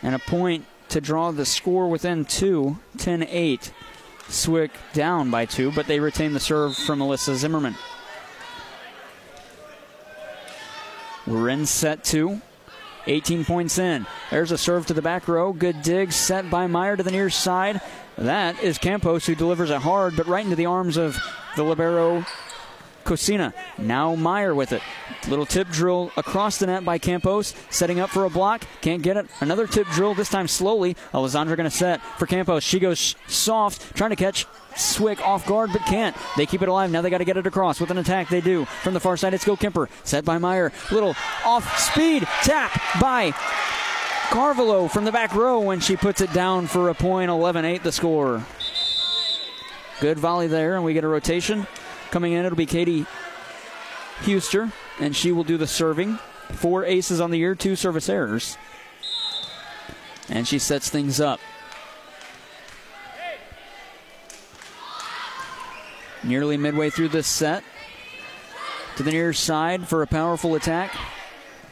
And 0.02 0.14
a 0.14 0.20
point 0.20 0.66
to 0.94 1.00
draw 1.00 1.32
the 1.32 1.44
score 1.44 1.88
within 1.88 2.24
two, 2.24 2.78
10 2.98 3.24
8. 3.24 3.72
Swick 4.28 4.70
down 4.92 5.28
by 5.28 5.44
two, 5.44 5.72
but 5.72 5.88
they 5.88 5.98
retain 5.98 6.32
the 6.32 6.40
serve 6.40 6.76
from 6.76 7.00
Alyssa 7.00 7.34
Zimmerman. 7.34 7.74
We're 11.26 11.48
in 11.48 11.66
set 11.66 12.04
two. 12.04 12.40
18 13.08 13.44
points 13.44 13.76
in. 13.76 14.06
There's 14.30 14.52
a 14.52 14.56
serve 14.56 14.86
to 14.86 14.94
the 14.94 15.02
back 15.02 15.26
row. 15.26 15.52
Good 15.52 15.82
dig 15.82 16.12
set 16.12 16.48
by 16.48 16.68
Meyer 16.68 16.96
to 16.96 17.02
the 17.02 17.10
near 17.10 17.28
side. 17.28 17.80
That 18.16 18.62
is 18.62 18.78
Campos 18.78 19.26
who 19.26 19.34
delivers 19.34 19.70
it 19.70 19.82
hard, 19.82 20.14
but 20.16 20.28
right 20.28 20.44
into 20.44 20.56
the 20.56 20.66
arms 20.66 20.96
of 20.96 21.18
the 21.56 21.64
Libero 21.64 22.24
Cozean. 23.04 23.52
Now 23.78 24.14
Meyer 24.14 24.54
with 24.54 24.72
it. 24.72 24.82
Little 25.28 25.46
tip 25.46 25.68
drill 25.68 26.10
across 26.16 26.58
the 26.58 26.66
net 26.66 26.84
by 26.84 26.98
Campos, 26.98 27.54
setting 27.70 28.00
up 28.00 28.10
for 28.10 28.24
a 28.24 28.30
block. 28.30 28.64
Can't 28.80 29.02
get 29.02 29.16
it. 29.16 29.26
Another 29.40 29.66
tip 29.66 29.86
drill, 29.88 30.14
this 30.14 30.28
time 30.28 30.48
slowly. 30.48 30.96
Alessandra 31.14 31.56
going 31.56 31.70
to 31.70 31.76
set 31.76 32.00
for 32.18 32.26
Campos. 32.26 32.62
She 32.62 32.78
goes 32.78 33.14
soft, 33.26 33.94
trying 33.96 34.10
to 34.10 34.16
catch 34.16 34.46
Swick 34.76 35.20
off 35.26 35.46
guard, 35.46 35.70
but 35.72 35.82
can't. 35.82 36.16
They 36.36 36.46
keep 36.46 36.62
it 36.62 36.68
alive. 36.68 36.90
Now 36.90 37.00
they 37.00 37.10
got 37.10 37.18
to 37.18 37.24
get 37.24 37.36
it 37.36 37.46
across. 37.46 37.80
With 37.80 37.90
an 37.90 37.98
attack, 37.98 38.28
they 38.28 38.40
do. 38.40 38.64
From 38.64 38.94
the 38.94 39.00
far 39.00 39.16
side, 39.16 39.34
it's 39.34 39.44
Go 39.44 39.56
Kemper. 39.56 39.88
Set 40.02 40.24
by 40.24 40.38
Meyer. 40.38 40.72
Little 40.90 41.14
off 41.44 41.78
speed 41.78 42.26
tap 42.42 42.72
by 43.00 43.32
Carvalho 44.30 44.88
from 44.88 45.04
the 45.04 45.12
back 45.12 45.34
row 45.34 45.60
when 45.60 45.80
she 45.80 45.96
puts 45.96 46.20
it 46.20 46.32
down 46.32 46.66
for 46.66 46.88
a 46.88 46.94
point. 46.94 47.30
11 47.30 47.64
8 47.64 47.82
the 47.82 47.92
score. 47.92 48.44
Good 50.00 50.18
volley 50.18 50.48
there, 50.48 50.74
and 50.74 50.84
we 50.84 50.92
get 50.92 51.04
a 51.04 51.08
rotation. 51.08 51.66
Coming 52.14 52.34
in, 52.34 52.44
it'll 52.44 52.54
be 52.54 52.64
Katie 52.64 53.06
Huster, 54.20 54.70
and 55.00 55.16
she 55.16 55.32
will 55.32 55.42
do 55.42 55.56
the 55.56 55.66
serving. 55.66 56.20
Four 56.52 56.84
aces 56.84 57.20
on 57.20 57.32
the 57.32 57.38
year, 57.38 57.56
two 57.56 57.74
service 57.74 58.08
errors. 58.08 58.56
And 60.28 60.46
she 60.46 60.60
sets 60.60 60.88
things 60.88 61.20
up. 61.20 61.40
Nearly 66.22 66.56
midway 66.56 66.88
through 66.88 67.08
this 67.08 67.26
set. 67.26 67.64
To 68.98 69.02
the 69.02 69.10
near 69.10 69.32
side 69.32 69.88
for 69.88 70.00
a 70.00 70.06
powerful 70.06 70.54
attack. 70.54 70.94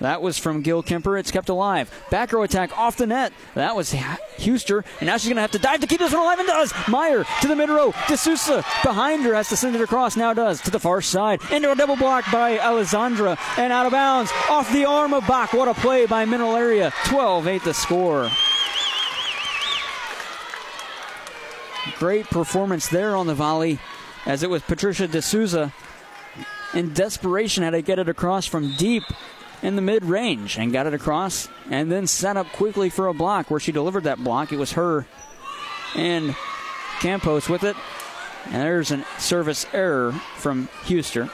That 0.02 0.20
was 0.20 0.36
from 0.36 0.62
Gil 0.62 0.82
Kemper. 0.82 1.16
It's 1.16 1.30
kept 1.30 1.48
alive. 1.48 1.88
Back 2.10 2.32
row 2.32 2.42
attack 2.42 2.76
off 2.76 2.96
the 2.96 3.06
net. 3.06 3.32
That 3.54 3.76
was 3.76 3.92
Huster. 3.92 4.84
And 4.98 5.06
now 5.06 5.16
she's 5.16 5.28
going 5.28 5.36
to 5.36 5.42
have 5.42 5.52
to 5.52 5.60
dive 5.60 5.78
to 5.80 5.86
keep 5.86 6.00
this 6.00 6.12
one 6.12 6.22
alive 6.22 6.40
and 6.40 6.48
does. 6.48 6.74
Meyer 6.88 7.24
to 7.40 7.46
the 7.46 7.54
mid 7.54 7.68
row. 7.68 7.94
D'Souza 8.08 8.64
behind 8.82 9.22
her 9.22 9.32
has 9.32 9.48
to 9.50 9.56
send 9.56 9.76
it 9.76 9.80
across. 9.80 10.16
Now 10.16 10.34
does. 10.34 10.60
To 10.62 10.72
the 10.72 10.80
far 10.80 11.02
side. 11.02 11.40
Into 11.52 11.70
a 11.70 11.76
double 11.76 11.94
block 11.94 12.24
by 12.32 12.58
Alessandra. 12.58 13.38
And 13.56 13.72
out 13.72 13.86
of 13.86 13.92
bounds. 13.92 14.32
Off 14.50 14.72
the 14.72 14.86
arm 14.86 15.14
of 15.14 15.24
Bach. 15.28 15.52
What 15.52 15.68
a 15.68 15.74
play 15.74 16.06
by 16.06 16.24
Mineral 16.24 16.56
Area. 16.56 16.92
12 17.04 17.46
8 17.46 17.62
the 17.62 17.72
score. 17.72 18.28
Great 21.98 22.26
performance 22.26 22.88
there 22.88 23.14
on 23.14 23.28
the 23.28 23.34
volley 23.34 23.78
as 24.26 24.42
it 24.42 24.50
was 24.50 24.62
Patricia 24.62 25.06
D'Souza 25.06 25.72
in 26.74 26.92
desperation 26.92 27.62
had 27.62 27.70
to 27.70 27.82
get 27.82 28.00
it 28.00 28.08
across 28.08 28.46
from 28.46 28.74
deep 28.76 29.04
in 29.62 29.76
the 29.76 29.82
mid 29.82 30.04
range 30.04 30.58
and 30.58 30.72
got 30.72 30.86
it 30.86 30.94
across 30.94 31.48
and 31.70 31.90
then 31.90 32.06
set 32.06 32.36
up 32.36 32.50
quickly 32.52 32.90
for 32.90 33.06
a 33.06 33.14
block 33.14 33.50
where 33.50 33.60
she 33.60 33.72
delivered 33.72 34.04
that 34.04 34.22
block. 34.22 34.52
It 34.52 34.58
was 34.58 34.72
her 34.72 35.06
and 35.94 36.34
Campos 37.00 37.48
with 37.48 37.64
it. 37.64 37.76
And 38.46 38.56
there's 38.56 38.90
a 38.90 39.04
service 39.18 39.66
error 39.72 40.12
from 40.36 40.68
Huster. 40.84 41.30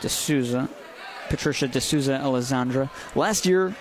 D'Souza 0.00 0.68
Patricia 1.32 1.66
D'Souza 1.66 2.20
Alessandra. 2.20 2.90
Last 3.14 3.46
year, 3.46 3.74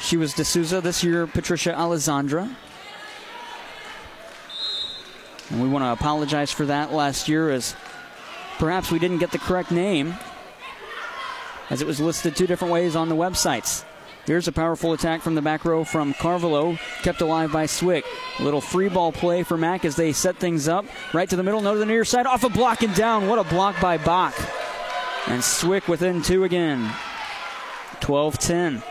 she 0.00 0.16
was 0.16 0.34
D'Souza. 0.34 0.80
This 0.80 1.04
year, 1.04 1.28
Patricia 1.28 1.72
Alessandra. 1.78 2.50
And 5.50 5.62
we 5.62 5.68
want 5.68 5.84
to 5.84 5.92
apologize 5.92 6.50
for 6.50 6.66
that 6.66 6.92
last 6.92 7.28
year 7.28 7.48
as 7.48 7.76
perhaps 8.60 8.92
we 8.92 8.98
didn't 8.98 9.18
get 9.18 9.32
the 9.32 9.38
correct 9.38 9.70
name 9.70 10.14
as 11.70 11.80
it 11.80 11.86
was 11.86 11.98
listed 11.98 12.36
two 12.36 12.46
different 12.46 12.70
ways 12.70 12.94
on 12.94 13.08
the 13.08 13.16
websites. 13.16 13.84
Here's 14.26 14.46
a 14.48 14.52
powerful 14.52 14.92
attack 14.92 15.22
from 15.22 15.34
the 15.34 15.40
back 15.40 15.64
row 15.64 15.82
from 15.82 16.12
Carvalho, 16.12 16.76
kept 17.02 17.22
alive 17.22 17.52
by 17.52 17.64
Swick. 17.64 18.04
A 18.38 18.42
little 18.42 18.60
free 18.60 18.90
ball 18.90 19.12
play 19.12 19.44
for 19.44 19.56
Mack 19.56 19.86
as 19.86 19.96
they 19.96 20.12
set 20.12 20.36
things 20.36 20.68
up. 20.68 20.84
Right 21.14 21.28
to 21.30 21.36
the 21.36 21.42
middle, 21.42 21.62
no 21.62 21.72
to 21.72 21.78
the 21.78 21.86
near 21.86 22.04
side, 22.04 22.26
off 22.26 22.44
a 22.44 22.50
block 22.50 22.82
and 22.82 22.94
down. 22.94 23.28
What 23.28 23.38
a 23.38 23.48
block 23.48 23.80
by 23.80 23.96
Bach. 23.96 24.34
And 25.26 25.42
Swick 25.42 25.88
within 25.88 26.20
two 26.20 26.44
again. 26.44 26.92
12 28.00 28.38
10. 28.38 28.82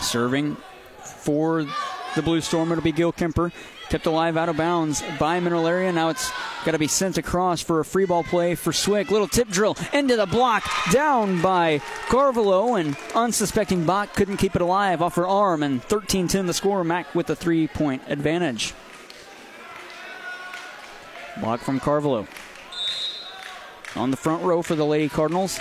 Serving 0.00 0.58
for 1.22 1.66
the 2.14 2.22
Blue 2.22 2.40
Storm, 2.40 2.70
it'll 2.72 2.84
be 2.84 2.92
Gil 2.92 3.12
Kemper. 3.12 3.52
Tipped 3.88 4.06
alive 4.06 4.36
out 4.36 4.48
of 4.48 4.56
bounds 4.56 5.02
by 5.18 5.38
Mineral 5.40 5.66
Area. 5.66 5.92
Now 5.92 6.08
it's 6.08 6.30
got 6.64 6.72
to 6.72 6.78
be 6.78 6.86
sent 6.86 7.18
across 7.18 7.60
for 7.60 7.80
a 7.80 7.84
free 7.84 8.06
ball 8.06 8.24
play 8.24 8.54
for 8.54 8.72
Swick. 8.72 9.10
Little 9.10 9.28
tip 9.28 9.48
drill 9.48 9.76
into 9.92 10.16
the 10.16 10.26
block, 10.26 10.64
down 10.90 11.42
by 11.42 11.80
Carvalho, 12.08 12.74
and 12.76 12.96
unsuspecting 13.14 13.84
Bach 13.84 14.14
couldn't 14.14 14.38
keep 14.38 14.56
it 14.56 14.62
alive 14.62 15.02
off 15.02 15.16
her 15.16 15.26
arm, 15.26 15.62
and 15.62 15.82
13 15.82 16.28
10 16.28 16.46
the 16.46 16.54
score. 16.54 16.84
Mack 16.84 17.14
with 17.14 17.28
a 17.28 17.36
three 17.36 17.68
point 17.68 18.02
advantage. 18.08 18.72
Block 21.40 21.60
from 21.60 21.80
Carvalho. 21.80 22.26
On 23.94 24.10
the 24.10 24.16
front 24.16 24.42
row 24.42 24.62
for 24.62 24.74
the 24.74 24.86
Lady 24.86 25.08
Cardinals. 25.08 25.60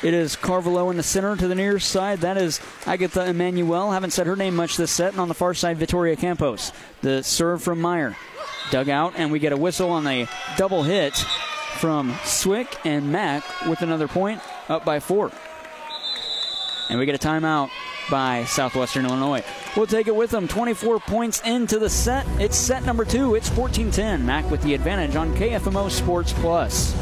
It 0.00 0.14
is 0.14 0.36
Carvalho 0.36 0.90
in 0.90 0.96
the 0.96 1.02
center 1.02 1.34
to 1.36 1.48
the 1.48 1.56
near 1.56 1.80
side. 1.80 2.20
That 2.20 2.36
is 2.36 2.60
Agatha 2.86 3.26
Emmanuel. 3.26 3.90
Haven't 3.90 4.12
said 4.12 4.28
her 4.28 4.36
name 4.36 4.54
much 4.54 4.76
this 4.76 4.92
set. 4.92 5.12
And 5.12 5.20
on 5.20 5.26
the 5.26 5.34
far 5.34 5.54
side, 5.54 5.76
Vittoria 5.78 6.14
Campos. 6.14 6.70
The 7.02 7.22
serve 7.22 7.62
from 7.62 7.80
Meyer. 7.80 8.16
Dug 8.70 8.88
out, 8.88 9.14
and 9.16 9.32
we 9.32 9.40
get 9.40 9.52
a 9.52 9.56
whistle 9.56 9.90
on 9.90 10.06
a 10.06 10.28
double 10.56 10.84
hit 10.84 11.16
from 11.78 12.14
Swick 12.24 12.76
and 12.84 13.10
Mack 13.10 13.44
with 13.66 13.82
another 13.82 14.06
point, 14.06 14.40
up 14.68 14.84
by 14.84 15.00
four. 15.00 15.32
And 16.90 16.98
we 16.98 17.06
get 17.06 17.14
a 17.14 17.26
timeout 17.26 17.70
by 18.10 18.44
Southwestern 18.44 19.04
Illinois. 19.04 19.44
We'll 19.76 19.86
take 19.86 20.06
it 20.06 20.14
with 20.14 20.30
them. 20.30 20.46
24 20.48 21.00
points 21.00 21.40
into 21.42 21.78
the 21.78 21.90
set. 21.90 22.26
It's 22.40 22.56
set 22.56 22.84
number 22.84 23.04
two. 23.04 23.34
It's 23.34 23.48
14 23.48 23.90
10. 23.90 24.24
Mack 24.24 24.50
with 24.50 24.62
the 24.62 24.74
advantage 24.74 25.16
on 25.16 25.34
KFMO 25.34 25.90
Sports 25.90 26.32
Plus. 26.34 26.94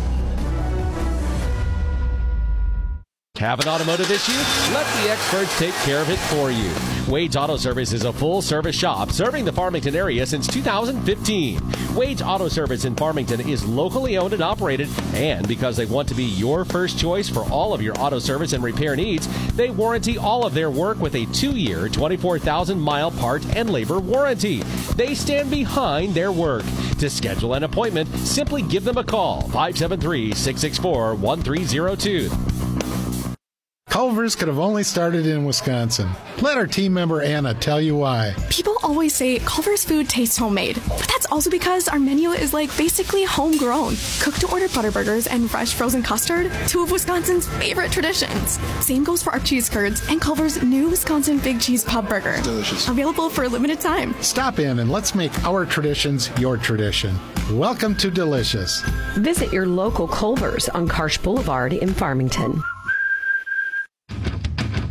Have 3.38 3.60
an 3.60 3.68
automotive 3.68 4.10
issue? 4.10 4.32
Let 4.72 4.86
the 4.96 5.10
experts 5.10 5.58
take 5.58 5.74
care 5.84 6.00
of 6.00 6.08
it 6.08 6.18
for 6.18 6.50
you. 6.50 6.72
Wade's 7.06 7.36
Auto 7.36 7.58
Service 7.58 7.92
is 7.92 8.04
a 8.04 8.12
full 8.12 8.40
service 8.40 8.74
shop 8.74 9.10
serving 9.10 9.44
the 9.44 9.52
Farmington 9.52 9.94
area 9.94 10.24
since 10.24 10.46
2015. 10.46 11.60
Wade's 11.94 12.22
Auto 12.22 12.48
Service 12.48 12.86
in 12.86 12.96
Farmington 12.96 13.46
is 13.46 13.62
locally 13.62 14.16
owned 14.16 14.32
and 14.32 14.42
operated, 14.42 14.88
and 15.14 15.46
because 15.46 15.76
they 15.76 15.84
want 15.84 16.08
to 16.08 16.14
be 16.14 16.24
your 16.24 16.64
first 16.64 16.98
choice 16.98 17.28
for 17.28 17.40
all 17.50 17.74
of 17.74 17.82
your 17.82 17.98
auto 18.00 18.18
service 18.18 18.54
and 18.54 18.64
repair 18.64 18.96
needs, 18.96 19.28
they 19.54 19.68
warranty 19.68 20.16
all 20.16 20.46
of 20.46 20.54
their 20.54 20.70
work 20.70 20.98
with 20.98 21.14
a 21.14 21.26
two 21.26 21.52
year, 21.52 21.90
24,000 21.90 22.80
mile 22.80 23.10
part 23.10 23.44
and 23.54 23.68
labor 23.68 24.00
warranty. 24.00 24.62
They 24.96 25.14
stand 25.14 25.50
behind 25.50 26.14
their 26.14 26.32
work. 26.32 26.64
To 26.98 27.10
schedule 27.10 27.52
an 27.52 27.64
appointment, 27.64 28.08
simply 28.18 28.62
give 28.62 28.84
them 28.84 28.96
a 28.96 29.04
call 29.04 29.42
573 29.42 30.32
664 30.32 31.14
1302. 31.14 32.55
Culver's 33.96 34.36
could 34.36 34.48
have 34.48 34.58
only 34.58 34.82
started 34.82 35.26
in 35.26 35.46
Wisconsin. 35.46 36.10
Let 36.42 36.58
our 36.58 36.66
team 36.66 36.92
member 36.92 37.22
Anna 37.22 37.54
tell 37.54 37.80
you 37.80 37.96
why. 37.96 38.34
People 38.50 38.76
always 38.82 39.14
say 39.14 39.38
Culver's 39.38 39.84
food 39.84 40.06
tastes 40.06 40.36
homemade, 40.36 40.78
but 40.86 41.06
that's 41.08 41.24
also 41.32 41.48
because 41.48 41.88
our 41.88 41.98
menu 41.98 42.30
is 42.32 42.52
like 42.52 42.76
basically 42.76 43.24
homegrown. 43.24 43.94
Cooked 44.20 44.40
to 44.42 44.50
order 44.52 44.68
butterburgers 44.68 45.26
and 45.30 45.50
fresh 45.50 45.72
frozen 45.72 46.02
custard, 46.02 46.52
two 46.68 46.82
of 46.82 46.90
Wisconsin's 46.90 47.48
favorite 47.56 47.90
traditions. 47.90 48.58
Same 48.84 49.02
goes 49.02 49.22
for 49.22 49.30
our 49.32 49.40
cheese 49.40 49.70
curds 49.70 50.06
and 50.10 50.20
Culver's 50.20 50.62
new 50.62 50.90
Wisconsin 50.90 51.38
Big 51.38 51.58
Cheese 51.58 51.82
Pub 51.82 52.06
Burger. 52.06 52.38
Delicious. 52.42 52.88
Available 52.88 53.30
for 53.30 53.44
a 53.44 53.48
limited 53.48 53.80
time. 53.80 54.14
Stop 54.20 54.58
in 54.58 54.80
and 54.80 54.90
let's 54.90 55.14
make 55.14 55.32
our 55.44 55.64
traditions 55.64 56.28
your 56.38 56.58
tradition. 56.58 57.14
Welcome 57.52 57.94
to 57.96 58.10
Delicious. 58.10 58.82
Visit 59.14 59.54
your 59.54 59.66
local 59.66 60.06
Culver's 60.06 60.68
on 60.68 60.86
Karsch 60.86 61.22
Boulevard 61.22 61.72
in 61.72 61.94
Farmington. 61.94 62.62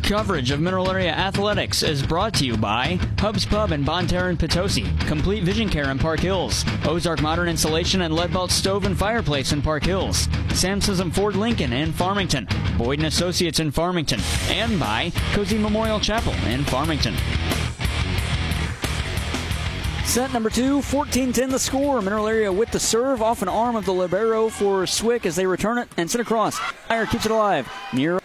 Coverage 0.06 0.52
of 0.52 0.62
Mineral 0.62 0.92
Area 0.92 1.12
Athletics 1.12 1.82
is 1.82 2.04
brought 2.04 2.36
to 2.36 2.46
you 2.46 2.56
by 2.56 3.00
Hubs 3.18 3.44
Pub 3.44 3.72
in 3.72 3.84
Bonne 3.84 4.06
Terre 4.06 4.30
and 4.30 4.38
Potosi, 4.38 4.86
Complete 5.08 5.44
Vision 5.44 5.68
Care 5.68 5.90
in 5.90 5.98
Park 5.98 6.20
Hills, 6.20 6.64
Ozark 6.86 7.24
Modern 7.24 7.50
Insulation 7.50 8.02
and 8.02 8.14
Leadbelt 8.14 8.52
Stove 8.52 8.86
and 8.86 8.96
Fireplace 8.96 9.52
in 9.52 9.64
Park 9.64 9.84
Hills, 9.84 10.30
Samson's 10.54 11.00
and 11.00 11.14
Ford 11.14 11.36
Lincoln 11.36 11.74
in 11.74 11.92
Farmington, 11.92 12.48
Boyd 12.78 13.00
and 13.00 13.08
Associates 13.08 13.60
in 13.60 13.72
Farmington, 13.72 14.20
and 14.50 14.80
by 14.80 15.10
Cozean 15.34 15.62
Memorial 15.62 16.00
Chapel 16.00 16.34
in 16.50 16.64
Farmington. 16.66 17.16
Set 20.04 20.32
number 20.32 20.52
two, 20.52 20.84
14 20.84 21.34
10 21.34 21.50
the 21.50 21.58
score. 21.58 22.00
Mineral 22.00 22.28
Area 22.28 22.54
with 22.54 22.70
the 22.70 22.80
serve 22.80 23.24
off 23.24 23.42
an 23.42 23.50
arm 23.50 23.76
of 23.76 23.86
the 23.86 23.94
Libero 23.94 24.50
for 24.50 24.86
Swick 24.86 25.26
as 25.26 25.36
they 25.36 25.48
return 25.48 25.80
it 25.80 25.90
and 25.98 26.12
send 26.12 26.22
across. 26.22 26.60
Fire 26.60 27.08
keeps 27.08 27.26
it 27.26 27.32
alive. 27.32 27.68
Near 27.92 28.20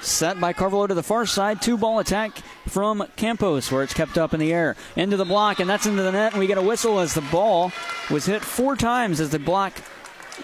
set 0.00 0.40
by 0.40 0.52
Carvalho 0.52 0.86
to 0.86 0.94
the 0.94 1.02
far 1.02 1.26
side. 1.26 1.60
Two 1.60 1.76
ball 1.76 1.98
attack 1.98 2.38
from 2.68 3.06
Campos 3.16 3.70
where 3.70 3.82
it's 3.82 3.94
kept 3.94 4.18
up 4.18 4.34
in 4.34 4.40
the 4.40 4.52
air. 4.52 4.76
Into 4.94 5.16
the 5.16 5.24
block, 5.24 5.60
and 5.60 5.68
that's 5.68 5.86
into 5.86 6.02
the 6.02 6.12
net. 6.12 6.32
And 6.32 6.40
we 6.40 6.46
get 6.46 6.58
a 6.58 6.62
whistle 6.62 7.00
as 7.00 7.14
the 7.14 7.20
ball 7.22 7.72
was 8.10 8.26
hit 8.26 8.42
four 8.42 8.76
times 8.76 9.20
as 9.20 9.30
the 9.30 9.38
block 9.38 9.72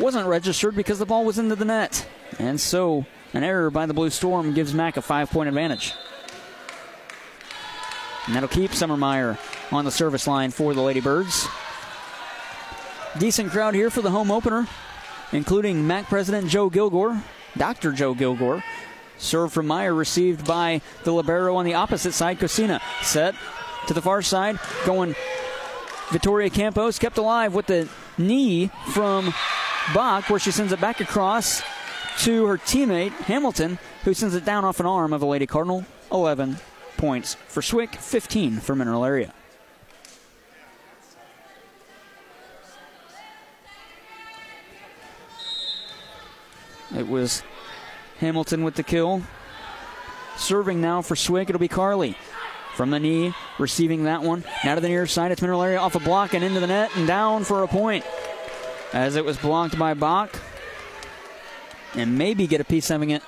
wasn't 0.01 0.27
registered 0.27 0.75
because 0.75 0.99
the 0.99 1.07
ball 1.07 1.25
was 1.25 1.39
into 1.39 1.55
the 1.55 1.65
net. 1.65 2.07
And 2.39 2.61
so 2.61 3.07
an 3.35 3.45
error 3.45 3.71
by 3.71 3.87
the 3.87 3.95
Blue 3.95 4.11
Storm 4.11 4.55
gives 4.55 4.75
Mack 4.75 4.97
a 4.97 5.03
five 5.03 5.31
point 5.31 5.49
advantage. 5.49 5.93
And 8.27 8.37
that'll 8.37 8.49
keep 8.49 8.73
Summer 8.73 8.97
Meyer 8.97 9.37
on 9.71 9.85
the 9.85 9.91
service 9.91 10.27
line 10.27 10.51
for 10.51 10.75
the 10.75 10.81
Ladybirds. 10.81 11.49
Decent 13.19 13.51
crowd 13.51 13.75
here 13.75 13.91
for 13.91 14.01
the 14.01 14.11
home 14.11 14.31
opener, 14.31 14.67
including 15.33 15.87
MAC 15.87 16.07
President 16.07 16.49
Joe 16.49 16.71
Gilgour, 16.71 17.21
Dr. 17.59 17.93
Joe 17.93 18.15
Gilgour. 18.15 18.63
Serve 19.23 19.53
from 19.53 19.69
Meyer 19.69 19.95
received 19.95 20.45
by 20.45 20.81
the 21.05 21.13
Libero 21.13 21.55
on 21.55 21.65
the 21.65 21.75
opposite 21.75 22.13
side. 22.13 22.41
Cozean 22.41 22.81
set 23.03 23.37
to 23.87 23.95
the 23.95 24.03
far 24.03 24.21
side, 24.21 24.59
going 24.85 25.15
Vittoria 26.11 26.51
Campos 26.51 26.99
kept 26.99 27.19
alive 27.19 27.55
with 27.55 27.67
the 27.67 27.89
knee 28.19 28.71
from 28.89 29.33
Bach, 29.95 30.29
where 30.29 30.41
she 30.41 30.51
sends 30.51 30.73
it 30.73 30.81
back 30.81 31.01
across 31.01 31.63
to 32.19 32.47
her 32.47 32.59
teammate 32.59 33.13
Hamilton, 33.13 33.79
who 34.05 34.13
sends 34.13 34.35
it 34.35 34.45
down 34.45 34.65
off 34.65 34.81
an 34.81 34.87
arm 34.87 35.13
of 35.13 35.21
the 35.21 35.27
Lady 35.27 35.47
Cardinal. 35.47 35.87
11 36.11 36.57
points 36.97 37.35
for 37.47 37.63
Swick, 37.63 37.95
15 37.95 38.59
for 38.59 38.75
Mineral 38.75 39.05
Area. 39.05 39.33
It 46.95 47.09
was 47.09 47.43
Hamilton 48.23 48.63
with 48.63 48.77
the 48.77 48.83
kill. 48.83 49.23
Serving 50.37 50.81
now 50.81 51.03
for 51.03 51.15
Swick, 51.17 51.51
it'll 51.51 51.61
be 51.61 51.69
Carley. 51.69 52.17
From 52.75 52.91
the 52.91 52.99
knee, 52.99 53.35
receiving 53.59 54.05
that 54.05 54.23
one. 54.23 54.45
Now 54.65 54.77
to 54.77 54.81
the 54.81 54.89
near 54.89 55.07
side, 55.07 55.31
it's 55.31 55.43
Mineral 55.43 55.63
Area 55.63 55.79
off 55.79 55.95
a 55.95 56.01
block 56.01 56.33
and 56.33 56.43
into 56.43 56.61
the 56.61 56.67
net 56.67 56.91
and 56.97 57.07
down 57.07 57.45
for 57.45 57.63
a 57.63 57.69
point. 57.69 58.07
As 58.95 59.17
it 59.17 59.25
was 59.25 59.37
blocked 59.37 59.79
by 59.79 59.93
Bach. 59.93 60.41
And 61.95 62.17
maybe 62.17 62.47
get 62.47 62.63
a 62.63 62.65
piece 62.65 62.91
of 62.91 63.03
it, 63.03 63.23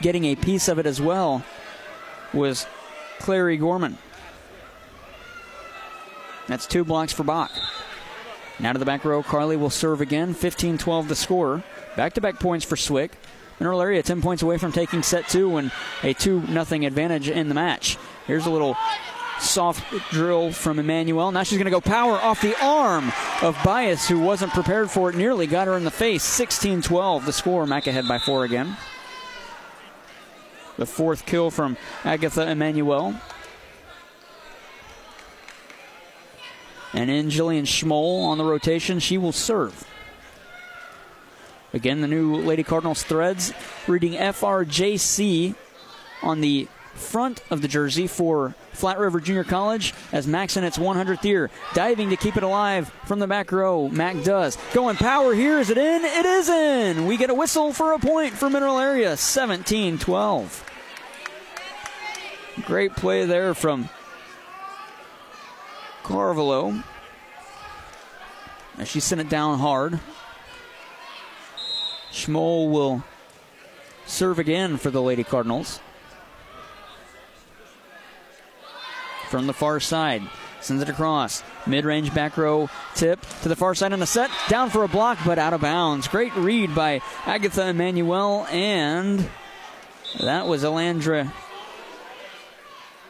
getting 0.00 0.24
a 0.24 0.34
piece 0.34 0.66
of 0.66 0.80
it 0.80 0.86
as 0.86 1.00
well 1.00 1.44
was 2.32 2.66
Clary 3.20 3.56
Gorman. 3.56 3.98
That's 6.48 6.66
two 6.66 6.84
blocks 6.84 7.12
for 7.12 7.22
Bach. 7.22 7.52
Now 8.58 8.72
to 8.72 8.78
the 8.78 8.84
back 8.84 9.04
row, 9.04 9.22
Carley 9.22 9.56
will 9.56 9.70
serve 9.70 10.00
again. 10.00 10.34
15 10.34 10.78
12 10.78 11.08
the 11.08 11.14
score. 11.14 11.62
Back 11.96 12.14
to 12.14 12.20
back 12.20 12.40
points 12.40 12.64
for 12.64 12.76
Swick. 12.76 13.12
Mineral 13.60 13.80
Area 13.80 14.02
10 14.02 14.20
points 14.20 14.42
away 14.42 14.58
from 14.58 14.72
taking 14.72 15.02
set 15.02 15.28
two 15.28 15.56
and 15.56 15.70
a 16.02 16.12
2 16.12 16.46
0 16.46 16.86
advantage 16.86 17.28
in 17.28 17.48
the 17.48 17.54
match. 17.54 17.96
Here's 18.26 18.46
a 18.46 18.50
little 18.50 18.76
soft 19.40 19.84
drill 20.10 20.52
from 20.52 20.78
Emmanuel. 20.78 21.30
Now 21.32 21.42
she's 21.42 21.58
going 21.58 21.66
to 21.66 21.70
go 21.70 21.80
power 21.80 22.14
off 22.14 22.40
the 22.40 22.56
arm 22.64 23.12
of 23.42 23.56
Bias, 23.64 24.08
who 24.08 24.20
wasn't 24.20 24.52
prepared 24.52 24.90
for 24.90 25.10
it. 25.10 25.16
Nearly 25.16 25.46
got 25.46 25.66
her 25.66 25.76
in 25.76 25.84
the 25.84 25.90
face. 25.90 26.22
16 26.22 26.82
12 26.82 27.26
the 27.26 27.32
score. 27.32 27.66
Mac 27.66 27.86
ahead 27.86 28.08
by 28.08 28.18
four 28.18 28.44
again. 28.44 28.76
The 30.76 30.86
fourth 30.86 31.24
kill 31.26 31.50
from 31.50 31.76
Agatha 32.04 32.48
Emmanuel. 32.50 33.14
And 36.92 37.10
in 37.10 37.28
Jillian 37.28 37.66
Schmoll 37.66 38.24
on 38.24 38.38
the 38.38 38.44
rotation, 38.44 39.00
she 39.00 39.18
will 39.18 39.32
serve. 39.32 39.84
Again, 41.74 42.00
the 42.00 42.08
new 42.08 42.36
Lady 42.36 42.62
Cardinals 42.62 43.02
threads 43.02 43.52
reading 43.88 44.12
FRJC 44.12 45.56
on 46.22 46.40
the 46.40 46.68
front 46.94 47.42
of 47.50 47.62
the 47.62 47.68
jersey 47.68 48.06
for 48.06 48.54
Flat 48.70 48.96
River 49.00 49.18
Junior 49.18 49.42
College 49.42 49.92
as 50.12 50.28
Max 50.28 50.56
in 50.56 50.62
its 50.62 50.78
100th 50.78 51.24
year. 51.24 51.50
Diving 51.74 52.10
to 52.10 52.16
keep 52.16 52.36
it 52.36 52.44
alive 52.44 52.92
from 53.06 53.18
the 53.18 53.26
back 53.26 53.50
row. 53.50 53.88
Mac 53.88 54.22
does. 54.22 54.56
Going 54.72 54.94
power 54.94 55.34
here. 55.34 55.58
Is 55.58 55.68
it 55.68 55.76
in? 55.76 56.04
It 56.04 56.24
is 56.24 56.48
in. 56.48 57.06
We 57.06 57.16
get 57.16 57.30
a 57.30 57.34
whistle 57.34 57.72
for 57.72 57.92
a 57.92 57.98
point 57.98 58.34
for 58.34 58.48
Mineral 58.48 58.78
Area. 58.78 59.16
17 59.16 59.98
12. 59.98 60.70
Great 62.66 62.94
play 62.94 63.26
there 63.26 63.52
from 63.52 63.88
Carvalho. 66.04 66.84
She 68.84 69.00
sent 69.00 69.20
it 69.20 69.28
down 69.28 69.58
hard. 69.58 69.98
Schmoll 72.14 72.70
will 72.70 73.02
serve 74.06 74.38
again 74.38 74.76
for 74.76 74.90
the 74.90 75.02
Lady 75.02 75.24
Cardinals. 75.24 75.80
From 79.28 79.48
the 79.48 79.52
far 79.52 79.80
side, 79.80 80.22
sends 80.60 80.80
it 80.80 80.88
across. 80.88 81.42
Mid 81.66 81.84
range 81.84 82.14
back 82.14 82.36
row 82.36 82.70
tip 82.94 83.20
to 83.42 83.48
the 83.48 83.56
far 83.56 83.74
side 83.74 83.92
on 83.92 83.98
the 83.98 84.06
set. 84.06 84.30
Down 84.48 84.70
for 84.70 84.84
a 84.84 84.88
block, 84.88 85.18
but 85.26 85.40
out 85.40 85.54
of 85.54 85.60
bounds. 85.60 86.06
Great 86.06 86.32
read 86.36 86.72
by 86.72 87.00
Agatha 87.26 87.68
Emanuel, 87.68 88.46
and 88.46 89.28
that 90.20 90.46
was 90.46 90.62
Alandra 90.62 91.32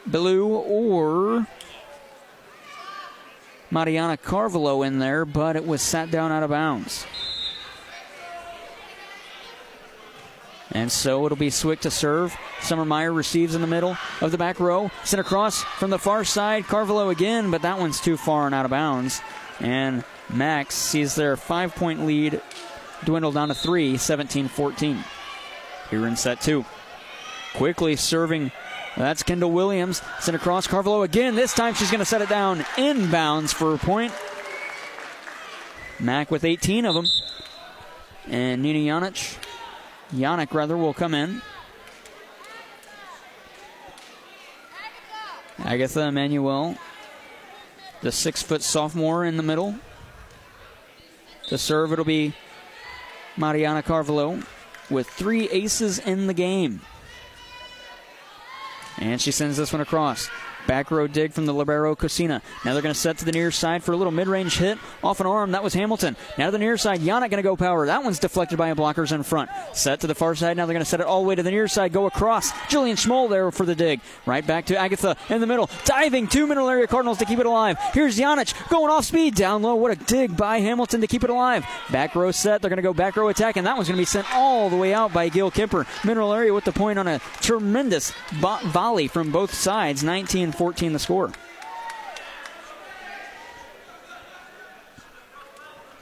Blue 0.07 0.47
or 0.47 1.45
Mariana 3.69 4.17
Carvalho 4.17 4.81
in 4.81 4.97
there, 4.97 5.25
but 5.25 5.55
it 5.55 5.67
was 5.67 5.83
sat 5.83 6.09
down 6.09 6.31
out 6.31 6.41
of 6.41 6.49
bounds. 6.49 7.05
And 10.75 10.91
so 10.91 11.25
it'll 11.25 11.37
be 11.37 11.51
Swick 11.51 11.79
to 11.81 11.89
serve. 11.89 12.35
Summer 12.59 12.83
Meyer 12.83 13.13
receives 13.13 13.55
in 13.55 13.61
the 13.61 13.67
middle 13.67 13.95
of 14.19 14.31
the 14.31 14.37
back 14.37 14.59
row. 14.59 14.91
Sent 15.05 15.21
across 15.21 15.63
from 15.63 15.89
the 15.89 15.97
far 15.97 16.25
side. 16.25 16.65
Carvalho 16.65 17.07
again, 17.09 17.49
but 17.49 17.61
that 17.61 17.79
one's 17.79 18.01
too 18.01 18.17
far 18.17 18.45
and 18.45 18.53
out 18.53 18.65
of 18.65 18.71
bounds. 18.71 19.21
And 19.61 20.03
Max 20.29 20.75
sees 20.75 21.15
their 21.15 21.37
five 21.37 21.73
point 21.75 22.05
lead 22.05 22.41
dwindle 23.05 23.31
down 23.31 23.47
to 23.47 23.53
three, 23.53 23.95
17 23.95 24.49
14. 24.49 25.01
Here 25.89 26.07
in 26.07 26.17
set 26.17 26.41
two. 26.41 26.65
Quickly 27.53 27.95
serving. 27.95 28.51
That's 28.97 29.23
Kendall 29.23 29.53
Williams. 29.53 30.01
Sent 30.19 30.35
across 30.35 30.67
Carvalho 30.67 31.03
again. 31.03 31.35
This 31.35 31.53
time 31.53 31.73
she's 31.73 31.89
going 31.89 31.99
to 31.99 32.05
set 32.05 32.21
it 32.21 32.27
down 32.27 32.59
inbounds 32.75 33.53
for 33.53 33.73
a 33.73 33.77
point. 33.77 34.11
Mac 36.01 36.31
with 36.31 36.43
18 36.43 36.83
of 36.83 36.95
them. 36.95 37.05
And 38.27 38.61
Nina 38.61 38.79
Janic 38.79 39.37
Yannick, 40.13 40.53
rather, 40.53 40.77
will 40.77 40.93
come 40.93 41.13
in. 41.13 41.41
Agatha 45.59 46.07
Emanuel, 46.07 46.77
the 48.01 48.11
six 48.11 48.43
foot 48.43 48.61
sophomore 48.61 49.25
in 49.25 49.37
the 49.37 49.43
middle. 49.43 49.75
To 51.47 51.57
serve, 51.57 51.91
it'll 51.91 52.05
be 52.05 52.33
Mariana 53.37 53.81
Carvalho 53.81 54.41
with 54.89 55.07
three 55.07 55.49
aces 55.49 55.99
in 55.99 56.27
the 56.27 56.33
game. 56.33 56.81
And 58.97 59.19
she 59.19 59.31
sends 59.31 59.57
this 59.57 59.73
one 59.73 59.81
across. 59.81 60.29
Back 60.67 60.91
row 60.91 61.07
dig 61.07 61.33
from 61.33 61.45
the 61.45 61.53
Libero 61.53 61.95
Cozean. 61.95 62.29
Now 62.29 62.41
they're 62.73 62.81
going 62.81 62.93
to 62.93 62.99
set 62.99 63.17
to 63.19 63.25
the 63.25 63.31
near 63.31 63.51
side 63.51 63.83
for 63.83 63.91
a 63.91 63.97
little 63.97 64.11
mid 64.11 64.27
range 64.27 64.57
hit 64.57 64.77
off 65.03 65.19
an 65.19 65.27
arm. 65.27 65.51
That 65.51 65.63
was 65.63 65.73
Hamilton. 65.73 66.15
Now 66.37 66.47
to 66.47 66.51
the 66.51 66.57
near 66.57 66.77
side. 66.77 67.01
Yannick 67.01 67.29
going 67.29 67.37
to 67.37 67.43
go 67.43 67.55
power. 67.55 67.85
That 67.85 68.03
one's 68.03 68.19
deflected 68.19 68.57
by 68.57 68.69
a 68.69 68.75
blockers 68.75 69.11
in 69.11 69.23
front. 69.23 69.49
Set 69.73 69.99
to 70.01 70.07
the 70.07 70.15
far 70.15 70.33
side. 70.35 70.57
Now 70.57 70.65
they're 70.65 70.73
going 70.73 70.83
to 70.83 70.89
set 70.89 70.99
it 70.99 71.05
all 71.05 71.21
the 71.21 71.27
way 71.27 71.35
to 71.35 71.43
the 71.43 71.51
near 71.51 71.67
side. 71.67 71.93
Go 71.93 72.07
across. 72.07 72.51
Jillian 72.51 72.93
Schmoll 72.93 73.29
there 73.29 73.51
for 73.51 73.65
the 73.65 73.75
dig. 73.75 74.01
Right 74.25 74.45
back 74.45 74.65
to 74.67 74.77
Agatha 74.77 75.15
in 75.29 75.39
the 75.39 75.47
middle. 75.47 75.69
Diving 75.85 76.27
two 76.27 76.47
middle 76.47 76.67
area 76.67 76.87
Cardinals 76.87 77.19
to 77.19 77.25
keep 77.25 77.39
it 77.39 77.45
alive. 77.45 77.77
Here's 77.93 78.17
Yannick 78.17 78.53
going 78.69 78.91
off 78.91 79.05
speed. 79.05 79.35
Down 79.35 79.61
low. 79.61 79.75
What 79.75 79.91
a 79.91 79.95
dig 79.95 80.35
by 80.35 80.59
Hamilton 80.59 81.01
to 81.01 81.07
keep 81.07 81.23
it 81.23 81.29
alive. 81.29 81.65
Back 81.91 82.15
row 82.15 82.31
set. 82.31 82.61
They're 82.61 82.69
going 82.69 82.77
to 82.77 82.83
go 82.83 82.93
back 82.93 83.15
row 83.15 83.29
attack. 83.29 83.57
And 83.57 83.67
that 83.67 83.75
one's 83.75 83.87
going 83.87 83.97
to 83.97 84.01
be 84.01 84.05
sent 84.05 84.33
all 84.33 84.69
the 84.69 84.77
way 84.77 84.93
out 84.93 85.13
by 85.13 85.29
Gil 85.29 85.51
Kemper. 85.51 85.85
Mineral 86.03 86.33
area 86.33 86.53
with 86.53 86.63
the 86.63 86.71
point 86.71 86.97
on 86.97 87.07
a 87.07 87.19
tremendous 87.41 88.11
volley 88.31 89.07
from 89.07 89.31
both 89.31 89.53
sides. 89.53 90.03
19 90.03 90.54
14 90.55 90.93
the 90.93 90.99
score. 90.99 91.31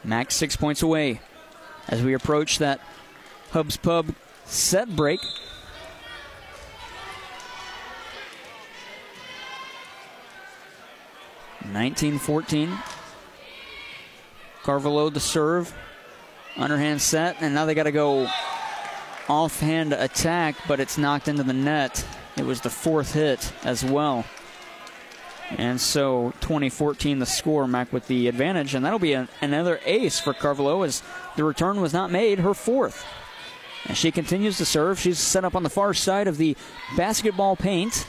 Max 0.03 0.35
six 0.35 0.55
points 0.55 0.81
away 0.81 1.21
as 1.87 2.01
we 2.01 2.13
approach 2.13 2.59
that 2.59 2.81
Hubs 3.51 3.77
Pub 3.77 4.13
set 4.45 4.93
break. 4.95 5.19
Nineteen 11.71 12.19
fourteen. 12.19 12.77
Carvalho 14.63 15.09
the 15.09 15.19
serve. 15.19 15.73
Underhand 16.57 17.01
set, 17.01 17.37
and 17.41 17.55
now 17.55 17.65
they 17.65 17.73
got 17.73 17.83
to 17.83 17.91
go 17.91 18.29
offhand 19.27 19.93
attack, 19.93 20.55
but 20.67 20.79
it's 20.79 20.97
knocked 20.97 21.27
into 21.27 21.43
the 21.43 21.53
net. 21.53 22.05
It 22.35 22.45
was 22.45 22.61
the 22.61 22.69
fourth 22.69 23.13
hit 23.13 23.51
as 23.63 23.83
well. 23.83 24.25
And 25.57 25.79
so 25.79 26.33
2014 26.41 27.19
the 27.19 27.25
score, 27.25 27.67
Mac 27.67 27.93
with 27.93 28.07
the 28.07 28.27
advantage, 28.27 28.73
and 28.73 28.83
that'll 28.85 28.99
be 28.99 29.13
a, 29.13 29.27
another 29.41 29.79
ace 29.85 30.19
for 30.19 30.33
Carvalho 30.33 30.83
as 30.83 31.03
the 31.35 31.43
return 31.43 31.79
was 31.81 31.93
not 31.93 32.11
made, 32.11 32.39
her 32.39 32.53
fourth. 32.53 33.05
And 33.85 33.97
she 33.97 34.11
continues 34.11 34.57
to 34.57 34.65
serve. 34.65 34.99
She's 34.99 35.19
set 35.19 35.43
up 35.43 35.55
on 35.55 35.63
the 35.63 35.69
far 35.69 35.93
side 35.93 36.27
of 36.27 36.37
the 36.37 36.55
basketball 36.95 37.55
paint. 37.55 38.07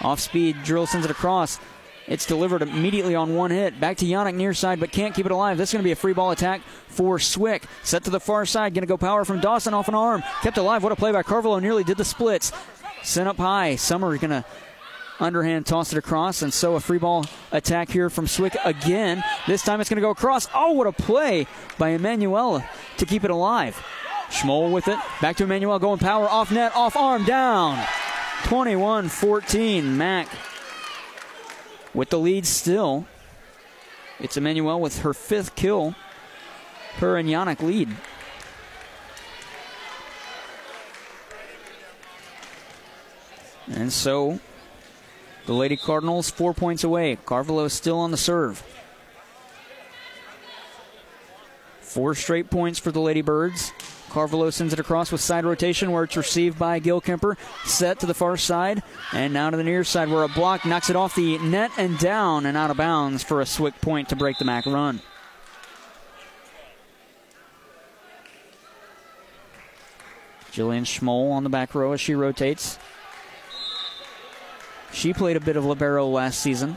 Off 0.00 0.20
speed, 0.20 0.62
drill 0.62 0.86
sends 0.86 1.04
it 1.04 1.10
across. 1.10 1.58
It's 2.06 2.24
delivered 2.24 2.62
immediately 2.62 3.16
on 3.16 3.34
one 3.34 3.50
hit. 3.50 3.80
Back 3.80 3.96
to 3.98 4.06
Yannick 4.06 4.36
near 4.36 4.54
side, 4.54 4.78
but 4.78 4.92
can't 4.92 5.14
keep 5.14 5.26
it 5.26 5.32
alive. 5.32 5.58
This 5.58 5.70
is 5.70 5.72
going 5.72 5.82
to 5.82 5.86
be 5.88 5.92
a 5.92 5.96
free 5.96 6.12
ball 6.12 6.30
attack 6.30 6.60
for 6.88 7.18
Swick. 7.18 7.64
Set 7.82 8.04
to 8.04 8.10
the 8.10 8.20
far 8.20 8.46
side. 8.46 8.74
Going 8.74 8.82
to 8.82 8.86
go 8.86 8.96
power 8.96 9.24
from 9.24 9.40
Dawson 9.40 9.74
off 9.74 9.88
an 9.88 9.94
arm. 9.96 10.22
Kept 10.42 10.56
alive. 10.56 10.84
What 10.84 10.92
a 10.92 10.96
play 10.96 11.10
by 11.10 11.24
Carvalho. 11.24 11.58
Nearly 11.58 11.82
did 11.82 11.96
the 11.96 12.04
splits. 12.04 12.52
Sent 13.02 13.28
up 13.28 13.38
high. 13.38 13.74
Summer 13.74 14.14
is 14.14 14.20
going 14.20 14.30
to 14.30 14.44
underhand 15.20 15.66
toss 15.66 15.92
it 15.92 15.98
across, 15.98 16.42
and 16.42 16.52
so 16.52 16.74
a 16.74 16.80
free 16.80 16.98
ball 16.98 17.26
attack 17.52 17.90
here 17.90 18.10
from 18.10 18.26
Swick 18.26 18.56
again. 18.64 19.22
This 19.46 19.62
time 19.62 19.80
it's 19.80 19.90
going 19.90 19.96
to 19.96 20.02
go 20.02 20.10
across. 20.10 20.48
Oh, 20.54 20.72
what 20.72 20.86
a 20.86 20.92
play 20.92 21.46
by 21.78 21.90
Emanuela 21.90 22.68
to 22.98 23.06
keep 23.06 23.24
it 23.24 23.30
alive. 23.30 23.82
Schmoll 24.30 24.72
with 24.72 24.88
it. 24.88 24.98
Back 25.20 25.36
to 25.36 25.44
Emanuel 25.44 25.78
going 25.78 25.98
power 25.98 26.28
off 26.28 26.50
net, 26.50 26.74
off 26.74 26.96
arm, 26.96 27.24
down. 27.24 27.84
21 28.44 29.08
14. 29.08 29.96
Mac 29.96 30.28
with 31.94 32.10
the 32.10 32.18
lead 32.18 32.46
still. 32.46 33.06
It's 34.18 34.36
Emanuel 34.36 34.80
with 34.80 35.00
her 35.00 35.14
fifth 35.14 35.54
kill. 35.56 35.94
Her 36.96 37.16
and 37.16 37.28
Yannick 37.28 37.60
lead. 37.60 37.88
And 43.68 43.92
so 43.92 44.40
the 45.46 45.54
Lady 45.54 45.76
Cardinals 45.76 46.28
four 46.28 46.52
points 46.52 46.84
away. 46.84 47.16
Carvalho 47.24 47.68
still 47.68 47.98
on 47.98 48.10
the 48.10 48.16
serve. 48.16 48.62
Four 51.80 52.14
straight 52.14 52.50
points 52.50 52.78
for 52.78 52.90
the 52.90 53.00
Lady 53.00 53.22
Birds. 53.22 53.72
Carvalho 54.10 54.50
sends 54.50 54.72
it 54.72 54.80
across 54.80 55.12
with 55.12 55.20
side 55.20 55.44
rotation 55.44 55.92
where 55.92 56.04
it's 56.04 56.16
received 56.16 56.58
by 56.58 56.78
Gil 56.78 57.00
Kemper. 57.00 57.36
Set 57.64 58.00
to 58.00 58.06
the 58.06 58.14
far 58.14 58.36
side 58.36 58.82
and 59.12 59.32
now 59.32 59.50
to 59.50 59.56
the 59.56 59.64
near 59.64 59.84
side 59.84 60.08
where 60.08 60.22
a 60.22 60.28
block 60.28 60.64
knocks 60.64 60.90
it 60.90 60.96
off 60.96 61.14
the 61.14 61.38
net 61.38 61.70
and 61.76 61.98
down 61.98 62.44
and 62.46 62.56
out 62.56 62.70
of 62.70 62.76
bounds 62.76 63.22
for 63.22 63.40
a 63.40 63.46
Swick 63.46 63.80
point 63.80 64.08
to 64.08 64.16
break 64.16 64.38
the 64.38 64.44
Mac 64.44 64.66
run. 64.66 65.00
Jillian 70.52 70.86
Schmoll 70.86 71.32
on 71.32 71.44
the 71.44 71.50
back 71.50 71.74
row 71.74 71.92
as 71.92 72.00
she 72.00 72.14
rotates. 72.14 72.78
She 74.96 75.12
played 75.12 75.36
a 75.36 75.40
bit 75.40 75.56
of 75.56 75.64
libero 75.66 76.06
last 76.06 76.40
season. 76.40 76.74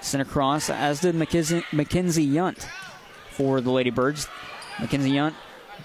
Sent 0.00 0.22
across, 0.22 0.70
as 0.70 1.02
did 1.02 1.14
Mackenzie, 1.14 1.62
Yunt 1.70 2.66
for 3.32 3.60
the 3.60 3.70
Ladybirds. 3.70 4.28
Mackenzie 4.80 5.10
Yunt 5.10 5.34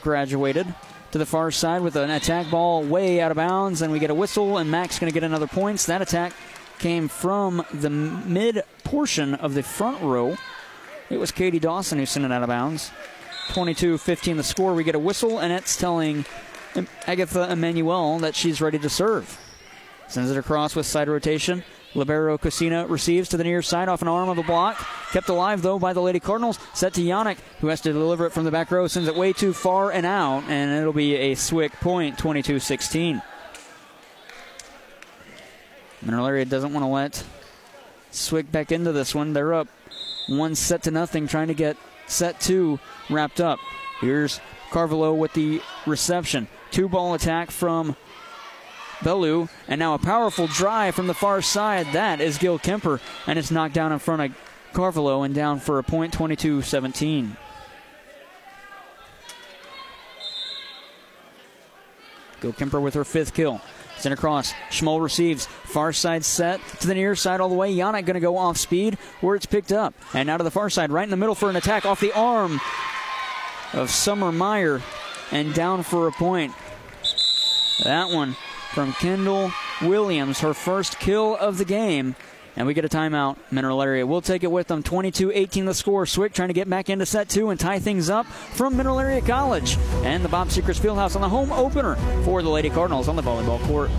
graduated 0.02 0.74
to 1.12 1.18
the 1.18 1.26
far 1.26 1.52
side 1.52 1.82
with 1.82 1.98
an 1.98 2.10
attack 2.10 2.50
ball 2.50 2.82
way 2.82 3.20
out 3.20 3.30
of 3.30 3.36
bounds, 3.36 3.82
and 3.82 3.92
we 3.92 4.00
get 4.00 4.10
a 4.10 4.16
whistle, 4.16 4.58
and 4.58 4.72
Mac's 4.72 5.00
going 5.00 5.12
to 5.12 5.14
get 5.14 5.26
another 5.26 5.48
points. 5.48 5.86
That 5.86 6.02
attack 6.02 6.32
came 6.80 7.10
from 7.10 7.66
the 7.74 7.90
mid 7.90 8.64
portion 8.86 9.34
of 9.34 9.56
the 9.56 9.64
front 9.64 10.02
row. 10.02 10.38
It 11.10 11.18
was 11.18 11.34
Katie 11.34 11.60
Dawson 11.60 12.00
who 12.00 12.06
sent 12.06 12.24
it 12.24 12.32
out 12.32 12.42
of 12.42 12.48
bounds. 12.48 12.90
22 13.52 13.98
15 13.98 14.38
the 14.38 14.44
score. 14.44 14.74
We 14.74 14.86
get 14.86 14.96
a 14.96 15.00
whistle, 15.00 15.40
and 15.40 15.52
it's 15.52 15.76
telling 15.76 16.24
Agatha 17.06 17.52
Emanuel 17.52 18.20
that 18.20 18.34
she's 18.34 18.62
ready 18.62 18.80
to 18.80 18.90
serve. 18.90 19.43
Sends 20.14 20.30
it 20.30 20.38
across 20.38 20.76
with 20.76 20.86
side 20.86 21.10
rotation. 21.10 21.64
Libero 21.96 22.38
Cozean 22.38 22.88
receives 22.88 23.30
to 23.30 23.38
the 23.38 23.44
near 23.44 23.64
side 23.64 23.90
off 23.90 24.04
an 24.04 24.08
arm 24.08 24.30
of 24.30 24.38
a 24.38 24.44
block. 24.44 24.78
Kept 25.12 25.28
alive, 25.28 25.64
though, 25.64 25.80
by 25.80 25.92
the 25.92 26.04
Lady 26.04 26.20
Cardinals. 26.20 26.60
Set 26.76 26.94
to 26.94 27.02
Yannick, 27.02 27.40
who 27.62 27.68
has 27.70 27.82
to 27.82 27.92
deliver 27.92 28.28
it 28.28 28.30
from 28.32 28.44
the 28.44 28.52
back 28.52 28.70
row. 28.70 28.86
Sends 28.86 29.10
it 29.10 29.16
way 29.16 29.34
too 29.34 29.54
far 29.54 29.92
and 29.92 30.06
out, 30.06 30.44
and 30.48 30.80
it'll 30.80 30.94
be 30.94 31.16
a 31.16 31.34
Swick 31.34 31.72
point, 31.80 32.20
22 32.20 32.60
16. 32.60 33.24
Mineral 36.04 36.28
Area 36.28 36.46
doesn't 36.46 36.74
want 36.74 36.84
to 36.84 36.90
let 36.90 37.24
Swick 38.12 38.52
back 38.52 38.72
into 38.72 38.92
this 38.92 39.16
one. 39.16 39.34
They're 39.34 39.56
up 39.56 39.68
one 40.28 40.54
set 40.54 40.84
to 40.84 40.92
nothing, 40.92 41.28
trying 41.28 41.48
to 41.48 41.56
get 41.56 41.76
set 42.06 42.40
two 42.40 42.80
wrapped 43.10 43.42
up. 43.42 43.58
Here's 44.00 44.40
Carvalho 44.70 45.16
with 45.16 45.34
the 45.34 45.60
reception. 45.88 46.48
Two 46.70 46.88
ball 46.88 47.16
attack 47.16 47.50
from 47.50 47.96
Bellew, 49.04 49.50
and 49.68 49.80
now 49.80 49.94
a 49.94 50.00
powerful 50.00 50.48
drive 50.48 50.96
from 50.96 51.08
the 51.08 51.14
far 51.14 51.42
side. 51.42 51.88
That 51.94 52.22
is 52.22 52.38
Gil 52.38 52.60
Kemper, 52.60 53.00
and 53.28 53.38
it's 53.38 53.52
knocked 53.52 53.74
down 53.74 53.92
in 53.92 54.00
front 54.00 54.22
of 54.22 54.38
Carvalho 54.74 55.24
and 55.24 55.36
down 55.36 55.60
for 55.60 55.80
a 55.80 55.84
point 55.84 56.14
22 56.14 56.62
17. 56.62 57.38
Gil 62.42 62.54
Kemper 62.54 62.82
with 62.82 62.94
her 62.96 63.06
fifth 63.06 63.34
kill. 63.34 63.62
Sent 63.98 64.12
across. 64.12 64.54
Schmoll 64.70 65.02
receives. 65.02 65.46
Far 65.46 65.94
side 65.94 66.26
set 66.26 66.60
to 66.82 66.88
the 66.88 66.94
near 66.94 67.16
side 67.16 67.40
all 67.40 67.48
the 67.48 67.56
way. 67.56 67.74
Yannick 67.74 68.06
going 68.06 68.16
to 68.16 68.20
go 68.20 68.36
off 68.36 68.58
speed 68.58 68.96
where 69.22 69.36
it's 69.36 69.46
picked 69.46 69.72
up. 69.72 69.94
And 70.14 70.30
out 70.30 70.42
of 70.42 70.46
the 70.46 70.52
far 70.52 70.70
side, 70.70 70.92
right 70.92 71.04
in 71.04 71.10
the 71.10 71.16
middle 71.16 71.36
for 71.36 71.50
an 71.50 71.56
attack 71.56 71.86
off 71.86 72.02
the 72.02 72.12
arm 72.12 72.60
of 73.72 73.90
Summer 73.90 74.32
Meyer. 74.32 74.82
And 75.32 75.54
down 75.54 75.84
for 75.84 76.08
a 76.08 76.12
point. 76.12 76.54
That 77.86 78.10
one 78.10 78.36
from 78.74 78.94
Kendall 78.94 79.52
Williams, 79.82 80.40
her 80.40 80.54
first 80.54 81.00
kill 81.00 81.36
of 81.38 81.58
the 81.58 81.66
game. 81.66 82.16
And 82.56 82.68
we 82.68 82.74
get 82.74 82.86
a 82.86 82.90
timeout, 82.90 83.38
Mineral 83.50 83.82
Area. 83.82 84.06
We'll 84.06 84.22
take 84.22 84.44
it 84.44 84.52
with 84.52 84.68
them. 84.68 84.84
22 84.84 85.32
18 85.34 85.66
the 85.66 85.74
score. 85.74 86.06
Swick 86.06 86.34
trying 86.34 86.50
to 86.50 86.54
get 86.54 86.70
back 86.70 86.90
into 86.90 87.06
set 87.06 87.28
two 87.28 87.50
and 87.50 87.60
tie 87.60 87.80
things 87.80 88.10
up 88.10 88.28
from 88.28 88.78
Mineral 88.78 89.00
Area 89.00 89.22
College. 89.22 89.78
And 90.04 90.24
the 90.24 90.30
Bob 90.30 90.50
Sechrist 90.50 90.80
Fieldhouse 90.80 91.16
on 91.16 91.22
the 91.22 91.30
home 91.30 91.52
opener 91.52 91.96
for 92.24 92.44
the 92.44 92.50
Lady 92.50 92.70
Cardinals 92.70 93.08
on 93.08 93.16
the 93.16 93.24
volleyball 93.24 93.60
court. 93.66 93.90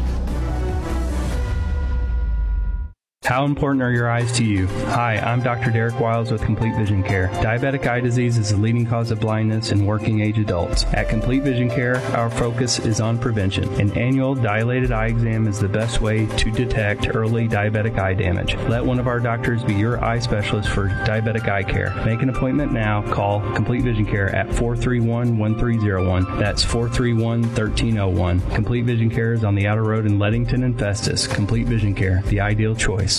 How 3.24 3.46
important 3.46 3.82
are 3.82 3.90
your 3.90 4.10
eyes 4.10 4.30
to 4.32 4.44
you? 4.44 4.66
Hi, 4.88 5.16
I'm 5.16 5.42
Dr. 5.42 5.70
Derek 5.70 5.98
Wiles 5.98 6.30
with 6.30 6.42
Complete 6.42 6.76
Vision 6.76 7.02
Care. 7.02 7.28
Diabetic 7.28 7.86
eye 7.86 8.00
disease 8.00 8.36
is 8.36 8.50
the 8.50 8.58
leading 8.58 8.84
cause 8.84 9.10
of 9.10 9.18
blindness 9.18 9.72
in 9.72 9.86
working 9.86 10.20
age 10.20 10.38
adults. 10.38 10.84
At 10.92 11.08
Complete 11.08 11.42
Vision 11.42 11.70
Care, 11.70 11.96
our 12.14 12.28
focus 12.28 12.80
is 12.80 13.00
on 13.00 13.18
prevention. 13.18 13.64
An 13.80 13.96
annual 13.96 14.34
dilated 14.34 14.92
eye 14.92 15.06
exam 15.06 15.48
is 15.48 15.58
the 15.58 15.70
best 15.70 16.02
way 16.02 16.26
to 16.26 16.50
detect 16.50 17.16
early 17.16 17.48
diabetic 17.48 17.98
eye 17.98 18.12
damage. 18.12 18.56
Let 18.68 18.84
one 18.84 18.98
of 18.98 19.06
our 19.06 19.20
doctors 19.20 19.64
be 19.64 19.72
your 19.72 20.04
eye 20.04 20.18
specialist 20.18 20.68
for 20.68 20.88
diabetic 20.88 21.48
eye 21.48 21.62
care. 21.62 21.94
Make 22.04 22.20
an 22.20 22.28
appointment 22.28 22.72
now. 22.72 23.10
Call 23.10 23.40
Complete 23.54 23.84
Vision 23.84 24.04
Care 24.04 24.36
at 24.36 24.48
431 24.48 25.38
1301. 25.38 26.38
That's 26.38 26.62
431 26.62 27.40
1301. 27.40 28.40
Complete 28.50 28.84
Vision 28.84 29.08
Care 29.08 29.32
is 29.32 29.44
on 29.44 29.54
the 29.54 29.66
outer 29.66 29.82
road 29.82 30.04
in 30.04 30.18
Leadington 30.18 30.62
and 30.62 30.78
Festus. 30.78 31.26
Complete 31.26 31.66
Vision 31.66 31.94
Care, 31.94 32.22
the 32.26 32.40
ideal 32.40 32.74
choice. 32.74 33.13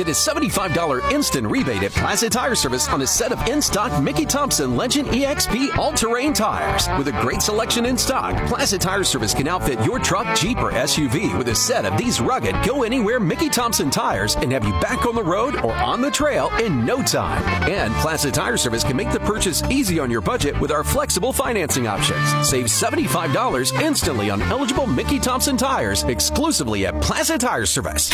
Get 0.00 0.08
a 0.08 0.12
$75 0.12 1.12
instant 1.12 1.46
rebate 1.46 1.82
at 1.82 1.90
Plaza 1.90 2.30
Tire 2.30 2.54
Service 2.54 2.88
on 2.88 3.02
a 3.02 3.06
set 3.06 3.32
of 3.32 3.46
in 3.46 3.60
stock 3.60 4.02
Mickey 4.02 4.24
Thompson 4.24 4.74
Legend 4.74 5.08
EXP 5.08 5.76
all 5.76 5.92
terrain 5.92 6.32
tires. 6.32 6.88
With 6.96 7.08
a 7.08 7.20
great 7.20 7.42
selection 7.42 7.84
in 7.84 7.98
stock, 7.98 8.34
Plaza 8.46 8.78
Tire 8.78 9.04
Service 9.04 9.34
can 9.34 9.46
outfit 9.46 9.84
your 9.84 9.98
truck, 9.98 10.34
Jeep, 10.34 10.56
or 10.56 10.70
SUV 10.72 11.36
with 11.36 11.48
a 11.48 11.54
set 11.54 11.84
of 11.84 11.98
these 11.98 12.18
rugged, 12.18 12.56
go 12.64 12.82
anywhere 12.82 13.20
Mickey 13.20 13.50
Thompson 13.50 13.90
tires 13.90 14.36
and 14.36 14.50
have 14.52 14.64
you 14.64 14.72
back 14.80 15.04
on 15.04 15.14
the 15.14 15.22
road 15.22 15.56
or 15.56 15.74
on 15.74 16.00
the 16.00 16.10
trail 16.10 16.48
in 16.58 16.86
no 16.86 17.02
time. 17.02 17.42
And 17.70 17.92
Plaza 17.96 18.30
Tire 18.30 18.56
Service 18.56 18.84
can 18.84 18.96
make 18.96 19.12
the 19.12 19.20
purchase 19.20 19.62
easy 19.64 19.98
on 19.98 20.10
your 20.10 20.22
budget 20.22 20.58
with 20.62 20.70
our 20.70 20.82
flexible 20.82 21.34
financing 21.34 21.86
options. 21.86 22.48
Save 22.48 22.66
$75 22.66 23.82
instantly 23.82 24.30
on 24.30 24.40
eligible 24.40 24.86
Mickey 24.86 25.18
Thompson 25.18 25.58
tires 25.58 26.04
exclusively 26.04 26.86
at 26.86 26.98
Plaza 27.02 27.36
Tire 27.36 27.66
Service. 27.66 28.10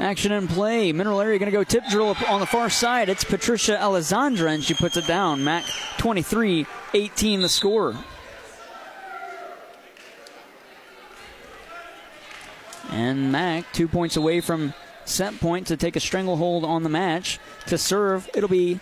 Action 0.00 0.32
and 0.32 0.48
play. 0.48 0.92
Mineral 0.92 1.20
Area 1.20 1.38
going 1.38 1.50
to 1.50 1.56
go 1.56 1.62
tip 1.62 1.84
drill 1.88 2.16
on 2.28 2.40
the 2.40 2.46
far 2.46 2.68
side. 2.68 3.08
It's 3.08 3.22
Patricia 3.22 3.80
Alessandra, 3.80 4.50
and 4.50 4.62
she 4.62 4.74
puts 4.74 4.96
it 4.96 5.06
down. 5.06 5.44
Mac 5.44 5.64
23 5.98 6.66
18 6.94 7.40
the 7.40 7.48
score. 7.48 7.94
And 12.90 13.32
Mac, 13.32 13.64
two 13.72 13.88
points 13.88 14.16
away 14.16 14.40
from 14.40 14.74
set 15.04 15.38
point 15.40 15.68
to 15.68 15.76
take 15.76 15.96
a 15.96 16.00
stranglehold 16.00 16.64
on 16.64 16.82
the 16.82 16.88
match. 16.88 17.38
To 17.66 17.78
serve, 17.78 18.28
it'll 18.34 18.48
be 18.48 18.80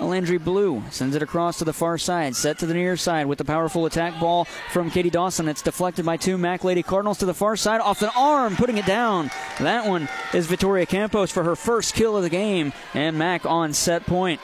Landry 0.00 0.38
Blue 0.38 0.82
sends 0.90 1.16
it 1.16 1.22
across 1.22 1.58
to 1.58 1.64
the 1.64 1.72
far 1.72 1.98
side, 1.98 2.36
set 2.36 2.58
to 2.58 2.66
the 2.66 2.74
near 2.74 2.96
side 2.96 3.26
with 3.26 3.38
the 3.38 3.44
powerful 3.44 3.84
attack 3.84 4.18
ball 4.20 4.44
from 4.70 4.90
Katie 4.90 5.10
Dawson. 5.10 5.48
It's 5.48 5.62
deflected 5.62 6.06
by 6.06 6.16
two 6.16 6.38
Mac 6.38 6.62
Lady 6.62 6.82
Cardinals 6.82 7.18
to 7.18 7.26
the 7.26 7.34
far 7.34 7.56
side, 7.56 7.80
off 7.80 8.02
an 8.02 8.10
arm, 8.16 8.54
putting 8.56 8.78
it 8.78 8.86
down. 8.86 9.30
That 9.58 9.88
one 9.88 10.08
is 10.32 10.46
Victoria 10.46 10.86
Campos 10.86 11.32
for 11.32 11.42
her 11.42 11.56
first 11.56 11.94
kill 11.94 12.16
of 12.16 12.22
the 12.22 12.30
game, 12.30 12.72
and 12.94 13.18
Mac 13.18 13.44
on 13.44 13.72
set 13.72 14.06
point. 14.06 14.40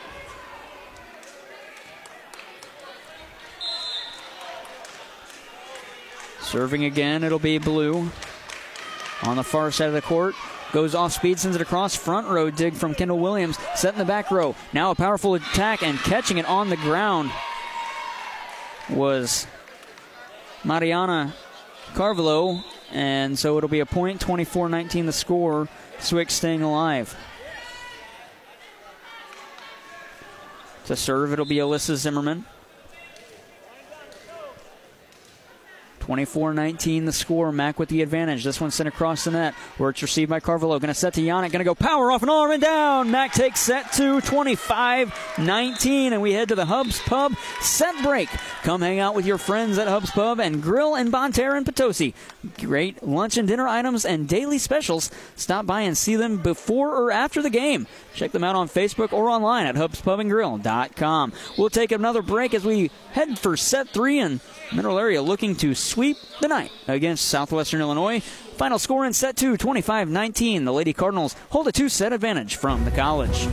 Serving 6.40 6.84
again, 6.84 7.24
it'll 7.24 7.38
be 7.38 7.58
Blue 7.58 8.10
on 9.22 9.36
the 9.36 9.44
far 9.44 9.70
side 9.70 9.88
of 9.88 9.94
the 9.94 10.02
court. 10.02 10.34
Goes 10.74 10.96
off 10.96 11.12
speed, 11.12 11.38
sends 11.38 11.54
it 11.54 11.62
across. 11.62 11.94
Front 11.94 12.26
row 12.26 12.50
dig 12.50 12.74
from 12.74 12.96
Kendall 12.96 13.20
Williams. 13.20 13.56
Set 13.76 13.94
in 13.94 13.98
the 14.00 14.04
back 14.04 14.32
row. 14.32 14.56
Now 14.72 14.90
a 14.90 14.96
powerful 14.96 15.36
attack 15.36 15.84
and 15.84 15.96
catching 16.00 16.36
it 16.36 16.46
on 16.46 16.68
the 16.68 16.76
ground 16.76 17.30
was 18.90 19.46
Mariana 20.64 21.32
Carvalho. 21.94 22.58
And 22.90 23.38
so 23.38 23.56
it'll 23.56 23.68
be 23.68 23.78
a 23.78 23.86
point 23.86 24.20
24 24.20 24.68
19 24.68 25.06
the 25.06 25.12
score. 25.12 25.68
Swick 26.00 26.28
staying 26.28 26.62
alive. 26.62 27.16
To 30.86 30.96
serve, 30.96 31.32
it'll 31.32 31.44
be 31.44 31.58
Alyssa 31.58 31.94
Zimmerman. 31.94 32.46
24 36.04 36.52
19 36.52 37.06
the 37.06 37.12
score. 37.12 37.50
Mac 37.50 37.78
with 37.78 37.88
the 37.88 38.02
advantage. 38.02 38.44
This 38.44 38.60
one 38.60 38.70
sent 38.70 38.88
across 38.88 39.24
the 39.24 39.30
net 39.30 39.54
where 39.78 39.88
it's 39.88 40.02
received 40.02 40.28
by 40.28 40.38
Carvalho. 40.38 40.78
Going 40.78 40.88
to 40.88 40.94
set 40.94 41.14
to 41.14 41.22
Yannick. 41.22 41.50
Going 41.50 41.60
to 41.60 41.64
go 41.64 41.74
power 41.74 42.12
off 42.12 42.20
and 42.20 42.30
arm 42.30 42.50
and 42.50 42.60
down. 42.60 43.10
Mac 43.10 43.32
takes 43.32 43.60
set 43.60 43.90
to 43.92 44.20
25 44.20 45.38
19. 45.38 46.12
And 46.12 46.20
we 46.20 46.34
head 46.34 46.48
to 46.48 46.54
the 46.54 46.66
Hubs 46.66 47.00
Pub 47.00 47.32
set 47.62 47.94
break. 48.02 48.28
Come 48.64 48.82
hang 48.82 48.98
out 48.98 49.14
with 49.14 49.24
your 49.24 49.38
friends 49.38 49.78
at 49.78 49.88
Hubs 49.88 50.10
Pub 50.10 50.40
and 50.40 50.62
Grill 50.62 50.94
and 50.94 51.10
Bonne 51.10 51.32
Terre 51.32 51.56
and 51.56 51.64
Potosi. 51.64 52.12
Great 52.58 53.02
lunch 53.02 53.38
and 53.38 53.48
dinner 53.48 53.66
items 53.66 54.04
and 54.04 54.28
daily 54.28 54.58
specials. 54.58 55.10
Stop 55.36 55.64
by 55.64 55.80
and 55.80 55.96
see 55.96 56.16
them 56.16 56.36
before 56.36 56.94
or 56.94 57.12
after 57.12 57.40
the 57.40 57.48
game. 57.48 57.86
Check 58.14 58.32
them 58.32 58.44
out 58.44 58.56
on 58.56 58.68
Facebook 58.68 59.14
or 59.14 59.30
online 59.30 59.66
at 59.66 59.74
hubspubandgrill.com. 59.74 61.32
We'll 61.56 61.70
take 61.70 61.92
another 61.92 62.20
break 62.20 62.52
as 62.52 62.66
we 62.66 62.90
head 63.12 63.38
for 63.38 63.56
set 63.56 63.88
three 63.88 64.18
and 64.18 64.40
Mineral 64.74 64.98
Area 64.98 65.22
looking 65.22 65.54
to 65.56 65.74
sweep 65.74 66.16
the 66.40 66.48
night 66.48 66.72
against 66.88 67.26
Southwestern 67.26 67.80
Illinois. 67.80 68.18
Final 68.20 68.78
score 68.78 69.06
in 69.06 69.12
set 69.12 69.36
two, 69.36 69.56
25 69.56 70.08
19. 70.08 70.64
The 70.64 70.72
Lady 70.72 70.92
Cardinals 70.92 71.36
hold 71.50 71.68
a 71.68 71.72
two 71.72 71.88
set 71.88 72.12
advantage 72.12 72.56
from 72.56 72.84
the 72.84 72.90
college. 72.90 73.48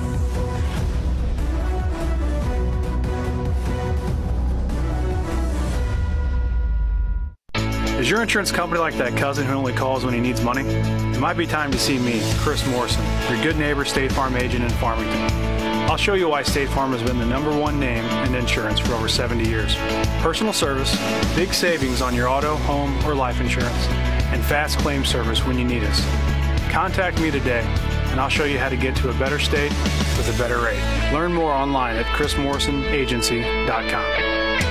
Is 7.99 8.09
your 8.09 8.23
insurance 8.23 8.51
company 8.51 8.79
like 8.79 8.95
that 8.95 9.15
cousin 9.15 9.45
who 9.45 9.53
only 9.53 9.73
calls 9.73 10.03
when 10.03 10.15
he 10.15 10.19
needs 10.19 10.41
money? 10.41 10.63
It 10.63 11.19
might 11.19 11.37
be 11.37 11.45
time 11.45 11.71
to 11.71 11.77
see 11.77 11.99
me, 11.99 12.19
Chris 12.37 12.65
Morrison, 12.69 13.05
your 13.29 13.43
good 13.43 13.57
neighbor 13.57 13.85
State 13.85 14.11
Farm 14.11 14.35
agent 14.35 14.63
in 14.63 14.71
Farmington. 14.71 15.60
I'll 15.91 15.97
show 15.97 16.13
you 16.13 16.29
why 16.29 16.43
State 16.43 16.69
Farm 16.69 16.93
has 16.93 17.03
been 17.03 17.17
the 17.17 17.25
number 17.25 17.53
one 17.53 17.77
name 17.77 18.05
in 18.25 18.33
insurance 18.33 18.79
for 18.79 18.93
over 18.93 19.09
70 19.09 19.45
years. 19.45 19.75
Personal 20.21 20.53
service, 20.53 20.95
big 21.35 21.53
savings 21.53 22.01
on 22.01 22.15
your 22.15 22.29
auto, 22.29 22.55
home, 22.55 22.97
or 23.05 23.13
life 23.13 23.41
insurance, 23.41 23.87
and 24.31 24.41
fast 24.41 24.79
claim 24.79 25.03
service 25.03 25.45
when 25.45 25.59
you 25.59 25.65
need 25.65 25.83
us. 25.83 25.99
Contact 26.71 27.19
me 27.19 27.29
today, 27.29 27.65
and 28.09 28.21
I'll 28.21 28.29
show 28.29 28.45
you 28.45 28.57
how 28.57 28.69
to 28.69 28.77
get 28.77 28.95
to 28.97 29.09
a 29.09 29.13
better 29.15 29.37
state 29.37 29.73
with 30.15 30.33
a 30.33 30.37
better 30.37 30.61
rate. 30.61 30.81
Learn 31.11 31.33
more 31.33 31.51
online 31.51 31.97
at 31.97 32.05
chrismorrisonagency.com. 32.05 34.70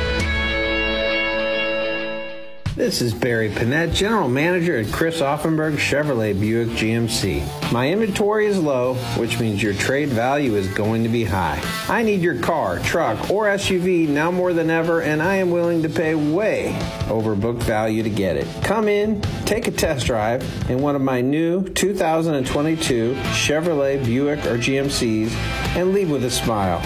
This 2.81 3.03
is 3.03 3.13
Barry 3.13 3.51
Panett, 3.51 3.93
General 3.93 4.27
Manager 4.27 4.79
at 4.79 4.91
Chris 4.91 5.21
Auffenberg 5.21 5.77
Chevrolet 5.77 6.33
Buick 6.33 6.69
GMC. 6.71 7.71
My 7.71 7.91
inventory 7.91 8.47
is 8.47 8.59
low, 8.59 8.95
which 9.19 9.39
means 9.39 9.63
your 9.63 9.75
trade 9.75 10.09
value 10.09 10.55
is 10.55 10.67
going 10.69 11.03
to 11.03 11.11
be 11.11 11.25
high. 11.25 11.61
I 11.91 12.03
need 12.03 12.23
your 12.23 12.41
car, 12.41 12.79
truck, 12.79 13.31
or 13.31 13.45
SUV 13.49 14.09
now 14.09 14.31
more 14.31 14.55
than 14.55 14.71
ever, 14.71 15.03
and 15.03 15.23
I 15.23 15.35
am 15.35 15.51
willing 15.51 15.83
to 15.83 15.91
pay 15.91 16.15
way 16.15 16.75
over 17.11 17.35
book 17.35 17.59
value 17.59 18.03
to 18.03 18.09
get 18.09 18.39
it. 18.39 18.49
Come 18.65 18.89
in, 18.89 19.21
take 19.45 19.69
a 19.69 19.73
test 19.73 20.07
drive 20.07 20.43
in 20.71 20.79
one 20.79 20.97
of 20.97 21.03
my 21.03 21.21
new 21.21 21.69
2022 21.69 23.13
Chevrolet 23.13 24.03
Buick 24.03 24.47
or 24.47 24.57
GMCs, 24.57 25.31
and 25.77 25.93
leave 25.93 26.11
with 26.11 26.25
a 26.25 26.31
smile 26.31 26.81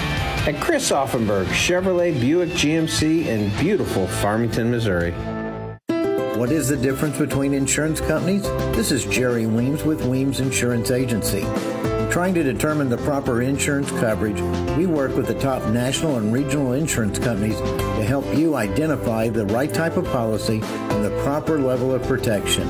at 0.48 0.60
Chris 0.60 0.90
Auffenberg 0.90 1.46
Chevrolet 1.46 2.20
Buick 2.20 2.48
GMC 2.48 3.26
in 3.26 3.56
beautiful 3.60 4.08
Farmington, 4.08 4.72
Missouri. 4.72 5.14
What 6.36 6.50
is 6.50 6.66
the 6.66 6.76
difference 6.76 7.16
between 7.16 7.54
insurance 7.54 8.00
companies? 8.00 8.42
This 8.74 8.90
is 8.90 9.04
Jerry 9.04 9.46
Weems 9.46 9.84
with 9.84 10.04
Weems 10.04 10.40
Insurance 10.40 10.90
Agency. 10.90 11.42
In 11.42 12.10
trying 12.10 12.34
to 12.34 12.42
determine 12.42 12.88
the 12.88 12.96
proper 12.96 13.42
insurance 13.42 13.88
coverage, 13.92 14.40
we 14.76 14.84
work 14.86 15.14
with 15.14 15.28
the 15.28 15.38
top 15.38 15.64
national 15.68 16.16
and 16.16 16.32
regional 16.32 16.72
insurance 16.72 17.20
companies 17.20 17.60
to 17.60 18.04
help 18.04 18.26
you 18.36 18.56
identify 18.56 19.28
the 19.28 19.46
right 19.46 19.72
type 19.72 19.96
of 19.96 20.06
policy 20.06 20.60
and 20.64 21.04
the 21.04 21.22
proper 21.22 21.56
level 21.56 21.94
of 21.94 22.02
protection. 22.02 22.64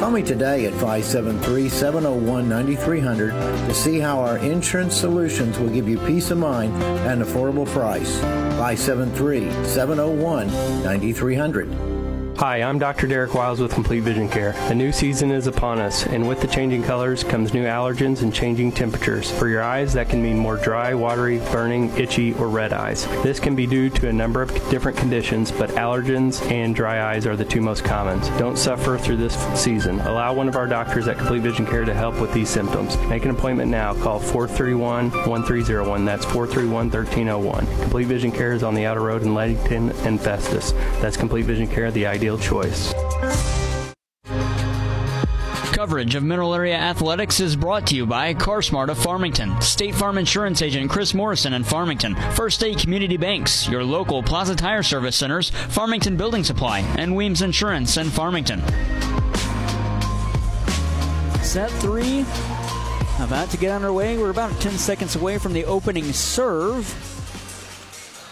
Call 0.00 0.12
me 0.12 0.22
today 0.22 0.64
at 0.64 0.72
573 0.72 1.68
701 1.68 2.48
9300 2.48 3.32
to 3.32 3.74
see 3.74 4.00
how 4.00 4.18
our 4.20 4.38
insurance 4.38 4.96
solutions 4.96 5.58
will 5.58 5.68
give 5.68 5.86
you 5.86 5.98
peace 6.06 6.30
of 6.30 6.38
mind 6.38 6.72
at 6.82 7.18
an 7.18 7.22
affordable 7.22 7.66
price. 7.66 8.18
573 8.20 9.50
701 9.66 10.46
9300. 10.82 11.89
Hi, 12.40 12.62
I'm 12.62 12.78
Dr. 12.78 13.06
Derek 13.06 13.34
Wiles 13.34 13.60
with 13.60 13.74
Complete 13.74 14.00
Vision 14.00 14.26
Care. 14.26 14.54
A 14.70 14.74
new 14.74 14.92
season 14.92 15.30
is 15.30 15.46
upon 15.46 15.78
us, 15.78 16.06
and 16.06 16.26
with 16.26 16.40
the 16.40 16.46
changing 16.46 16.82
colors 16.82 17.22
comes 17.22 17.52
new 17.52 17.64
allergens 17.64 18.22
and 18.22 18.32
changing 18.32 18.72
temperatures. 18.72 19.30
For 19.30 19.46
your 19.46 19.62
eyes, 19.62 19.92
that 19.92 20.08
can 20.08 20.22
mean 20.22 20.38
more 20.38 20.56
dry, 20.56 20.94
watery, 20.94 21.38
burning, 21.52 21.94
itchy, 21.98 22.32
or 22.32 22.48
red 22.48 22.72
eyes. 22.72 23.04
This 23.22 23.38
can 23.38 23.54
be 23.54 23.66
due 23.66 23.90
to 23.90 24.08
a 24.08 24.12
number 24.14 24.40
of 24.40 24.48
different 24.70 24.96
conditions, 24.96 25.52
but 25.52 25.68
allergens 25.72 26.40
and 26.50 26.74
dry 26.74 27.12
eyes 27.12 27.26
are 27.26 27.36
the 27.36 27.44
two 27.44 27.60
most 27.60 27.84
common. 27.84 28.18
Don't 28.38 28.56
suffer 28.56 28.96
through 28.96 29.18
this 29.18 29.36
season. 29.54 30.00
Allow 30.00 30.32
one 30.32 30.48
of 30.48 30.56
our 30.56 30.66
doctors 30.66 31.08
at 31.08 31.18
Complete 31.18 31.42
Vision 31.42 31.66
Care 31.66 31.84
to 31.84 31.92
help 31.92 32.18
with 32.22 32.32
these 32.32 32.48
symptoms. 32.48 32.96
Make 33.10 33.26
an 33.26 33.32
appointment 33.32 33.70
now. 33.70 33.92
Call 33.92 34.18
431 34.18 35.10
1301. 35.10 36.06
That's 36.06 36.24
431 36.24 36.88
1301. 36.88 37.66
Complete 37.82 38.06
Vision 38.06 38.32
Care 38.32 38.54
is 38.54 38.62
on 38.62 38.74
the 38.74 38.86
Outer 38.86 39.02
Road 39.02 39.24
in 39.24 39.34
Leadington 39.34 39.90
and 40.06 40.18
Festus. 40.18 40.72
That's 41.02 41.18
Complete 41.18 41.44
Vision 41.44 41.66
Care, 41.66 41.90
the 41.90 42.06
ideal 42.06 42.29
choice. 42.38 42.92
Coverage 45.72 46.14
of 46.14 46.22
Mineral 46.22 46.54
Area 46.54 46.76
Athletics 46.76 47.40
is 47.40 47.56
brought 47.56 47.86
to 47.86 47.96
you 47.96 48.04
by 48.04 48.34
CarSmart 48.34 48.90
of 48.90 48.98
Farmington, 48.98 49.58
State 49.62 49.94
Farm 49.94 50.18
Insurance 50.18 50.60
Agent 50.60 50.90
Chris 50.90 51.14
Morrison 51.14 51.54
in 51.54 51.64
Farmington, 51.64 52.14
First 52.32 52.58
State 52.58 52.78
Community 52.78 53.16
Banks, 53.16 53.66
your 53.66 53.82
local 53.82 54.22
Plaza 54.22 54.54
Tire 54.54 54.82
Service 54.82 55.16
Centers, 55.16 55.48
Farmington 55.48 56.16
Building 56.18 56.44
Supply, 56.44 56.80
and 56.98 57.16
Weems 57.16 57.40
Insurance 57.40 57.96
in 57.96 58.10
Farmington. 58.10 58.60
Set 61.42 61.70
three 61.80 62.26
about 63.22 63.50
to 63.50 63.56
get 63.56 63.70
underway. 63.70 64.16
We're 64.16 64.30
about 64.30 64.58
10 64.60 64.72
seconds 64.72 65.16
away 65.16 65.38
from 65.38 65.52
the 65.52 65.64
opening 65.64 66.12
serve. 66.12 67.09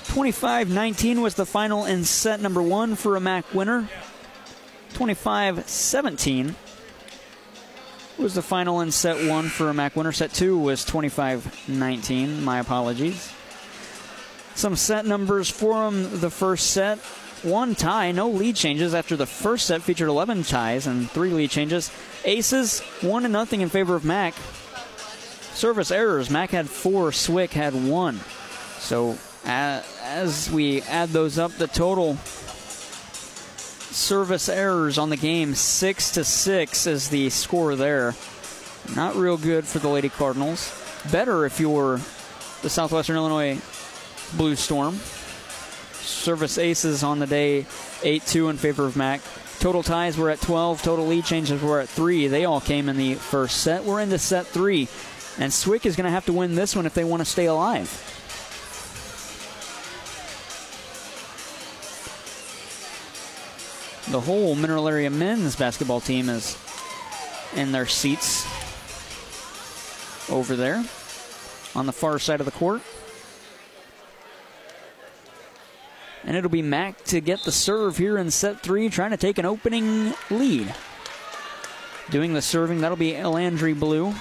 25 0.08 0.70
19 0.70 1.20
was 1.20 1.34
the 1.34 1.46
final 1.46 1.84
in 1.84 2.02
set 2.04 2.40
number 2.40 2.62
one 2.62 2.96
for 2.96 3.14
a 3.16 3.20
MAC 3.20 3.52
winner. 3.54 3.88
25 4.94 5.68
17 5.68 6.56
was 8.18 8.34
the 8.34 8.42
final 8.42 8.80
in 8.80 8.90
set 8.90 9.28
one 9.28 9.48
for 9.48 9.68
a 9.68 9.74
MAC 9.74 9.94
winner. 9.94 10.10
Set 10.10 10.32
two 10.32 10.58
was 10.58 10.84
25 10.84 11.68
19. 11.68 12.42
My 12.42 12.58
apologies. 12.58 13.32
Some 14.54 14.76
set 14.76 15.06
numbers 15.06 15.50
for 15.50 15.84
them 15.84 16.20
the 16.20 16.30
first 16.30 16.70
set. 16.70 16.98
One 17.44 17.76
tie, 17.76 18.10
no 18.10 18.28
lead 18.28 18.56
changes 18.56 18.94
after 18.94 19.14
the 19.14 19.26
first 19.26 19.66
set 19.66 19.82
featured 19.82 20.08
11 20.08 20.42
ties 20.42 20.88
and 20.88 21.08
three 21.08 21.30
lead 21.30 21.50
changes. 21.50 21.92
Aces, 22.24 22.80
one 23.02 23.22
to 23.22 23.28
nothing 23.28 23.60
in 23.60 23.68
favor 23.68 23.94
of 23.94 24.04
Mac. 24.04 24.34
Service 25.52 25.92
errors, 25.92 26.30
Mac 26.30 26.50
had 26.50 26.68
four, 26.68 27.12
Swick 27.12 27.52
had 27.52 27.74
one. 27.74 28.18
So 28.78 29.16
as 29.44 30.50
we 30.50 30.82
add 30.82 31.10
those 31.10 31.38
up, 31.38 31.52
the 31.52 31.66
total 31.66 32.16
service 33.90 34.48
errors 34.48 34.98
on 34.98 35.10
the 35.10 35.16
game 35.16 35.54
six 35.54 36.12
to 36.12 36.24
six 36.24 36.86
is 36.86 37.08
the 37.08 37.30
score 37.30 37.74
there. 37.74 38.14
Not 38.94 39.16
real 39.16 39.36
good 39.36 39.64
for 39.66 39.78
the 39.78 39.88
Lady 39.88 40.08
Cardinals. 40.08 40.72
Better 41.10 41.44
if 41.44 41.60
you're 41.60 42.00
the 42.62 42.70
Southwestern 42.70 43.16
Illinois 43.16 43.60
Blue 44.36 44.56
Storm. 44.56 44.94
Service 45.92 46.58
aces 46.58 47.02
on 47.02 47.18
the 47.18 47.26
day 47.26 47.66
8 48.02 48.24
2 48.24 48.48
in 48.48 48.56
favor 48.56 48.86
of 48.86 48.96
Mac. 48.96 49.20
Total 49.60 49.82
ties 49.82 50.16
were 50.16 50.30
at 50.30 50.40
12. 50.40 50.82
Total 50.82 51.06
lead 51.06 51.24
changes 51.24 51.60
were 51.60 51.80
at 51.80 51.88
3. 51.88 52.28
They 52.28 52.44
all 52.44 52.60
came 52.60 52.88
in 52.88 52.96
the 52.96 53.14
first 53.14 53.58
set. 53.58 53.84
We're 53.84 54.00
into 54.00 54.18
set 54.18 54.46
3. 54.46 54.88
And 55.38 55.52
Swick 55.52 55.86
is 55.86 55.96
going 55.96 56.04
to 56.04 56.10
have 56.10 56.26
to 56.26 56.32
win 56.32 56.54
this 56.54 56.74
one 56.74 56.86
if 56.86 56.94
they 56.94 57.04
want 57.04 57.20
to 57.20 57.24
stay 57.24 57.46
alive. 57.46 57.88
The 64.10 64.20
whole 64.20 64.54
Mineral 64.54 64.88
Area 64.88 65.10
men's 65.10 65.54
basketball 65.54 66.00
team 66.00 66.28
is 66.28 66.56
in 67.54 67.72
their 67.72 67.86
seats 67.86 68.46
over 70.30 70.56
there 70.56 70.82
on 71.74 71.86
the 71.86 71.92
far 71.92 72.18
side 72.18 72.40
of 72.40 72.46
the 72.46 72.52
court. 72.52 72.82
And 76.24 76.36
it'll 76.36 76.50
be 76.50 76.62
Mac 76.62 77.04
to 77.04 77.20
get 77.20 77.42
the 77.44 77.52
serve 77.52 77.96
here 77.96 78.18
in 78.18 78.30
set 78.30 78.60
three, 78.60 78.88
trying 78.88 79.10
to 79.10 79.16
take 79.16 79.38
an 79.38 79.44
opening 79.44 80.14
lead. 80.30 80.74
Doing 82.10 82.32
the 82.32 82.42
serving, 82.42 82.80
that'll 82.80 82.96
be 82.96 83.12
Elandry 83.12 83.78
Blue. 83.78 84.14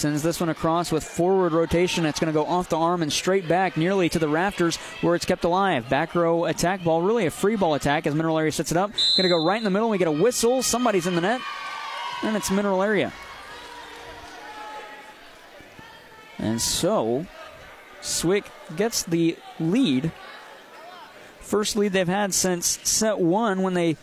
Sends 0.00 0.22
this 0.22 0.40
one 0.40 0.48
across 0.48 0.90
with 0.90 1.04
forward 1.04 1.52
rotation. 1.52 2.06
It's 2.06 2.18
going 2.18 2.32
to 2.32 2.38
go 2.38 2.46
off 2.46 2.70
the 2.70 2.78
arm 2.78 3.02
and 3.02 3.12
straight 3.12 3.46
back 3.46 3.76
nearly 3.76 4.08
to 4.08 4.18
the 4.18 4.30
rafters 4.30 4.78
where 5.02 5.14
it's 5.14 5.26
kept 5.26 5.44
alive. 5.44 5.90
Back 5.90 6.14
row 6.14 6.46
attack 6.46 6.82
ball, 6.82 7.02
really 7.02 7.26
a 7.26 7.30
free 7.30 7.54
ball 7.54 7.74
attack 7.74 8.06
as 8.06 8.14
Mineral 8.14 8.38
Area 8.38 8.50
sets 8.50 8.70
it 8.70 8.78
up. 8.78 8.92
Going 9.18 9.24
to 9.24 9.28
go 9.28 9.44
right 9.44 9.58
in 9.58 9.64
the 9.64 9.68
middle. 9.68 9.90
We 9.90 9.98
get 9.98 10.08
a 10.08 10.10
whistle. 10.10 10.62
Somebody's 10.62 11.06
in 11.06 11.16
the 11.16 11.20
net. 11.20 11.42
And 12.22 12.34
it's 12.34 12.50
Mineral 12.50 12.82
Area. 12.82 13.12
And 16.38 16.62
so, 16.62 17.26
Swick 18.00 18.46
gets 18.74 19.02
the 19.02 19.36
lead. 19.58 20.12
First 21.40 21.76
lead 21.76 21.92
they've 21.92 22.08
had 22.08 22.32
since 22.32 22.78
set 22.84 23.18
one 23.18 23.60
when 23.60 23.74
they 23.74 23.98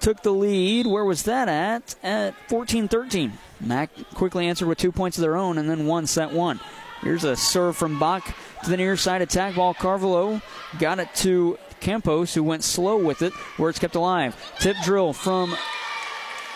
took 0.00 0.22
the 0.22 0.32
lead. 0.32 0.86
Where 0.86 1.04
was 1.04 1.24
that 1.24 1.48
at? 1.48 1.94
At 2.02 2.34
14 2.48 2.88
13. 2.88 3.32
Mac 3.60 3.90
quickly 4.14 4.46
answered 4.46 4.66
with 4.66 4.78
two 4.78 4.92
points 4.92 5.18
of 5.18 5.22
their 5.22 5.36
own 5.36 5.58
and 5.58 5.68
then 5.68 5.86
one 5.86 6.06
set 6.06 6.32
one. 6.32 6.60
Here's 7.02 7.24
a 7.24 7.36
serve 7.36 7.76
from 7.76 7.98
Bach 7.98 8.34
to 8.64 8.70
the 8.70 8.76
near 8.76 8.96
side 8.96 9.22
attack 9.22 9.54
ball. 9.54 9.74
Carvalho 9.74 10.40
got 10.78 10.98
it 10.98 11.14
to 11.16 11.58
Campos, 11.80 12.32
who 12.32 12.42
went 12.42 12.64
slow 12.64 12.96
with 12.96 13.20
it, 13.20 13.32
where 13.58 13.68
it's 13.68 13.78
kept 13.78 13.94
alive. 13.94 14.34
Tip 14.58 14.76
drill 14.84 15.12
from 15.12 15.54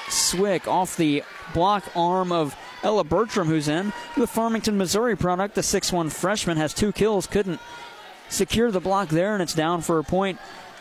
Swick 0.09 0.67
off 0.67 0.97
the 0.97 1.23
block 1.53 1.85
arm 1.95 2.33
of 2.33 2.57
Ella 2.83 3.05
Bertram, 3.05 3.49
who's 3.49 3.69
in. 3.69 3.93
The 4.17 4.27
Farmington, 4.27 4.79
Missouri 4.79 5.17
product, 5.17 5.55
the 5.55 5.63
6 5.63 5.93
1 5.93 6.11
freshman, 6.11 6.57
has 6.57 6.73
two 6.73 6.93
kills, 6.93 7.27
couldn't 7.27 7.61
secure 8.31 8.71
the 8.71 8.81
block 8.81 9.09
there, 9.09 9.35
and 9.35 9.43
it's 9.43 9.55
down 9.55 9.83
for 9.83 9.99
a 9.99 10.05
point. 10.05 10.39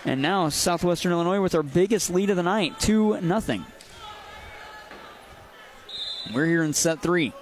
And 0.07 0.21
now 0.21 0.47
Southwestern 0.47 1.11
Illinois 1.11 1.41
with 1.41 1.51
their 1.51 1.61
biggest 1.61 2.09
lead 2.09 2.29
of 2.29 2.37
the 2.37 2.43
night, 2.43 2.79
2 2.79 3.19
0. 3.19 3.65
We're 6.33 6.45
here 6.45 6.63
in 6.63 6.71
set 6.71 7.01
three. 7.01 7.33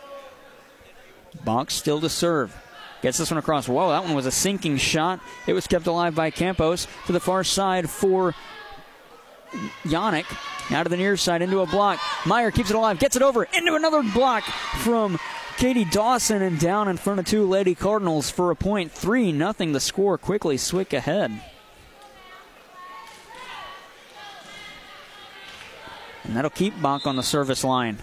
Bach 1.44 1.70
still 1.70 2.02
to 2.02 2.10
serve. 2.10 2.56
Gets 3.04 3.20
this 3.20 3.30
one 3.30 3.38
across. 3.38 3.70
Whoa, 3.70 3.90
that 3.90 4.04
one 4.04 4.16
was 4.16 4.26
a 4.26 4.32
sinking 4.32 4.78
shot. 4.78 5.20
It 5.46 5.54
was 5.54 5.68
kept 5.68 5.86
alive 5.86 6.16
by 6.16 6.32
Campos 6.32 6.88
to 7.06 7.12
the 7.12 7.20
far 7.20 7.44
side 7.44 7.88
for 7.88 8.34
Yannick. 9.84 10.26
Now 10.72 10.82
to 10.82 10.90
the 10.90 10.98
near 10.98 11.18
side 11.18 11.44
into 11.44 11.60
a 11.60 11.68
block. 11.68 12.00
Meyer 12.26 12.50
keeps 12.50 12.72
it 12.72 12.76
alive, 12.76 12.98
gets 12.98 13.16
it 13.16 13.22
over 13.22 13.44
into 13.44 13.76
another 13.76 14.02
block 14.02 14.44
from 14.80 15.20
Katie 15.58 15.86
Dawson 15.86 16.42
and 16.42 16.60
down 16.60 16.88
in 16.88 16.98
front 16.98 17.20
of 17.20 17.28
two 17.28 17.46
Lady 17.46 17.76
Cardinals 17.76 18.32
for 18.32 18.50
a 18.50 18.56
point. 18.56 18.92
3 18.92 19.32
nothing. 19.32 19.72
the 19.72 19.80
score 19.80 20.18
quickly. 20.18 20.58
Swick 20.58 20.94
ahead. 20.94 21.40
And 26.28 26.36
that'll 26.36 26.50
keep 26.50 26.80
Bach 26.82 27.06
on 27.06 27.16
the 27.16 27.24
service 27.24 27.64
line. 27.64 28.00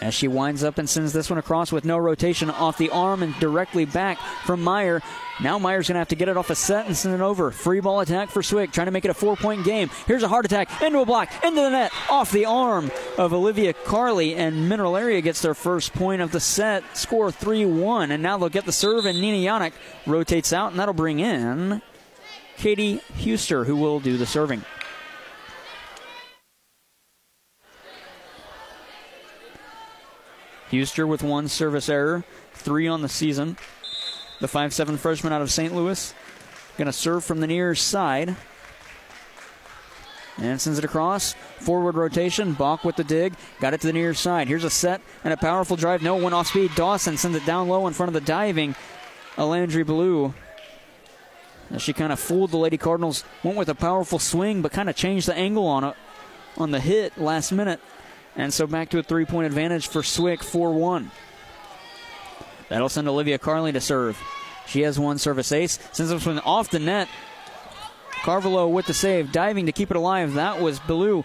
As 0.00 0.14
she 0.14 0.28
winds 0.28 0.62
up 0.62 0.78
and 0.78 0.88
sends 0.88 1.12
this 1.12 1.28
one 1.28 1.38
across 1.38 1.72
with 1.72 1.84
no 1.84 1.98
rotation 1.98 2.50
off 2.50 2.78
the 2.78 2.90
arm 2.90 3.22
and 3.22 3.36
directly 3.40 3.84
back 3.84 4.18
from 4.44 4.62
Meyer. 4.62 5.02
Now 5.40 5.58
Meyer's 5.58 5.88
going 5.88 5.94
to 5.94 6.00
have 6.00 6.08
to 6.08 6.16
get 6.16 6.28
it 6.28 6.36
off 6.36 6.50
a 6.50 6.54
set 6.54 6.86
and 6.86 6.96
send 6.96 7.14
it 7.14 7.20
over. 7.20 7.50
Free 7.50 7.80
ball 7.80 8.00
attack 8.00 8.28
for 8.28 8.42
Swick, 8.42 8.70
trying 8.70 8.86
to 8.86 8.92
make 8.92 9.04
it 9.04 9.10
a 9.10 9.14
four 9.14 9.36
point 9.36 9.64
game. 9.64 9.90
Here's 10.06 10.22
a 10.22 10.28
hard 10.28 10.44
attack 10.44 10.82
into 10.82 11.00
a 11.00 11.06
block, 11.06 11.30
into 11.44 11.60
the 11.60 11.70
net, 11.70 11.92
off 12.08 12.30
the 12.30 12.44
arm 12.44 12.92
of 13.16 13.32
Olivia 13.32 13.72
Carley, 13.72 14.36
and 14.36 14.68
Mineral 14.68 14.96
Area 14.96 15.20
gets 15.20 15.42
their 15.42 15.54
first 15.54 15.92
point 15.92 16.22
of 16.22 16.30
the 16.30 16.40
set. 16.40 16.84
Score 16.96 17.32
3 17.32 17.64
1. 17.64 18.12
And 18.12 18.22
now 18.22 18.38
they'll 18.38 18.48
get 18.48 18.66
the 18.66 18.72
serve, 18.72 19.04
and 19.04 19.20
Nina 19.20 19.48
Yannick 19.48 19.72
rotates 20.06 20.52
out, 20.52 20.70
and 20.70 20.78
that'll 20.78 20.94
bring 20.94 21.18
in 21.18 21.82
Katie 22.56 23.00
Huster, 23.16 23.64
who 23.64 23.76
will 23.76 23.98
do 23.98 24.16
the 24.16 24.26
serving. 24.26 24.64
Huster 30.70 31.06
with 31.06 31.22
one 31.22 31.48
service 31.48 31.88
error, 31.88 32.24
three 32.52 32.86
on 32.86 33.02
the 33.02 33.08
season. 33.08 33.56
The 34.40 34.46
5'7 34.46 34.98
freshman 34.98 35.32
out 35.32 35.42
of 35.42 35.50
St. 35.50 35.74
Louis. 35.74 36.14
Going 36.76 36.86
to 36.86 36.92
serve 36.92 37.24
from 37.24 37.40
the 37.40 37.46
near 37.46 37.74
side. 37.74 38.36
And 40.36 40.60
sends 40.60 40.78
it 40.78 40.84
across. 40.84 41.34
Forward 41.58 41.96
rotation. 41.96 42.52
Bach 42.52 42.84
with 42.84 42.94
the 42.94 43.02
dig. 43.02 43.34
Got 43.60 43.74
it 43.74 43.80
to 43.80 43.88
the 43.88 43.92
near 43.92 44.14
side. 44.14 44.46
Here's 44.46 44.62
a 44.62 44.70
set 44.70 45.00
and 45.24 45.32
a 45.32 45.36
powerful 45.36 45.76
drive. 45.76 46.02
No 46.02 46.14
one 46.14 46.32
off 46.32 46.46
speed. 46.46 46.70
Dawson 46.76 47.16
sends 47.16 47.36
it 47.36 47.44
down 47.44 47.66
low 47.66 47.88
in 47.88 47.94
front 47.94 48.08
of 48.08 48.14
the 48.14 48.20
diving 48.20 48.76
Alandry 49.36 49.84
Blue. 49.84 50.32
She 51.78 51.92
kind 51.92 52.12
of 52.12 52.20
fooled 52.20 52.52
the 52.52 52.56
Lady 52.56 52.78
Cardinals. 52.78 53.24
Went 53.42 53.58
with 53.58 53.68
a 53.68 53.74
powerful 53.74 54.20
swing, 54.20 54.62
but 54.62 54.72
kind 54.72 54.88
of 54.88 54.94
changed 54.94 55.26
the 55.26 55.34
angle 55.34 55.66
on 55.66 55.82
it 55.82 55.96
on 56.56 56.70
the 56.70 56.80
hit 56.80 57.18
last 57.18 57.50
minute. 57.50 57.80
And 58.38 58.54
so 58.54 58.66
back 58.66 58.88
to 58.90 59.00
a 59.00 59.02
three 59.02 59.26
point 59.26 59.46
advantage 59.46 59.88
for 59.88 60.02
Swick 60.02 60.42
4 60.42 60.72
1. 60.72 61.10
That'll 62.70 62.88
send 62.88 63.08
Olivia 63.08 63.38
Carley 63.38 63.72
to 63.72 63.80
serve. 63.80 64.18
She 64.66 64.82
has 64.82 64.98
one 64.98 65.18
service 65.18 65.50
ace. 65.52 65.78
Sends 65.92 66.10
this 66.10 66.24
one 66.24 66.38
off 66.38 66.70
the 66.70 66.78
net. 66.78 67.08
Carvalho 68.22 68.68
with 68.68 68.86
the 68.86 68.94
save, 68.94 69.32
diving 69.32 69.66
to 69.66 69.72
keep 69.72 69.90
it 69.90 69.96
alive. 69.96 70.34
That 70.34 70.60
was 70.60 70.78
Bellew. 70.80 71.24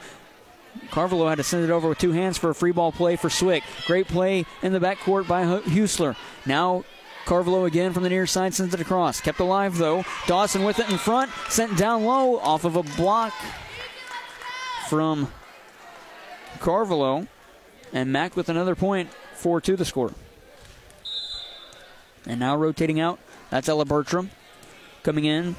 Carvalho 0.90 1.28
had 1.28 1.36
to 1.36 1.44
send 1.44 1.64
it 1.64 1.70
over 1.70 1.90
with 1.90 2.00
two 2.00 2.12
hands 2.12 2.38
for 2.38 2.50
a 2.50 2.56
free 2.56 2.72
ball 2.72 2.92
play 2.92 3.16
for 3.16 3.30
Swick. 3.30 3.64
Great 3.86 4.08
play 4.08 4.46
in 4.62 4.74
the 4.74 4.80
backcourt 4.80 5.28
by 5.28 5.44
Huster. 5.44 6.16
Now 6.46 6.84
Carvalho 7.26 7.66
again 7.66 7.94
from 7.94 8.04
the 8.04 8.10
near 8.10 8.26
side 8.26 8.54
sends 8.54 8.74
it 8.74 8.82
across. 8.82 9.22
Kept 9.22 9.40
alive 9.40 9.78
though. 9.78 10.04
Dawson 10.26 10.64
with 10.64 10.80
it 10.80 10.90
in 10.90 10.98
front. 10.98 11.30
Sent 11.50 11.78
down 11.78 12.06
low 12.06 12.40
off 12.40 12.64
of 12.64 12.76
a 12.76 12.84
block 12.84 13.34
from 14.88 15.32
Carvalho. 16.64 17.28
And 17.92 18.12
Mac 18.12 18.36
with 18.36 18.50
another 18.50 18.74
point. 18.74 19.12
4 19.36 19.62
2 19.62 19.76
the 19.76 19.86
score. 19.86 20.14
And 22.26 22.40
now 22.40 22.56
rotating 22.56 23.00
out, 23.00 23.20
that's 23.50 23.68
Ella 23.68 23.86
Bertram. 23.86 24.32
Coming 25.04 25.26
in, 25.26 25.58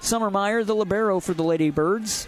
Summer 0.00 0.30
Meyer, 0.30 0.64
the 0.64 0.74
libero 0.74 1.20
for 1.20 1.34
the 1.34 1.44
Lady 1.44 1.68
Birds. 1.68 2.26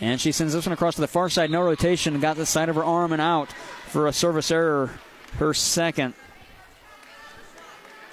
And 0.00 0.20
she 0.20 0.30
sends 0.30 0.52
this 0.52 0.66
one 0.66 0.74
across 0.74 0.96
to 0.96 1.00
the 1.00 1.08
far 1.08 1.30
side, 1.30 1.50
no 1.50 1.62
rotation, 1.62 2.20
got 2.20 2.36
the 2.36 2.46
side 2.46 2.68
of 2.68 2.76
her 2.76 2.84
arm 2.84 3.12
and 3.12 3.22
out 3.22 3.50
for 3.86 4.06
a 4.06 4.12
service 4.12 4.50
error, 4.50 4.90
her 5.38 5.54
second. 5.54 6.14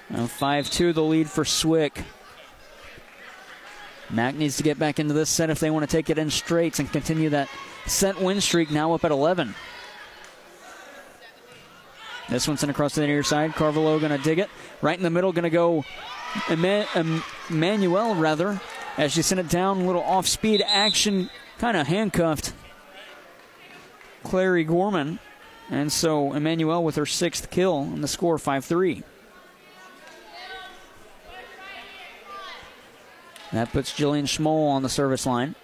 5 0.09 0.69
2 0.69 0.93
the 0.93 1.03
lead 1.03 1.29
for 1.29 1.43
Swick. 1.43 2.03
Mac 4.09 4.35
needs 4.35 4.57
to 4.57 4.63
get 4.63 4.77
back 4.77 4.99
into 4.99 5.13
this 5.13 5.29
set 5.29 5.49
if 5.49 5.59
they 5.59 5.69
want 5.69 5.89
to 5.89 5.95
take 5.95 6.09
it 6.09 6.17
in 6.17 6.29
straights 6.29 6.79
and 6.79 6.91
continue 6.91 7.29
that 7.29 7.49
set 7.85 8.19
win 8.21 8.41
streak 8.41 8.71
now 8.71 8.93
up 8.93 9.03
at 9.03 9.11
11. 9.11 9.55
This 12.29 12.47
one's 12.47 12.59
sent 12.59 12.71
across 12.71 12.93
to 12.95 13.01
the 13.01 13.07
near 13.07 13.23
side. 13.23 13.53
Carvalho 13.53 13.99
going 13.99 14.15
to 14.15 14.23
dig 14.23 14.39
it. 14.39 14.49
Right 14.81 14.97
in 14.97 15.03
the 15.03 15.09
middle, 15.11 15.31
going 15.31 15.43
to 15.43 15.49
go 15.49 15.85
Emmanuel, 16.49 18.15
rather, 18.15 18.59
as 18.97 19.13
she 19.13 19.21
sent 19.21 19.39
it 19.39 19.49
down. 19.49 19.81
A 19.81 19.85
little 19.85 20.01
off 20.01 20.27
speed 20.27 20.63
action, 20.65 21.29
kind 21.59 21.77
of 21.77 21.87
handcuffed 21.87 22.53
Clary 24.23 24.63
Gorman. 24.63 25.19
And 25.69 25.91
so 25.91 26.33
Emmanuel 26.33 26.83
with 26.83 26.95
her 26.95 27.05
sixth 27.05 27.49
kill 27.49 27.81
and 27.81 28.03
the 28.03 28.07
score 28.07 28.37
5 28.37 28.65
3. 28.65 29.03
That 33.53 33.71
puts 33.71 33.93
Jillian 33.93 34.23
Schmoll 34.23 34.69
on 34.69 34.83
the 34.83 34.89
service 34.89 35.25
line. 35.25 35.55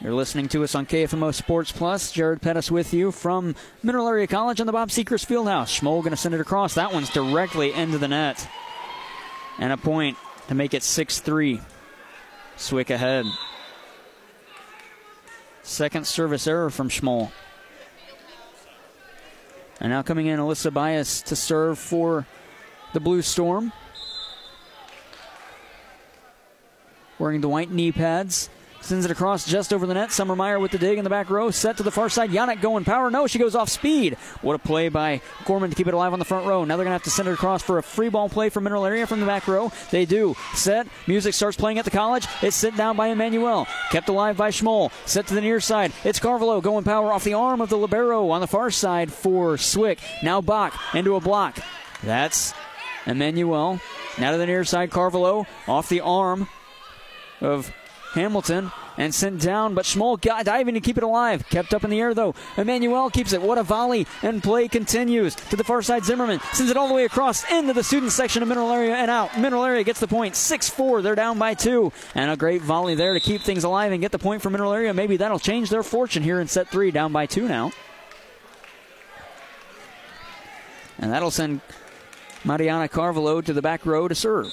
You're 0.00 0.14
listening 0.14 0.48
to 0.48 0.64
us 0.64 0.74
on 0.74 0.84
KFMO 0.84 1.32
Sports 1.32 1.70
Plus. 1.70 2.10
Jared 2.10 2.42
Pettis 2.42 2.70
with 2.70 2.92
you 2.92 3.12
from 3.12 3.54
Mineral 3.84 4.08
Area 4.08 4.26
College 4.26 4.60
on 4.60 4.66
the 4.66 4.72
Bob 4.72 4.88
Sechrist 4.88 5.26
Fieldhouse. 5.26 5.80
Schmoll 5.80 6.00
going 6.00 6.10
to 6.10 6.16
send 6.16 6.34
it 6.34 6.40
across. 6.40 6.74
That 6.74 6.92
one's 6.92 7.08
directly 7.08 7.72
into 7.72 7.98
the 7.98 8.08
net. 8.08 8.48
And 9.58 9.72
a 9.72 9.76
point 9.76 10.16
to 10.48 10.56
make 10.56 10.74
it 10.74 10.82
6 10.82 11.20
3. 11.20 11.60
Swick 12.56 12.90
ahead. 12.90 13.26
Second 15.62 16.06
service 16.06 16.48
error 16.48 16.70
from 16.70 16.88
Schmoll. 16.88 17.30
And 19.80 19.90
now 19.90 20.02
coming 20.02 20.26
in, 20.26 20.40
Alyssa 20.40 20.72
Bias 20.72 21.22
to 21.22 21.36
serve 21.36 21.78
for 21.78 22.26
the 22.92 23.00
Blue 23.00 23.22
Storm. 23.22 23.72
Wearing 27.22 27.40
the 27.40 27.48
white 27.48 27.70
knee 27.70 27.92
pads. 27.92 28.50
Sends 28.80 29.04
it 29.04 29.12
across 29.12 29.46
just 29.46 29.72
over 29.72 29.86
the 29.86 29.94
net. 29.94 30.10
Summer 30.10 30.34
Meyer 30.34 30.58
with 30.58 30.72
the 30.72 30.78
dig 30.78 30.98
in 30.98 31.04
the 31.04 31.08
back 31.08 31.30
row. 31.30 31.52
Set 31.52 31.76
to 31.76 31.84
the 31.84 31.92
far 31.92 32.08
side. 32.08 32.30
Yannick 32.30 32.60
going 32.60 32.84
power. 32.84 33.12
No, 33.12 33.28
she 33.28 33.38
goes 33.38 33.54
off 33.54 33.68
speed. 33.68 34.14
What 34.40 34.56
a 34.56 34.58
play 34.58 34.88
by 34.88 35.20
Gorman 35.44 35.70
to 35.70 35.76
keep 35.76 35.86
it 35.86 35.94
alive 35.94 36.12
on 36.12 36.18
the 36.18 36.24
front 36.24 36.48
row. 36.48 36.64
Now 36.64 36.76
they're 36.76 36.84
going 36.84 36.90
to 36.90 36.94
have 36.94 37.04
to 37.04 37.10
send 37.10 37.28
it 37.28 37.34
across 37.34 37.62
for 37.62 37.78
a 37.78 37.82
free 37.84 38.08
ball 38.08 38.28
play 38.28 38.48
for 38.48 38.60
Mineral 38.60 38.84
Area 38.84 39.06
from 39.06 39.20
the 39.20 39.26
back 39.26 39.46
row. 39.46 39.70
They 39.92 40.04
do. 40.04 40.34
Set. 40.54 40.88
Music 41.06 41.32
starts 41.32 41.56
playing 41.56 41.78
at 41.78 41.84
the 41.84 41.92
college. 41.92 42.26
It's 42.42 42.56
sent 42.56 42.76
down 42.76 42.96
by 42.96 43.06
Emmanuel. 43.06 43.68
Kept 43.92 44.08
alive 44.08 44.36
by 44.36 44.50
Schmoll. 44.50 44.90
Set 45.06 45.28
to 45.28 45.34
the 45.34 45.40
near 45.40 45.60
side. 45.60 45.92
It's 46.02 46.18
Carvalho 46.18 46.60
going 46.60 46.82
power 46.82 47.12
off 47.12 47.22
the 47.22 47.34
arm 47.34 47.60
of 47.60 47.68
the 47.68 47.78
Libero 47.78 48.30
on 48.30 48.40
the 48.40 48.48
far 48.48 48.72
side 48.72 49.12
for 49.12 49.56
Swick. 49.58 50.00
Now 50.24 50.40
Bach 50.40 50.74
into 50.92 51.14
a 51.14 51.20
block. 51.20 51.60
That's 52.02 52.52
Emmanuel. 53.06 53.78
Now 54.18 54.32
to 54.32 54.38
the 54.38 54.46
near 54.46 54.64
side. 54.64 54.90
Carvalho 54.90 55.46
off 55.68 55.88
the 55.88 56.00
arm 56.00 56.48
of 57.42 57.72
Hamilton 58.14 58.70
and 58.98 59.14
sent 59.14 59.40
down, 59.40 59.74
but 59.74 59.86
Schmoll 59.86 60.20
got 60.20 60.44
diving 60.44 60.74
to 60.74 60.80
keep 60.80 60.98
it 60.98 61.02
alive. 61.02 61.48
Kept 61.48 61.72
up 61.72 61.84
in 61.84 61.90
the 61.90 62.00
air 62.00 62.14
though. 62.14 62.34
Emmanuel 62.56 63.10
keeps 63.10 63.32
it. 63.32 63.40
What 63.40 63.58
a 63.58 63.62
volley! 63.62 64.06
And 64.22 64.42
play 64.42 64.68
continues 64.68 65.34
to 65.34 65.56
the 65.56 65.64
far 65.64 65.82
side. 65.82 66.04
Zimmerman 66.04 66.40
sends 66.52 66.70
it 66.70 66.76
all 66.76 66.88
the 66.88 66.94
way 66.94 67.04
across 67.04 67.50
into 67.50 67.72
the 67.72 67.82
student 67.82 68.12
section 68.12 68.42
of 68.42 68.48
Mineral 68.48 68.70
Area 68.70 68.94
and 68.94 69.10
out. 69.10 69.38
Mineral 69.38 69.64
Area 69.64 69.82
gets 69.82 70.00
the 70.00 70.08
point. 70.08 70.34
6-4. 70.34 71.02
They're 71.02 71.14
down 71.14 71.38
by 71.38 71.54
two, 71.54 71.92
and 72.14 72.30
a 72.30 72.36
great 72.36 72.62
volley 72.62 72.94
there 72.94 73.14
to 73.14 73.20
keep 73.20 73.40
things 73.40 73.64
alive 73.64 73.92
and 73.92 74.00
get 74.00 74.12
the 74.12 74.18
point 74.18 74.42
for 74.42 74.50
Mineral 74.50 74.72
Area. 74.72 74.92
Maybe 74.92 75.16
that'll 75.16 75.38
change 75.38 75.70
their 75.70 75.82
fortune 75.82 76.22
here 76.22 76.40
in 76.40 76.48
set 76.48 76.68
three. 76.68 76.90
Down 76.90 77.12
by 77.12 77.24
two 77.24 77.48
now, 77.48 77.72
and 80.98 81.10
that'll 81.10 81.30
send 81.30 81.62
Mariana 82.44 82.88
Carvalho 82.88 83.40
to 83.40 83.52
the 83.52 83.62
back 83.62 83.86
row 83.86 84.08
to 84.08 84.14
serve. 84.14 84.52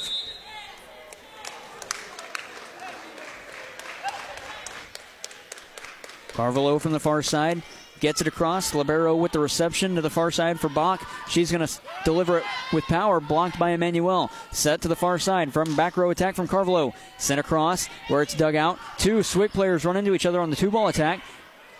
Carvalho 6.39 6.79
from 6.79 6.93
the 6.93 7.01
far 7.01 7.21
side 7.21 7.61
gets 7.99 8.21
it 8.21 8.27
across. 8.27 8.73
Libero 8.73 9.13
with 9.13 9.33
the 9.33 9.39
reception 9.39 9.95
to 9.95 10.01
the 10.01 10.09
far 10.09 10.31
side 10.31 10.57
for 10.57 10.69
Bach. 10.69 11.05
She's 11.27 11.51
going 11.51 11.67
to 11.67 11.79
deliver 12.05 12.37
it 12.37 12.45
with 12.71 12.85
power, 12.85 13.19
blocked 13.19 13.59
by 13.59 13.71
Emmanuel. 13.71 14.31
Set 14.53 14.79
to 14.79 14.87
the 14.87 14.95
far 14.95 15.19
side 15.19 15.51
from 15.51 15.75
back 15.75 15.97
row 15.97 16.11
attack 16.11 16.35
from 16.35 16.47
Carvalho. 16.47 16.93
Sent 17.17 17.41
across 17.41 17.87
where 18.07 18.21
it's 18.21 18.33
dug 18.35 18.55
out. 18.55 18.79
Two 18.97 19.21
Swick 19.21 19.51
players 19.51 19.83
run 19.83 19.97
into 19.97 20.13
each 20.13 20.25
other 20.25 20.39
on 20.39 20.49
the 20.49 20.55
two 20.55 20.71
ball 20.71 20.87
attack. 20.87 21.21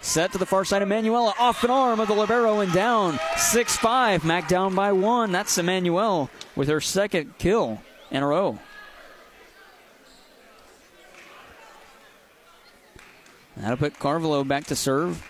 Set 0.01 0.33
to 0.33 0.37
the 0.37 0.45
far 0.45 0.65
side, 0.65 0.81
Emmanuel 0.81 1.33
off 1.39 1.63
an 1.63 1.71
arm 1.71 2.01
of 2.01 2.09
the 2.09 2.13
Libero 2.13 2.59
and 2.59 2.73
down. 2.73 3.17
6 3.37 3.77
5. 3.77 4.25
Mac 4.25 4.49
down 4.49 4.75
by 4.75 4.91
one. 4.91 5.31
That's 5.31 5.57
Emmanuel 5.57 6.29
with 6.57 6.67
her 6.67 6.81
second 6.81 7.37
kill 7.37 7.81
in 8.11 8.23
a 8.23 8.27
row. 8.27 8.59
That'll 13.59 13.77
put 13.77 13.99
Carvalho 13.99 14.43
back 14.43 14.65
to 14.65 14.75
serve. 14.75 15.25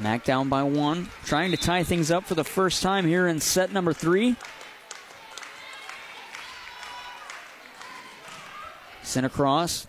Mac 0.00 0.24
down 0.24 0.48
by 0.48 0.62
one. 0.62 1.08
Trying 1.24 1.50
to 1.50 1.56
tie 1.56 1.82
things 1.82 2.10
up 2.10 2.24
for 2.24 2.34
the 2.34 2.44
first 2.44 2.82
time 2.82 3.06
here 3.06 3.26
in 3.26 3.40
set 3.40 3.72
number 3.72 3.92
three. 3.92 4.36
Sent 9.02 9.26
across. 9.26 9.86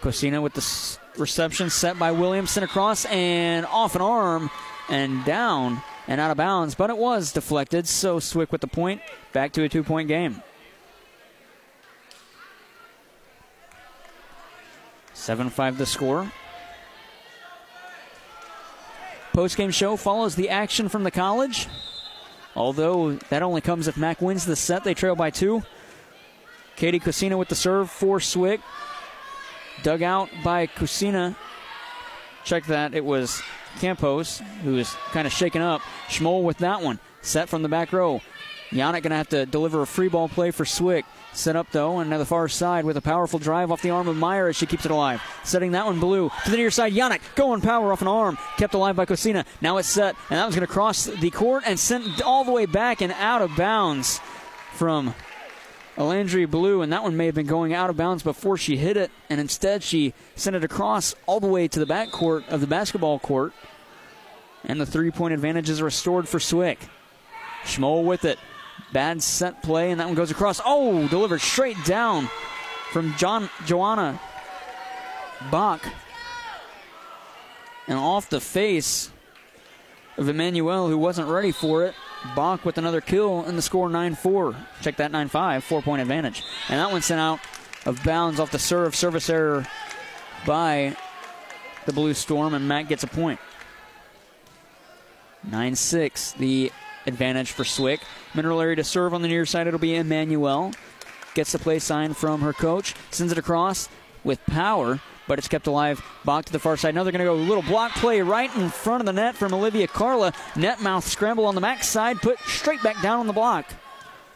Cozean 0.00 0.40
with 0.42 0.54
the 0.54 1.20
reception 1.20 1.68
set 1.68 1.98
by 1.98 2.12
Williamson 2.12 2.62
across 2.62 3.04
and 3.06 3.66
off 3.66 3.94
an 3.94 4.00
arm 4.00 4.50
and 4.88 5.24
down 5.26 5.82
and 6.08 6.20
out 6.20 6.30
of 6.30 6.38
bounds, 6.38 6.74
but 6.74 6.88
it 6.88 6.96
was 6.96 7.32
deflected. 7.32 7.86
So 7.86 8.18
Swick 8.18 8.50
with 8.50 8.62
the 8.62 8.66
point. 8.66 9.02
Back 9.32 9.52
to 9.52 9.62
a 9.62 9.68
two 9.68 9.82
point 9.82 10.08
game. 10.08 10.42
7 15.20 15.50
5 15.50 15.78
the 15.78 15.86
score. 15.86 16.30
Post-game 19.32 19.70
show 19.70 19.96
follows 19.96 20.34
the 20.34 20.48
action 20.48 20.88
from 20.88 21.04
the 21.04 21.10
college. 21.10 21.68
Although 22.56 23.12
that 23.28 23.42
only 23.42 23.60
comes 23.60 23.86
if 23.86 23.96
Mac 23.96 24.20
wins 24.20 24.44
the 24.44 24.56
set, 24.56 24.82
they 24.82 24.94
trail 24.94 25.14
by 25.14 25.30
two. 25.30 25.62
Katie 26.74 26.98
Cozean 26.98 27.38
with 27.38 27.48
the 27.48 27.54
serve 27.54 27.90
for 27.90 28.18
Swick. 28.18 28.60
Dug 29.82 30.02
out 30.02 30.30
by 30.42 30.66
Cozean. 30.66 31.36
Check 32.44 32.64
that. 32.66 32.94
It 32.94 33.04
was 33.04 33.42
Campos 33.78 34.42
who 34.64 34.78
is 34.78 34.90
kind 35.12 35.26
of 35.26 35.32
shaken 35.32 35.62
up. 35.62 35.82
Schmoll 36.08 36.42
with 36.42 36.58
that 36.58 36.82
one. 36.82 36.98
Set 37.20 37.48
from 37.48 37.62
the 37.62 37.68
back 37.68 37.92
row. 37.92 38.20
Yannick 38.70 39.02
going 39.02 39.10
to 39.10 39.16
have 39.16 39.28
to 39.30 39.46
deliver 39.46 39.82
a 39.82 39.86
free 39.86 40.08
ball 40.08 40.28
play 40.28 40.50
for 40.50 40.64
Swick. 40.64 41.04
Set 41.32 41.54
up 41.54 41.68
though, 41.70 41.98
and 41.98 42.10
to 42.10 42.18
the 42.18 42.24
far 42.26 42.48
side 42.48 42.84
with 42.84 42.96
a 42.96 43.00
powerful 43.00 43.38
drive 43.38 43.70
off 43.70 43.82
the 43.82 43.90
arm 43.90 44.08
of 44.08 44.16
Meyer 44.16 44.48
as 44.48 44.56
she 44.56 44.66
keeps 44.66 44.84
it 44.84 44.90
alive. 44.90 45.22
Setting 45.44 45.72
that 45.72 45.86
one 45.86 46.00
blue 46.00 46.30
to 46.44 46.50
the 46.50 46.56
near 46.56 46.70
side. 46.70 46.92
Yannick 46.92 47.20
going 47.34 47.60
power 47.60 47.92
off 47.92 48.02
an 48.02 48.08
arm, 48.08 48.38
kept 48.56 48.74
alive 48.74 48.96
by 48.96 49.06
Cozean. 49.06 49.44
Now 49.60 49.76
it's 49.78 49.88
set, 49.88 50.16
and 50.28 50.38
that 50.38 50.46
was 50.46 50.54
going 50.54 50.66
to 50.66 50.72
cross 50.72 51.04
the 51.04 51.30
court 51.30 51.64
and 51.66 51.78
sent 51.78 52.22
all 52.22 52.44
the 52.44 52.52
way 52.52 52.66
back 52.66 53.00
and 53.00 53.12
out 53.12 53.42
of 53.42 53.56
bounds 53.56 54.20
from 54.72 55.14
Alandry 55.96 56.50
Blue, 56.50 56.82
and 56.82 56.92
that 56.92 57.02
one 57.02 57.16
may 57.16 57.26
have 57.26 57.34
been 57.34 57.46
going 57.46 57.74
out 57.74 57.90
of 57.90 57.96
bounds 57.96 58.22
before 58.22 58.56
she 58.56 58.76
hit 58.76 58.96
it, 58.96 59.10
and 59.28 59.40
instead 59.40 59.82
she 59.82 60.14
sent 60.34 60.56
it 60.56 60.64
across 60.64 61.14
all 61.26 61.40
the 61.40 61.46
way 61.46 61.68
to 61.68 61.78
the 61.78 61.86
back 61.86 62.10
court 62.10 62.44
of 62.48 62.60
the 62.60 62.66
basketball 62.66 63.18
court, 63.18 63.52
and 64.64 64.80
the 64.80 64.86
three-point 64.86 65.34
advantage 65.34 65.68
is 65.68 65.82
restored 65.82 66.28
for 66.28 66.40
Swick. 66.40 66.78
Schmoll 67.64 68.04
with 68.04 68.24
it. 68.24 68.38
Bad 68.92 69.22
set 69.22 69.62
play, 69.62 69.90
and 69.90 70.00
that 70.00 70.06
one 70.06 70.16
goes 70.16 70.30
across. 70.30 70.60
Oh, 70.64 71.06
delivered 71.08 71.40
straight 71.40 71.82
down 71.84 72.28
from 72.90 73.14
John 73.16 73.48
Joanna 73.66 74.20
Bach. 75.50 75.86
And 77.86 77.98
off 77.98 78.28
the 78.28 78.40
face 78.40 79.10
of 80.16 80.28
Emmanuel, 80.28 80.88
who 80.88 80.98
wasn't 80.98 81.28
ready 81.28 81.52
for 81.52 81.84
it. 81.84 81.94
Bach 82.36 82.64
with 82.64 82.78
another 82.78 83.00
kill, 83.00 83.44
and 83.44 83.56
the 83.56 83.62
score 83.62 83.88
9 83.88 84.14
4. 84.14 84.54
Check 84.82 84.96
that 84.96 85.10
9 85.10 85.28
5, 85.28 85.64
four 85.64 85.82
point 85.82 86.02
advantage. 86.02 86.42
And 86.68 86.78
that 86.78 86.90
one 86.90 87.02
sent 87.02 87.20
out 87.20 87.40
of 87.86 88.02
bounds 88.04 88.38
off 88.38 88.50
the 88.50 88.58
serve, 88.58 88.94
service 88.94 89.30
error 89.30 89.66
by 90.46 90.96
the 91.86 91.92
Blue 91.92 92.12
Storm, 92.12 92.54
and 92.54 92.68
Matt 92.68 92.88
gets 92.88 93.02
a 93.02 93.06
point. 93.06 93.40
9 95.44 95.74
6. 95.74 96.32
The 96.32 96.72
advantage 97.06 97.52
for 97.52 97.64
Swick. 97.64 98.00
Mineral 98.34 98.60
area 98.60 98.76
to 98.76 98.84
serve 98.84 99.14
on 99.14 99.22
the 99.22 99.28
near 99.28 99.46
side. 99.46 99.66
It'll 99.66 99.78
be 99.80 99.96
Emmanuel. 99.96 100.72
Gets 101.34 101.52
the 101.52 101.58
play 101.58 101.78
sign 101.78 102.14
from 102.14 102.40
her 102.40 102.52
coach. 102.52 102.94
Sends 103.10 103.32
it 103.32 103.38
across 103.38 103.88
with 104.24 104.44
power, 104.46 105.00
but 105.26 105.38
it's 105.38 105.48
kept 105.48 105.66
alive. 105.66 106.02
Bach 106.24 106.44
to 106.44 106.52
the 106.52 106.58
far 106.58 106.76
side. 106.76 106.94
Now 106.94 107.04
they're 107.04 107.12
going 107.12 107.20
to 107.20 107.24
go 107.24 107.34
a 107.34 107.36
little 107.36 107.62
block 107.62 107.92
play 107.92 108.20
right 108.20 108.54
in 108.56 108.68
front 108.68 109.00
of 109.00 109.06
the 109.06 109.12
net 109.12 109.36
from 109.36 109.54
Olivia 109.54 109.86
Carley. 109.86 110.32
Net 110.56 110.80
mouth 110.80 111.06
scramble 111.06 111.46
on 111.46 111.54
the 111.54 111.60
max 111.60 111.88
side. 111.88 112.20
Put 112.20 112.38
straight 112.40 112.82
back 112.82 113.00
down 113.02 113.20
on 113.20 113.26
the 113.26 113.32
block. 113.32 113.66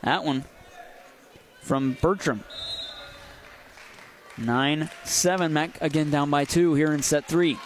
That 0.03 0.25
one 0.25 0.45
from 1.63 1.97
Bertram. 2.01 2.45
9 4.37 4.91
7. 5.05 5.53
Mac 5.53 5.81
again 5.81 6.11
down 6.11 6.31
by 6.31 6.45
two 6.45 6.75
here 6.75 6.93
in 6.93 7.03
set 7.03 7.27
three. 7.27 7.59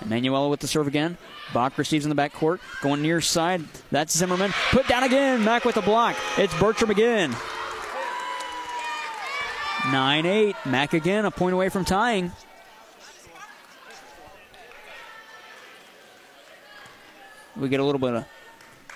Emmanuel 0.00 0.50
with 0.50 0.60
the 0.60 0.68
serve 0.68 0.86
again. 0.86 1.18
Bach 1.54 1.78
receives 1.78 2.04
in 2.04 2.14
the 2.14 2.20
backcourt. 2.20 2.58
Going 2.82 3.00
near 3.00 3.22
side. 3.22 3.62
That's 3.90 4.14
Zimmerman. 4.14 4.52
Put 4.72 4.88
down 4.88 5.04
again. 5.04 5.42
Mac 5.44 5.64
with 5.64 5.76
the 5.76 5.82
block. 5.82 6.16
It's 6.36 6.52
Bertram 6.58 6.90
again. 6.90 7.34
9 9.90 10.26
8. 10.26 10.56
Mac 10.66 10.92
again, 10.92 11.24
a 11.24 11.30
point 11.30 11.54
away 11.54 11.68
from 11.68 11.84
tying. 11.84 12.32
We 17.56 17.68
get 17.68 17.78
a 17.80 17.84
little 17.84 18.00
bit 18.00 18.14
of 18.14 18.24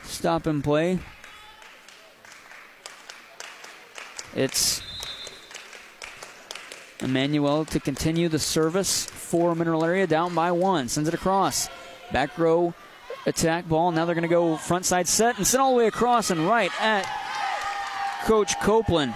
stop 0.02 0.46
and 0.46 0.64
play. 0.64 0.98
It's 4.34 4.82
Emmanuel 7.00 7.64
to 7.66 7.78
continue 7.78 8.28
the 8.28 8.38
service 8.38 9.06
for 9.06 9.54
Mineral 9.54 9.84
Area 9.84 10.06
down 10.06 10.34
by 10.34 10.50
one. 10.50 10.88
Sends 10.88 11.08
it 11.08 11.14
across. 11.14 11.68
Back 12.12 12.36
row 12.38 12.74
attack 13.26 13.68
ball. 13.68 13.90
Now 13.92 14.04
they're 14.04 14.14
going 14.14 14.22
to 14.22 14.28
go 14.28 14.56
front 14.56 14.84
side 14.84 15.08
set 15.08 15.36
and 15.36 15.46
send 15.46 15.60
all 15.60 15.72
the 15.72 15.78
way 15.78 15.86
across 15.86 16.30
and 16.30 16.46
right 16.46 16.70
at 16.80 17.06
Coach 18.24 18.58
Copeland 18.60 19.14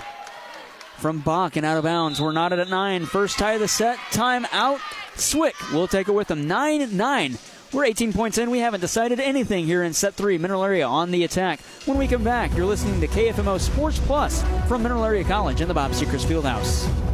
from 0.99 1.21
Bach 1.21 1.57
and 1.57 1.67
out 1.67 1.79
of 1.79 1.85
bounds. 1.85 2.21
We're 2.21 2.33
not 2.33 2.53
at 2.53 2.69
nine. 2.69 3.07
First 3.07 3.39
tie 3.39 3.55
of 3.55 3.61
the 3.61 3.69
set. 3.69 3.99
Time 4.13 4.47
out. 4.53 4.81
Swick 5.17 5.55
will 5.73 5.89
take 5.89 6.09
it 6.09 6.13
with 6.13 6.29
them. 6.29 6.47
9 6.47 6.97
9. 6.97 7.39
We're 7.73 7.85
18 7.87 8.13
points 8.13 8.37
in. 8.37 8.51
We 8.51 8.59
haven't 8.59 8.81
decided 8.81 9.19
anything 9.19 9.65
here 9.65 9.83
in 9.83 9.95
set 9.95 10.15
three. 10.15 10.37
Mineral 10.37 10.63
Area 10.63 10.87
on 10.87 11.11
the 11.11 11.25
attack. 11.25 11.61
When 11.87 11.97
we 11.97 12.07
come 12.07 12.23
back, 12.23 12.55
you're 12.55 12.67
listening 12.67 13.01
to 13.01 13.09
KFMO 13.09 13.59
Sports 13.59 13.99
Plus 14.01 14.45
from 14.69 14.83
Mineral 14.83 15.05
Area 15.05 15.25
College 15.25 15.61
in 15.61 15.69
the 15.69 15.75
Bob 15.75 15.93
Sechrist 15.93 16.27
Fieldhouse. 16.27 17.12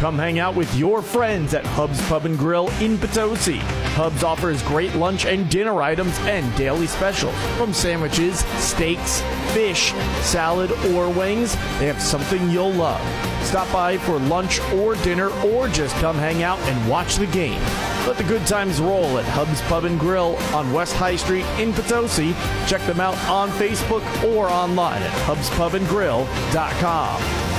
Come 0.00 0.16
hang 0.16 0.38
out 0.38 0.54
with 0.54 0.74
your 0.74 1.02
friends 1.02 1.52
at 1.52 1.66
Hub's 1.66 2.00
Pub 2.08 2.24
and 2.24 2.38
Grill 2.38 2.70
in 2.80 2.96
Potosi. 2.96 3.58
Hub's 3.92 4.24
offers 4.24 4.62
great 4.62 4.94
lunch 4.94 5.26
and 5.26 5.46
dinner 5.50 5.82
items 5.82 6.18
and 6.20 6.56
daily 6.56 6.86
specials. 6.86 7.34
From 7.58 7.74
sandwiches, 7.74 8.38
steaks, 8.56 9.20
fish, 9.52 9.92
salad, 10.22 10.72
or 10.94 11.10
wings, 11.10 11.52
they 11.78 11.86
have 11.86 12.00
something 12.00 12.48
you'll 12.48 12.72
love. 12.72 12.98
Stop 13.44 13.70
by 13.74 13.98
for 13.98 14.18
lunch 14.18 14.58
or 14.72 14.94
dinner 14.94 15.28
or 15.46 15.68
just 15.68 15.94
come 15.96 16.16
hang 16.16 16.42
out 16.42 16.58
and 16.60 16.88
watch 16.88 17.16
the 17.16 17.26
game. 17.26 17.60
Let 18.06 18.16
the 18.16 18.24
good 18.24 18.46
times 18.46 18.80
roll 18.80 19.18
at 19.18 19.26
Hub's 19.26 19.60
Pub 19.62 19.84
and 19.84 20.00
Grill 20.00 20.36
on 20.54 20.72
West 20.72 20.94
High 20.94 21.16
Street 21.16 21.44
in 21.58 21.74
Potosi. 21.74 22.34
Check 22.66 22.80
them 22.86 23.00
out 23.00 23.18
on 23.28 23.50
Facebook 23.50 24.00
or 24.24 24.48
online 24.48 25.02
at 25.02 25.12
hubspubandgrill.com. 25.26 27.49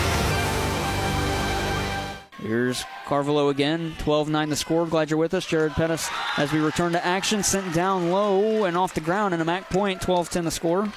Here's 2.51 2.83
Carvalho 3.05 3.47
again, 3.47 3.95
12 3.99 4.27
9 4.27 4.49
the 4.49 4.57
score. 4.57 4.85
Glad 4.85 5.09
you're 5.09 5.17
with 5.17 5.33
us. 5.33 5.45
Jared 5.45 5.71
Pettis, 5.71 6.09
as 6.35 6.51
we 6.51 6.59
return 6.59 6.91
to 6.91 7.05
action, 7.05 7.43
sent 7.43 7.73
down 7.73 8.11
low 8.11 8.65
and 8.65 8.75
off 8.75 8.93
the 8.93 8.99
ground, 8.99 9.33
and 9.33 9.41
a 9.41 9.45
Mac 9.45 9.69
point, 9.69 10.01
12 10.01 10.29
10 10.29 10.43
the 10.43 10.51
score. 10.51 10.91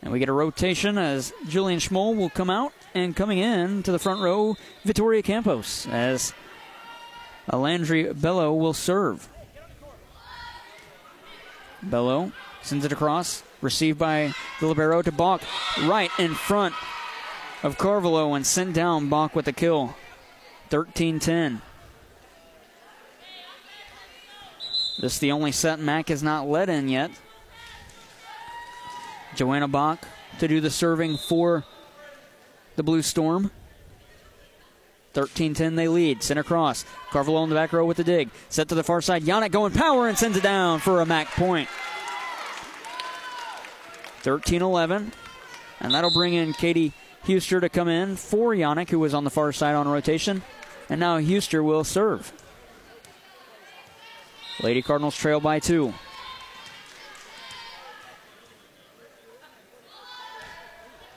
And 0.00 0.10
we 0.10 0.18
get 0.18 0.30
a 0.30 0.32
rotation 0.32 0.96
as 0.96 1.34
Jillian 1.44 1.76
Schmoll 1.76 2.16
will 2.16 2.30
come 2.30 2.48
out, 2.48 2.72
and 2.94 3.14
coming 3.14 3.36
in 3.36 3.82
to 3.82 3.92
the 3.92 3.98
front 3.98 4.22
row, 4.22 4.56
Vittoria 4.86 5.20
Campos, 5.20 5.86
as 5.86 6.32
Alandry 7.50 8.18
Bello 8.18 8.54
will 8.54 8.72
serve. 8.72 9.28
Bello 11.82 12.32
sends 12.62 12.86
it 12.86 12.92
across, 12.92 13.42
received 13.60 13.98
by 13.98 14.32
the 14.60 14.68
Libero 14.68 15.02
to 15.02 15.12
Bach, 15.12 15.42
right 15.82 16.10
in 16.18 16.32
front 16.32 16.74
of 17.62 17.78
Carvalho 17.78 18.34
and 18.34 18.46
sent 18.46 18.74
down 18.74 19.08
Bach 19.08 19.34
with 19.34 19.44
the 19.44 19.52
kill. 19.52 19.94
13 20.70 21.20
10. 21.20 21.62
This 24.98 25.14
is 25.14 25.18
the 25.18 25.32
only 25.32 25.52
set 25.52 25.78
Mac 25.78 26.08
has 26.08 26.22
not 26.22 26.48
led 26.48 26.68
in 26.68 26.88
yet. 26.88 27.10
Joanna 29.34 29.68
Bach 29.68 30.06
to 30.38 30.48
do 30.48 30.60
the 30.60 30.70
serving 30.70 31.18
for 31.18 31.64
the 32.76 32.82
Blue 32.82 33.02
Storm. 33.02 33.50
13 35.12 35.54
10 35.54 35.76
they 35.76 35.88
lead. 35.88 36.22
Center 36.22 36.42
cross. 36.42 36.84
Carvalho 37.10 37.42
in 37.44 37.48
the 37.48 37.54
back 37.54 37.72
row 37.72 37.84
with 37.84 37.98
the 37.98 38.04
dig. 38.04 38.30
Set 38.48 38.68
to 38.68 38.74
the 38.74 38.84
far 38.84 39.00
side. 39.00 39.22
Yannick 39.22 39.50
going 39.50 39.72
power 39.72 40.08
and 40.08 40.18
sends 40.18 40.36
it 40.36 40.42
down 40.42 40.78
for 40.78 41.00
a 41.00 41.06
Mac 41.06 41.28
point. 41.28 41.68
13 44.20 44.62
11. 44.62 45.12
And 45.80 45.94
that'll 45.94 46.12
bring 46.12 46.34
in 46.34 46.52
Katie 46.54 46.92
Huster 47.26 47.60
to 47.60 47.68
come 47.68 47.88
in 47.88 48.16
for 48.16 48.54
Yannick, 48.54 48.90
who 48.90 48.98
was 48.98 49.14
on 49.14 49.24
the 49.24 49.30
far 49.30 49.52
side 49.52 49.74
on 49.74 49.88
rotation. 49.88 50.42
And 50.88 51.00
now 51.00 51.18
Huster 51.18 51.62
will 51.62 51.84
serve. 51.84 52.32
Lady 54.62 54.80
Cardinals 54.80 55.16
trail 55.16 55.40
by 55.40 55.58
two. 55.58 55.92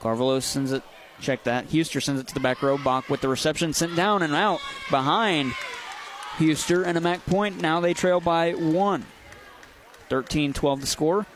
Carvalho 0.00 0.40
sends 0.40 0.72
it. 0.72 0.82
Check 1.20 1.44
that. 1.44 1.66
Huster 1.66 2.00
sends 2.00 2.20
it 2.20 2.26
to 2.28 2.34
the 2.34 2.40
back 2.40 2.62
row. 2.62 2.78
Bach 2.78 3.08
with 3.08 3.20
the 3.20 3.28
reception 3.28 3.72
sent 3.72 3.94
down 3.94 4.22
and 4.22 4.34
out 4.34 4.60
behind 4.90 5.52
Huster 6.38 6.82
and 6.82 6.96
a 6.96 7.00
Mac 7.00 7.24
point. 7.26 7.60
Now 7.60 7.80
they 7.80 7.94
trail 7.94 8.20
by 8.20 8.52
one. 8.52 9.04
13 10.08 10.52
12 10.52 10.80
to 10.80 10.86
score. 10.86 11.26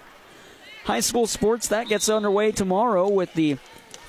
High 0.85 1.01
school 1.01 1.27
sports, 1.27 1.69
that 1.69 1.89
gets 1.89 2.09
underway 2.09 2.53
tomorrow 2.53 3.09
with 3.09 3.33
the 3.35 3.57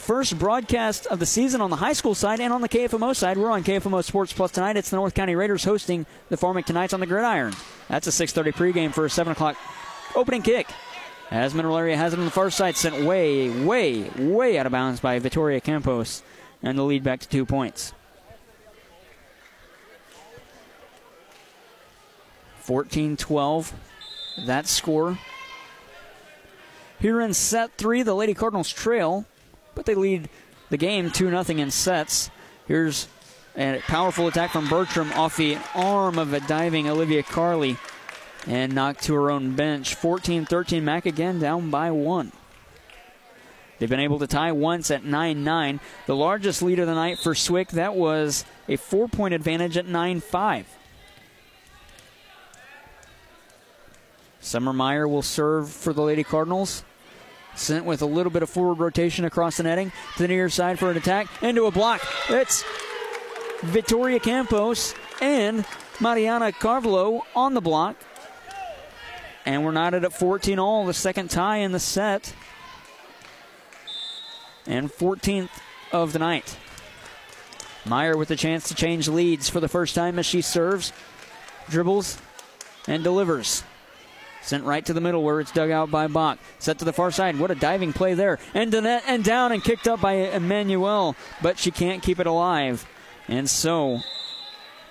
first 0.05 0.37
broadcast 0.37 1.07
of 1.07 1.17
the 1.17 1.25
season 1.25 1.61
on 1.61 1.71
the 1.71 1.75
high 1.75 1.93
school 1.93 2.13
side 2.13 2.39
and 2.39 2.53
on 2.53 2.61
the 2.61 2.69
KFMO 2.69 3.15
side. 3.15 3.39
We're 3.39 3.49
on 3.49 3.63
KFMO 3.63 4.03
Sports 4.03 4.31
Plus 4.31 4.51
tonight. 4.51 4.77
It's 4.77 4.91
the 4.91 4.97
North 4.97 5.15
County 5.15 5.35
Raiders 5.35 5.63
hosting 5.63 6.05
the 6.29 6.37
Farmington 6.37 6.75
Knights 6.75 6.93
on 6.93 6.99
the 6.99 7.07
gridiron. 7.07 7.55
That's 7.89 8.05
a 8.05 8.11
6.30 8.11 8.53
pregame 8.53 8.93
for 8.93 9.05
a 9.05 9.09
7 9.09 9.31
o'clock 9.31 9.57
opening 10.15 10.43
kick. 10.43 10.67
As 11.31 11.55
Mineral 11.55 11.75
Area 11.75 11.97
has 11.97 12.13
it 12.13 12.19
on 12.19 12.25
the 12.25 12.31
far 12.31 12.51
side, 12.51 12.77
sent 12.77 13.03
way, 13.03 13.49
way, 13.49 14.03
way 14.15 14.59
out 14.59 14.67
of 14.67 14.71
bounds 14.71 14.99
by 14.99 15.17
Vittoria 15.17 15.59
Campos, 15.59 16.21
and 16.61 16.77
the 16.77 16.83
lead 16.83 17.03
back 17.03 17.19
to 17.21 17.27
two 17.27 17.43
points. 17.43 17.91
14 22.59 23.17
12, 23.17 23.73
that 24.45 24.67
score. 24.67 25.17
Here 26.99 27.19
in 27.21 27.33
set 27.33 27.71
three, 27.75 28.03
the 28.03 28.13
Lady 28.13 28.35
Cardinals 28.35 28.71
trail 28.71 29.25
but 29.75 29.85
they 29.85 29.95
lead 29.95 30.29
the 30.69 30.77
game 30.77 31.11
2 31.11 31.29
0 31.29 31.59
in 31.59 31.71
sets. 31.71 32.29
Here's 32.67 33.07
a 33.57 33.79
powerful 33.87 34.27
attack 34.27 34.51
from 34.51 34.67
Bertram 34.67 35.11
off 35.13 35.37
the 35.37 35.57
arm 35.75 36.17
of 36.17 36.33
a 36.33 36.39
diving 36.39 36.89
Olivia 36.89 37.23
Carley 37.23 37.77
and 38.47 38.73
knocked 38.73 39.03
to 39.03 39.13
her 39.13 39.29
own 39.29 39.55
bench. 39.55 39.95
14 39.95 40.45
13. 40.45 40.83
Mac 40.83 41.05
again 41.05 41.39
down 41.39 41.69
by 41.69 41.91
one. 41.91 42.31
They've 43.77 43.89
been 43.89 43.99
able 43.99 44.19
to 44.19 44.27
tie 44.27 44.51
once 44.51 44.89
at 44.89 45.03
9 45.03 45.43
9. 45.43 45.79
The 46.05 46.15
largest 46.15 46.61
lead 46.61 46.79
of 46.79 46.87
the 46.87 46.95
night 46.95 47.19
for 47.19 47.35
Swick, 47.35 47.69
that 47.69 47.95
was 47.95 48.45
a 48.67 48.77
four 48.77 49.07
point 49.07 49.33
advantage 49.33 49.77
at 49.77 49.85
9 49.85 50.21
5. 50.21 50.65
Summer 54.39 54.73
Meyer 54.73 55.07
will 55.07 55.23
serve 55.23 55.69
for 55.69 55.91
the 55.91 56.03
Lady 56.03 56.23
Cardinals. 56.23 56.83
Sent 57.55 57.85
with 57.85 58.01
a 58.01 58.05
little 58.05 58.31
bit 58.31 58.43
of 58.43 58.49
forward 58.49 58.79
rotation 58.79 59.25
across 59.25 59.57
the 59.57 59.63
netting 59.63 59.91
to 60.17 60.23
the 60.23 60.27
near 60.27 60.49
side 60.49 60.77
for 60.77 60.91
an 60.91 60.97
attack 60.97 61.27
into 61.41 61.65
a 61.65 61.71
block. 61.71 62.01
It's 62.29 62.63
Victoria 63.63 64.19
Campos 64.19 64.93
and 65.21 65.65
Mariana 65.99 66.51
Carvalho 66.51 67.25
on 67.35 67.53
the 67.53 67.61
block. 67.61 67.95
And 69.45 69.63
we're 69.63 69.71
knotted 69.71 70.03
at 70.03 70.11
14 70.11 70.59
all, 70.59 70.85
the 70.85 70.93
second 70.93 71.29
tie 71.29 71.57
in 71.57 71.71
the 71.71 71.79
set. 71.79 72.33
And 74.65 74.91
14th 74.91 75.49
of 75.91 76.13
the 76.13 76.19
night. 76.19 76.57
Meyer 77.85 78.17
with 78.17 78.29
the 78.29 78.35
chance 78.35 78.67
to 78.67 78.75
change 78.75 79.07
leads 79.07 79.47
for 79.47 79.59
the 79.59 79.67
first 79.67 79.93
time 79.93 80.17
as 80.17 80.25
she 80.25 80.41
serves, 80.41 80.91
dribbles, 81.69 82.17
and 82.87 83.03
delivers. 83.03 83.63
Sent 84.45 84.63
right 84.63 84.85
to 84.85 84.93
the 84.93 85.01
middle 85.01 85.23
where 85.23 85.39
it's 85.39 85.51
dug 85.51 85.71
out 85.71 85.89
by 85.89 86.05
Bach. 86.05 86.37
Set 86.59 86.77
to 86.77 86.85
the 86.85 86.93
far 86.93 87.09
side. 87.09 87.39
What 87.39 87.49
a 87.49 87.55
diving 87.55 87.93
play 87.93 88.13
there. 88.13 88.37
And 88.53 88.71
net 88.71 89.03
and 89.07 89.23
down 89.23 89.51
and 89.51 89.63
kicked 89.63 89.87
up 89.87 90.01
by 90.01 90.13
Emmanuel, 90.13 91.15
but 91.41 91.57
she 91.57 91.71
can't 91.71 92.03
keep 92.03 92.19
it 92.19 92.27
alive. 92.27 92.85
And 93.27 93.49
so 93.49 94.01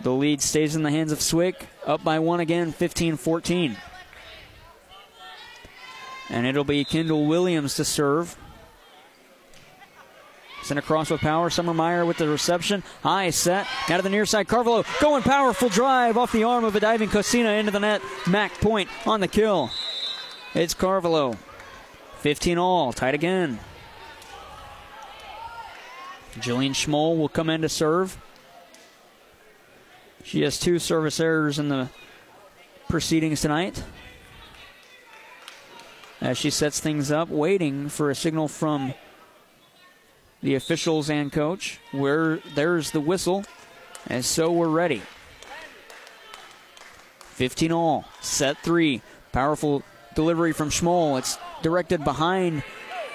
the 0.00 0.10
lead 0.10 0.42
stays 0.42 0.74
in 0.74 0.82
the 0.82 0.90
hands 0.90 1.12
of 1.12 1.22
Swick, 1.22 1.68
up 1.86 2.02
by 2.02 2.18
one 2.18 2.40
again, 2.40 2.72
15 2.72 3.16
14. 3.16 3.76
And 6.30 6.46
it'll 6.46 6.64
be 6.64 6.84
Kendall 6.84 7.26
Williams 7.26 7.76
to 7.76 7.84
serve. 7.84 8.36
Sent 10.64 10.78
across 10.78 11.10
with 11.10 11.20
power. 11.20 11.50
Summer 11.50 11.74
Meyer 11.74 12.06
with 12.06 12.16
the 12.16 12.26
reception. 12.26 12.82
High 13.02 13.28
set. 13.28 13.66
Out 13.90 14.00
of 14.00 14.02
the 14.02 14.08
near 14.08 14.24
side. 14.24 14.48
Carvalho 14.48 14.82
going 14.98 15.22
powerful 15.22 15.68
drive 15.68 16.16
off 16.16 16.32
the 16.32 16.44
arm 16.44 16.64
of 16.64 16.74
a 16.74 16.80
diving 16.80 17.10
Cozean 17.10 17.60
into 17.60 17.70
the 17.70 17.80
net. 17.80 18.00
Mac 18.26 18.50
Point 18.62 18.88
on 19.04 19.20
the 19.20 19.28
kill. 19.28 19.70
It's 20.54 20.72
Carvalho. 20.72 21.36
15 22.20 22.56
all. 22.56 22.94
Tied 22.94 23.14
again. 23.14 23.60
Jillian 26.36 26.70
Schmoll 26.70 27.18
will 27.18 27.28
come 27.28 27.50
in 27.50 27.60
to 27.60 27.68
serve. 27.68 28.16
She 30.22 30.40
has 30.42 30.58
two 30.58 30.78
service 30.78 31.20
errors 31.20 31.58
in 31.58 31.68
the 31.68 31.90
proceedings 32.88 33.42
tonight. 33.42 33.84
As 36.22 36.38
she 36.38 36.48
sets 36.48 36.80
things 36.80 37.10
up, 37.12 37.28
waiting 37.28 37.90
for 37.90 38.08
a 38.08 38.14
signal 38.14 38.48
from 38.48 38.94
the 40.44 40.54
officials 40.54 41.10
and 41.10 41.32
coach. 41.32 41.80
Where 41.90 42.38
there's 42.54 42.92
the 42.92 43.00
whistle, 43.00 43.44
and 44.06 44.24
so 44.24 44.52
we're 44.52 44.68
ready. 44.68 45.02
15 47.18 47.72
all, 47.72 48.04
set 48.20 48.58
three. 48.58 49.02
Powerful 49.32 49.82
delivery 50.14 50.52
from 50.52 50.68
Schmoll. 50.68 51.18
It's 51.18 51.36
directed 51.62 52.04
behind 52.04 52.62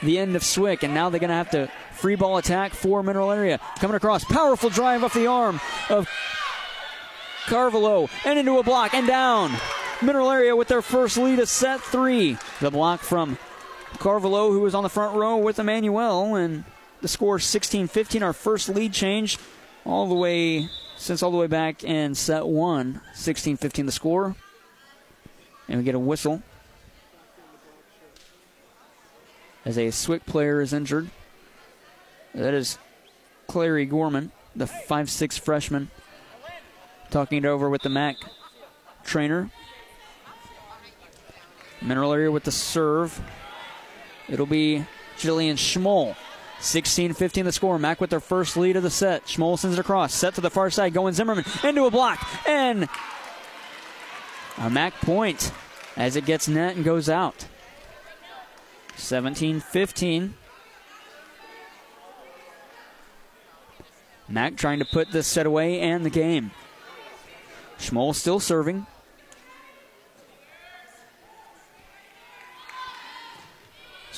the 0.04 0.18
end 0.18 0.36
of 0.36 0.44
Swick, 0.44 0.84
and 0.84 0.94
now 0.94 1.10
they're 1.10 1.20
going 1.20 1.30
to 1.30 1.36
have 1.36 1.52
to 1.52 1.72
free 1.94 2.16
ball 2.16 2.38
attack 2.38 2.74
for 2.74 3.04
Mineral 3.04 3.32
Area. 3.32 3.60
Coming 3.80 3.96
across, 3.96 4.26
powerful 4.26 4.70
drive 4.70 5.04
off 5.04 5.14
the 5.14 5.28
arm 5.28 5.62
of 5.90 6.10
Carvalho, 7.46 8.10
and 8.26 8.40
into 8.40 8.58
a 8.58 8.64
block 8.64 8.94
and 8.94 9.08
down. 9.08 9.52
Mineral 10.02 10.32
Area 10.32 10.56
with 10.56 10.68
their 10.68 10.82
first 10.82 11.18
lead 11.18 11.40
of 11.40 11.48
set 11.48 11.80
three. 11.82 12.38
The 12.60 12.72
block 12.72 13.02
from 13.02 13.38
Carvalho, 14.00 14.52
who 14.52 14.62
was 14.62 14.74
on 14.74 14.84
the 14.84 14.90
front 14.90 15.16
row 15.16 15.38
with 15.38 15.60
Emmanuel, 15.60 16.36
and 16.36 16.64
the 17.02 17.08
score 17.08 17.40
16 17.40 17.88
15, 17.88 18.24
our 18.24 18.34
first 18.34 18.70
lead 18.70 18.94
change 18.94 19.38
all 19.86 20.08
the 20.08 20.16
way 20.16 20.70
since 20.98 21.24
all 21.24 21.32
the 21.32 21.38
way 21.38 21.48
back 21.48 21.84
in 21.84 22.16
set 22.16 22.46
one. 22.46 23.02
16 23.14 23.58
15 23.58 23.86
the 23.86 23.92
score. 23.92 24.36
And 25.68 25.78
we 25.78 25.84
get 25.84 25.96
a 25.96 26.00
whistle 26.00 26.42
as 29.66 29.78
a 29.78 29.92
Swick 29.92 30.26
player 30.26 30.62
is 30.62 30.74
injured. 30.74 31.10
That 32.34 32.54
is 32.54 32.78
Clary 33.48 33.86
Gorman, 33.86 34.32
the 34.56 34.68
five-six 34.68 35.38
freshman, 35.38 35.90
talking 37.10 37.40
it 37.40 37.46
over 37.46 37.70
with 37.70 37.82
the 37.82 37.90
MAC 37.90 38.16
trainer. 39.04 39.52
Mineral 41.82 42.14
area 42.14 42.32
with 42.32 42.44
the 42.44 42.52
serve. 42.52 43.22
It'll 44.28 44.46
be 44.46 44.86
Jillian 45.18 45.54
Schmoll 45.54 46.16
16 46.60 47.14
15 47.14 47.46
the 47.46 47.52
score. 47.52 47.80
Mac 47.80 48.02
with 48.02 48.10
their 48.10 48.20
first 48.20 48.58
lead 48.58 48.76
of 48.76 48.84
the 48.84 48.90
set. 48.90 49.26
Schmoll 49.26 49.58
sends 49.58 49.78
it 49.78 49.82
across. 49.82 50.14
Set 50.14 50.36
to 50.36 50.42
the 50.42 50.50
far 50.50 50.70
side. 50.70 50.94
Going 50.94 51.14
Zimmerman 51.14 51.46
into 51.64 51.86
a 51.86 51.92
block. 51.92 52.28
And 52.48 52.90
a 54.58 54.70
Mac 54.70 54.94
point 55.02 55.52
as 55.96 56.16
it 56.16 56.26
gets 56.26 56.48
net 56.48 56.76
and 56.76 56.84
goes 56.84 57.10
out. 57.10 57.48
17 58.96 59.60
15. 59.62 60.36
Mac 64.28 64.56
trying 64.58 64.80
to 64.80 64.86
put 64.86 65.12
this 65.12 65.28
set 65.28 65.46
away 65.46 65.80
and 65.80 66.06
the 66.06 66.10
game. 66.10 66.52
Schmoll 67.80 68.14
still 68.14 68.40
serving. 68.40 68.86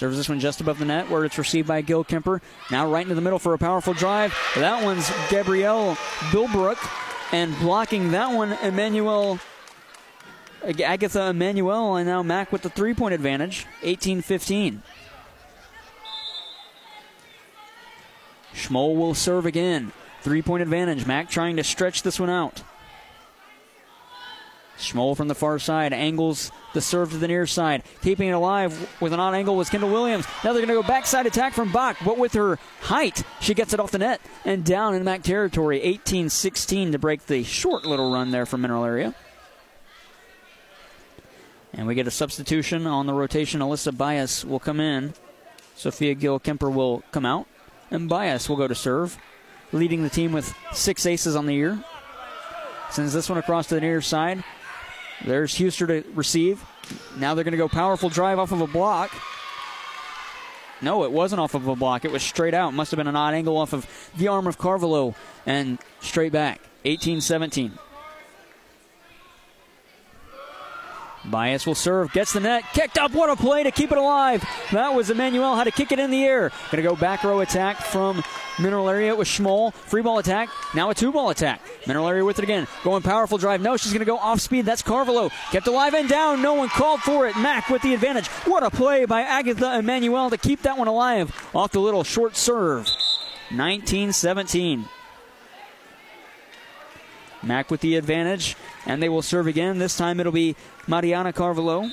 Serves 0.02 0.18
this 0.18 0.30
one 0.30 0.40
just 0.40 0.62
above 0.62 0.80
the 0.80 0.86
net 0.86 1.12
where 1.12 1.26
it's 1.26 1.38
received 1.38 1.68
by 1.68 1.82
Gil 1.82 2.04
Kemper. 2.04 2.42
Now 2.72 2.90
right 2.90 3.04
into 3.04 3.14
the 3.14 3.22
middle 3.22 3.38
for 3.38 3.54
a 3.54 3.60
powerful 3.60 3.94
drive. 3.94 4.36
That 4.56 4.84
one's 4.84 5.08
Gabrielle 5.30 5.94
Bilbrook. 6.32 6.80
And 7.32 7.56
blocking 7.60 8.10
that 8.10 8.36
one, 8.36 8.54
Emmanuel 8.64 9.38
Agatha 10.64 11.28
Emmanuel, 11.28 11.98
and 11.98 12.08
now 12.08 12.24
Mac 12.24 12.52
with 12.52 12.64
the 12.64 12.70
three 12.72 12.96
point 12.96 13.14
advantage, 13.14 13.68
18 13.84 14.24
15. 14.24 14.82
Schmoll 18.56 18.96
will 18.96 19.14
serve 19.14 19.46
again. 19.46 19.92
Three 20.24 20.42
point 20.42 20.64
advantage. 20.64 21.06
Mac 21.06 21.30
trying 21.30 21.58
to 21.58 21.64
stretch 21.64 22.02
this 22.02 22.20
one 22.20 22.32
out. 22.32 22.64
Schmoll 24.82 25.16
from 25.16 25.28
the 25.28 25.36
far 25.36 25.60
side 25.60 25.94
angles 25.94 26.52
the 26.74 26.82
serve 26.82 27.12
to 27.12 27.18
the 27.18 27.28
near 27.28 27.46
side. 27.46 27.84
Keeping 28.02 28.30
it 28.30 28.34
alive 28.34 28.90
with 29.02 29.14
an 29.14 29.20
on 29.20 29.36
angle 29.36 29.56
was 29.56 29.70
Kendall 29.70 29.92
Williams. 29.92 30.26
Now 30.44 30.54
they're 30.54 30.66
going 30.66 30.76
to 30.76 30.82
go 30.82 30.88
backside 30.88 31.26
attack 31.26 31.54
from 31.54 31.72
Bach, 31.72 31.98
but 32.04 32.18
with 32.18 32.34
her 32.34 32.58
height, 32.82 33.24
she 33.40 33.54
gets 33.54 33.74
it 33.74 33.80
off 33.80 33.92
the 33.92 34.00
net 34.00 34.22
and 34.46 34.66
down 34.66 34.96
in 34.96 35.04
Mac 35.04 35.24
territory. 35.24 35.82
18 35.82 36.30
16 36.30 36.94
to 36.94 37.00
break 37.00 37.26
the 37.28 37.44
short 37.44 37.86
little 37.86 38.12
run 38.12 38.32
there 38.32 38.46
from 38.46 38.62
Mineral 38.62 38.84
Area. 38.84 39.16
And 41.74 41.88
we 41.88 41.96
get 41.96 42.08
a 42.08 42.12
substitution 42.12 42.86
on 42.86 43.06
the 43.06 43.14
rotation. 43.14 43.62
Alyssa 43.62 43.96
Bias 43.96 44.44
will 44.44 44.60
come 44.60 44.80
in. 44.80 45.14
Sophia 45.76 46.14
Gill 46.16 46.40
Kemper 46.40 46.70
will 46.70 47.04
come 47.12 47.26
out. 47.26 47.48
And 47.90 48.10
Bias 48.10 48.50
will 48.50 48.58
go 48.58 48.68
to 48.68 48.76
serve, 48.76 49.18
leading 49.72 50.04
the 50.04 50.10
team 50.10 50.32
with 50.32 50.54
six 50.74 51.06
aces 51.06 51.36
on 51.36 51.46
the 51.46 51.54
year. 51.54 51.84
Sends 52.90 53.14
this 53.14 53.30
one 53.30 53.38
across 53.38 53.68
to 53.68 53.76
the 53.76 53.82
near 53.82 54.02
side. 54.02 54.44
There's 55.26 55.54
Huster 55.56 55.88
to 55.88 56.10
receive. 56.14 56.64
Now 57.18 57.34
they're 57.34 57.44
going 57.44 57.52
to 57.52 57.58
go 57.58 57.68
powerful 57.68 58.10
drive 58.10 58.40
off 58.40 58.52
of 58.52 58.62
a 58.62 58.68
block. 58.68 59.12
No, 60.82 61.04
it 61.04 61.12
wasn't 61.12 61.40
off 61.40 61.54
of 61.54 61.68
a 61.68 61.76
block. 61.76 62.06
It 62.06 62.12
was 62.12 62.24
straight 62.24 62.56
out. 62.56 62.74
Must 62.74 62.90
have 62.92 62.98
been 62.98 63.08
an 63.08 63.16
odd 63.16 63.36
angle 63.36 63.58
off 63.58 63.74
of 63.74 63.88
the 64.18 64.28
arm 64.30 64.48
of 64.48 64.58
Carvalho 64.58 65.16
and 65.46 65.78
straight 66.00 66.32
back. 66.32 66.62
18 66.86 67.22
17. 67.22 67.72
Bias 71.26 71.68
will 71.68 71.76
serve, 71.76 72.12
gets 72.14 72.34
the 72.34 72.40
net, 72.40 72.64
kicked 72.74 72.98
up. 72.98 73.12
What 73.12 73.30
a 73.30 73.36
play 73.36 73.64
to 73.64 73.72
keep 73.72 73.92
it 73.92 73.98
alive. 73.98 74.44
That 74.72 74.96
was 74.96 75.10
Emmanuel, 75.10 75.56
how 75.56 75.64
to 75.64 75.72
kick 75.72 75.92
it 75.92 76.00
in 76.00 76.10
the 76.10 76.24
air. 76.24 76.50
Going 76.72 76.84
to 76.84 76.90
go 76.90 76.96
back 76.96 77.24
row 77.24 77.42
attack 77.42 77.78
from 77.78 78.24
Mineral 78.60 78.90
Area 78.90 79.16
with 79.16 79.28
Schmoll. 79.28 79.74
Free 79.74 80.02
ball 80.02 80.18
attack, 80.18 80.50
now 80.74 80.90
a 80.90 80.96
two 80.96 81.12
ball 81.12 81.30
attack. 81.30 81.62
Mineral 81.86 82.08
Area 82.08 82.26
with 82.26 82.40
it 82.40 82.44
again. 82.44 82.68
Going 82.84 83.04
powerful 83.04 83.38
drive. 83.38 83.62
No, 83.62 83.78
she's 83.78 83.94
going 83.94 84.00
to 84.00 84.06
go 84.06 84.18
off 84.18 84.40
speed. 84.40 84.66
That's 84.66 84.82
Carvalho. 84.82 85.30
Kept 85.52 85.68
alive 85.68 85.94
and 85.94 86.10
down. 86.10 86.42
No 86.42 86.56
one 86.56 86.70
called 86.70 87.02
for 87.02 87.28
it. 87.28 87.36
Mac 87.38 87.70
with 87.70 87.84
the 87.84 87.94
advantage. 87.94 88.28
What 88.46 88.64
a 88.64 88.72
play 88.72 89.06
by 89.06 89.22
Agatha 89.22 89.78
Emmanuel 89.78 90.30
to 90.32 90.38
keep 90.38 90.64
that 90.64 90.78
one 90.78 90.88
alive 90.88 91.50
off 91.54 91.72
the 91.72 91.80
little 91.80 92.04
short 92.04 92.36
serve. 92.36 92.88
19 93.52 94.14
17. 94.14 94.86
Mac 97.44 97.72
with 97.72 97.82
the 97.82 97.96
advantage, 97.96 98.56
and 98.86 99.02
they 99.02 99.10
will 99.10 99.22
serve 99.22 99.48
again. 99.48 99.80
This 99.80 99.98
time 99.98 100.20
it'll 100.20 100.32
be 100.32 100.56
Mariana 100.88 101.34
Carvalho. 101.34 101.90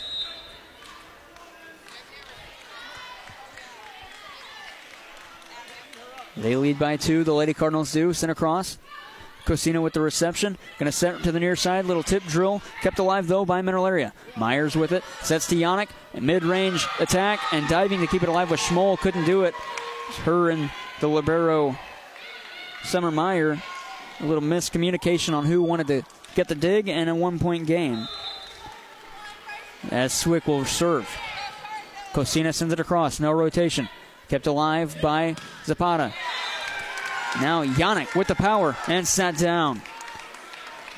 They 6.37 6.55
lead 6.55 6.79
by 6.79 6.97
two. 6.97 7.25
The 7.25 7.35
Lady 7.35 7.53
Cardinals 7.53 7.93
do. 7.93 8.13
Sent 8.13 8.31
across. 8.31 8.79
Cozean 9.45 9.83
with 9.83 9.95
the 9.95 10.01
reception. 10.01 10.57
Going 10.79 10.87
to 10.87 10.93
set 10.93 11.23
to 11.25 11.33
the 11.33 11.41
near 11.41 11.57
side. 11.57 11.87
Little 11.87 12.03
tip 12.03 12.23
drill. 12.25 12.63
Kept 12.83 12.99
alive, 12.99 13.27
though, 13.27 13.45
by 13.45 13.63
Mineral 13.63 14.11
Myers 14.37 14.77
with 14.77 14.93
it. 14.93 15.03
Sets 15.23 15.49
to 15.49 15.57
Yannick. 15.57 15.89
Mid 16.15 16.45
range 16.45 16.87
attack 17.01 17.41
and 17.53 17.67
diving 17.69 18.01
to 18.01 18.07
keep 18.07 18.23
it 18.23 18.29
alive 18.29 18.51
with 18.51 18.61
Schmoll. 18.61 18.99
Couldn't 18.99 19.25
do 19.25 19.43
it. 19.43 19.55
Her 20.25 20.51
and 20.51 20.71
the 21.01 21.09
Libero, 21.09 21.77
Summer 22.85 23.11
Meyer. 23.11 23.61
A 24.21 24.25
little 24.25 24.43
miscommunication 24.43 25.35
on 25.35 25.45
who 25.47 25.63
wanted 25.63 25.87
to 25.89 26.03
get 26.35 26.49
the 26.49 26.55
dig 26.55 26.89
and 26.89 27.09
a 27.09 27.15
one 27.15 27.39
point 27.39 27.67
game. 27.67 28.07
As 29.91 30.13
Swick 30.13 30.47
will 30.47 30.65
serve. 30.65 31.09
Cozean 32.13 32.53
sends 32.53 32.73
it 32.73 32.81
across. 32.81 33.21
No 33.21 33.33
rotation. 33.33 33.89
Kept 34.29 34.47
alive 34.47 34.97
by 35.01 35.37
Zapata. 35.65 36.13
Now 37.41 37.65
Yannick 37.65 38.15
with 38.17 38.29
the 38.29 38.35
power 38.35 38.77
and 38.89 39.07
sat 39.07 39.39
down. 39.39 39.83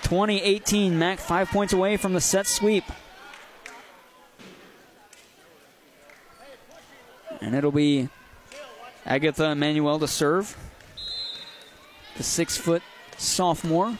2018 0.02 0.98
Mac 0.98 1.19
five 1.19 1.48
points 1.48 1.73
away 1.73 1.97
from 1.97 2.15
the 2.15 2.20
set 2.20 2.47
sweep. 2.47 2.85
And 7.40 7.55
it'll 7.55 7.73
be 7.73 8.09
Agatha 9.07 9.51
Emmanuel 9.51 9.98
to 9.98 10.09
serve. 10.09 10.57
The 12.16 12.23
six 12.23 12.57
foot 12.57 12.82
sophomore 13.16 13.97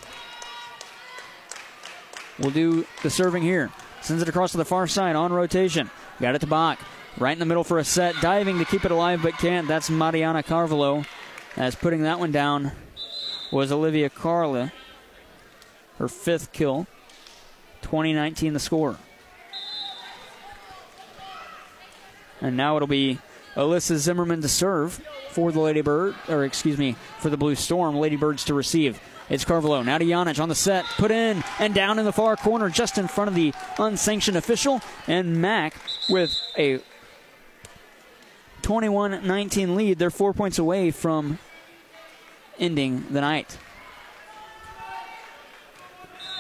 will 2.39 2.51
do 2.51 2.86
the 3.02 3.11
serving 3.11 3.43
here. 3.43 3.70
Sends 4.01 4.22
it 4.22 4.28
across 4.28 4.52
to 4.52 4.59
the 4.59 4.64
far 4.64 4.86
side 4.86 5.16
on 5.16 5.32
rotation. 5.32 5.90
Got 6.20 6.35
it 6.35 6.40
to 6.40 6.47
Bach. 6.47 6.78
Right 7.18 7.32
in 7.32 7.39
the 7.39 7.47
middle 7.47 7.64
for 7.64 7.78
a 7.78 7.85
set. 7.85 8.14
Diving 8.20 8.59
to 8.59 8.64
keep 8.64 8.85
it 8.85 8.90
alive 8.90 9.20
but 9.22 9.39
can't. 9.39 9.68
That's 9.68 9.90
Mariana 9.90 10.43
Carvalho. 10.43 11.05
As 11.56 11.74
putting 11.74 12.02
that 12.02 12.18
one 12.18 12.32
down 12.32 12.72
was 13.51 13.72
Olivia 13.72 14.09
Carley. 14.09 14.70
Her 15.98 16.09
fifth 16.09 16.52
kill. 16.52 16.86
2019 17.82 18.52
the 18.52 18.59
score. 18.59 18.97
And 22.40 22.56
now 22.56 22.77
it'll 22.77 22.89
be 22.89 23.18
Alyssa 23.55 23.97
Zimmerman 23.97 24.40
to 24.43 24.48
serve 24.48 25.02
for 25.31 25.52
the 25.52 25.60
Lady 25.60 25.82
Bird, 25.82 26.14
or 26.28 26.44
excuse 26.44 26.78
me, 26.78 26.97
for 27.18 27.28
the 27.31 27.36
Blue 27.36 27.55
Storm. 27.55 27.97
Lady 27.97 28.16
Birds 28.16 28.44
to 28.44 28.55
receive. 28.55 29.01
It's 29.31 29.44
Carvalho. 29.44 29.82
Now 29.82 29.97
to 29.97 30.05
Yannick 30.05 30.43
on 30.43 30.48
the 30.48 30.57
set. 30.57 30.85
Put 30.97 31.12
in 31.12 31.44
and 31.61 31.73
down 31.73 32.01
in 32.01 32.05
the 32.05 32.12
far 32.12 32.35
corner, 32.35 32.69
just 32.69 32.98
in 32.98 33.07
front 33.07 33.28
of 33.28 33.36
the 33.36 33.55
unsanctioned 33.78 34.36
official. 34.36 34.81
And 35.07 35.40
Mac 35.40 35.74
with 36.09 36.36
a 36.59 36.81
21 38.62 39.24
19 39.24 39.77
lead. 39.77 40.01
They're 40.01 40.11
four 40.11 40.35
points 40.35 40.59
away 40.59 40.90
from 40.90 41.39
ending 42.59 43.05
the 43.11 43.20
night. 43.20 43.57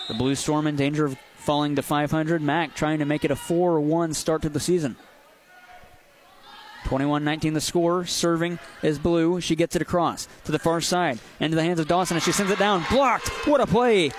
The 0.08 0.14
Blue 0.14 0.34
Storm 0.34 0.66
in 0.66 0.74
danger 0.74 1.04
of 1.04 1.16
falling 1.36 1.76
to 1.76 1.82
500. 1.82 2.42
Mac 2.42 2.74
trying 2.74 2.98
to 2.98 3.04
make 3.04 3.24
it 3.24 3.30
a 3.30 3.36
4 3.36 3.80
1 3.80 4.14
start 4.14 4.42
to 4.42 4.48
the 4.48 4.58
season. 4.58 4.96
21 6.90 7.22
19 7.22 7.54
the 7.54 7.60
score. 7.60 8.04
Serving 8.04 8.58
is 8.82 8.98
Blue. 8.98 9.40
She 9.40 9.54
gets 9.54 9.76
it 9.76 9.82
across 9.82 10.26
to 10.44 10.50
the 10.50 10.58
far 10.58 10.80
side. 10.80 11.20
Into 11.38 11.54
the 11.54 11.62
hands 11.62 11.78
of 11.78 11.86
Dawson 11.86 12.16
and 12.16 12.24
she 12.24 12.32
sends 12.32 12.50
it 12.50 12.58
down. 12.58 12.84
Blocked. 12.90 13.28
What 13.46 13.60
a 13.60 13.66
play. 13.68 14.10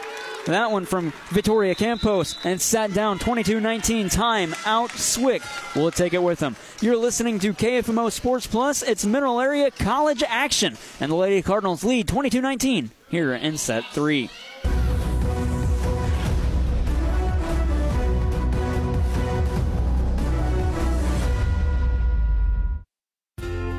That 0.45 0.72
one 0.72 0.85
from 0.85 1.11
Victoria 1.31 1.76
Campos 1.76 2.38
and 2.45 2.61
sat 2.61 2.93
down 2.93 3.19
22 3.19 3.60
19. 3.60 4.07
Time 4.07 4.56
out. 4.65 4.89
Swick 4.91 5.41
will 5.76 5.91
take 5.91 6.14
it 6.14 6.23
with 6.23 6.39
them. 6.39 6.56
You're 6.80 6.95
listening 6.95 7.39
to 7.39 7.53
KFMO 7.53 8.10
Sports 8.10 8.48
Plus. 8.48 8.84
It's 8.84 9.06
Mineral 9.06 9.41
Area 9.41 9.69
College 9.69 10.23
action. 10.26 10.77
And 11.02 11.11
the 11.11 11.18
Lady 11.18 11.41
Cardinals 11.41 11.84
lead 11.84 12.07
22 12.07 12.39
19 12.39 12.89
here 13.10 13.34
in 13.34 13.57
set 13.57 13.84
three. 13.88 14.30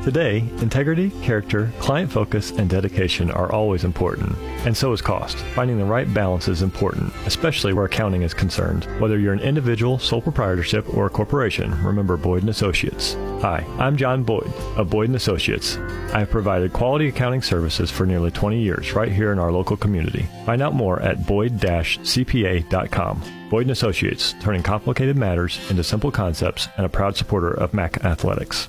Today, 0.03 0.39
integrity, 0.59 1.11
character, 1.23 1.71
client 1.79 2.11
focus, 2.11 2.51
and 2.51 2.69
dedication 2.69 3.31
are 3.31 3.53
always 3.53 3.85
important, 3.85 4.37
and 4.67 4.77
so 4.77 4.93
is 4.93 5.01
cost. 5.01 5.37
Finding 5.55 5.79
the 5.79 5.85
right 5.85 6.13
balance 6.13 6.49
is 6.49 6.61
important, 6.61 7.15
especially 7.25 7.73
where 7.73 7.85
accounting 7.85 8.23
is 8.23 8.35
concerned. 8.35 8.89
Whether 8.99 9.21
you're 9.21 9.33
an 9.33 9.39
individual, 9.39 10.01
sole 10.01 10.21
proprietorship, 10.21 10.93
or 10.93 11.07
a 11.07 11.11
corporation, 11.11 11.71
remember 11.85 12.17
Boyd 12.17 12.49
& 12.49 12.51
Associates. 12.51 13.15
Hi, 13.43 13.65
I'm 13.79 13.97
John 13.97 14.25
Boyd 14.25 14.53
of 14.77 14.91
Boyd 14.91 15.15
& 15.15 15.15
Associates. 15.15 15.77
I 16.13 16.19
have 16.19 16.31
provided 16.31 16.73
quality 16.73 17.07
accounting 17.07 17.43
services 17.43 17.89
for 17.89 18.05
nearly 18.05 18.33
20 18.33 18.61
years 18.61 18.95
right 18.95 19.13
here 19.13 19.31
in 19.31 19.39
our 19.39 19.53
local 19.53 19.77
community. 19.77 20.27
Find 20.45 20.63
out 20.63 20.75
more 20.75 21.01
at 21.01 21.29
boyd-cpa.com. 21.29 23.23
Boyd 23.51 23.71
& 23.71 23.71
Associates, 23.71 24.35
turning 24.41 24.65
complicated 24.65 25.17
matters 25.17 25.61
into 25.71 25.85
simple 25.85 26.11
concepts 26.11 26.67
and 26.77 26.85
a 26.85 26.89
proud 26.89 27.17
supporter 27.17 27.53
of 27.53 27.73
MAC 27.73 28.05
Athletics. 28.05 28.69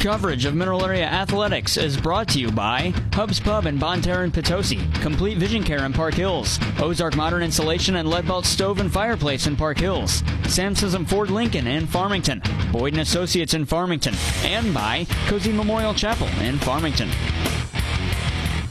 Coverage 0.00 0.46
of 0.46 0.54
Mineral 0.54 0.82
Area 0.82 1.04
Athletics 1.04 1.76
is 1.76 1.94
brought 1.94 2.26
to 2.28 2.40
you 2.40 2.50
by 2.50 2.94
Hubs 3.12 3.38
Pub 3.38 3.66
in 3.66 3.78
and 3.82 4.32
Potosi, 4.32 4.80
Complete 4.94 5.36
Vision 5.36 5.62
Care 5.62 5.84
in 5.84 5.92
Park 5.92 6.14
Hills, 6.14 6.58
Ozark 6.80 7.16
Modern 7.16 7.42
Insulation 7.42 7.96
and 7.96 8.08
Leadbelt 8.08 8.46
Stove 8.46 8.80
and 8.80 8.90
Fireplace 8.90 9.46
in 9.46 9.56
Park 9.56 9.78
Hills, 9.78 10.22
Samson's 10.48 10.94
and 10.94 11.06
Ford 11.06 11.30
Lincoln 11.30 11.66
in 11.66 11.86
Farmington, 11.86 12.40
Boyd 12.72 12.94
and 12.94 13.02
Associates 13.02 13.52
in 13.52 13.66
Farmington, 13.66 14.14
and 14.42 14.72
by 14.72 15.06
Cozy 15.26 15.52
Memorial 15.52 15.92
Chapel 15.92 16.28
in 16.40 16.56
Farmington. 16.56 17.10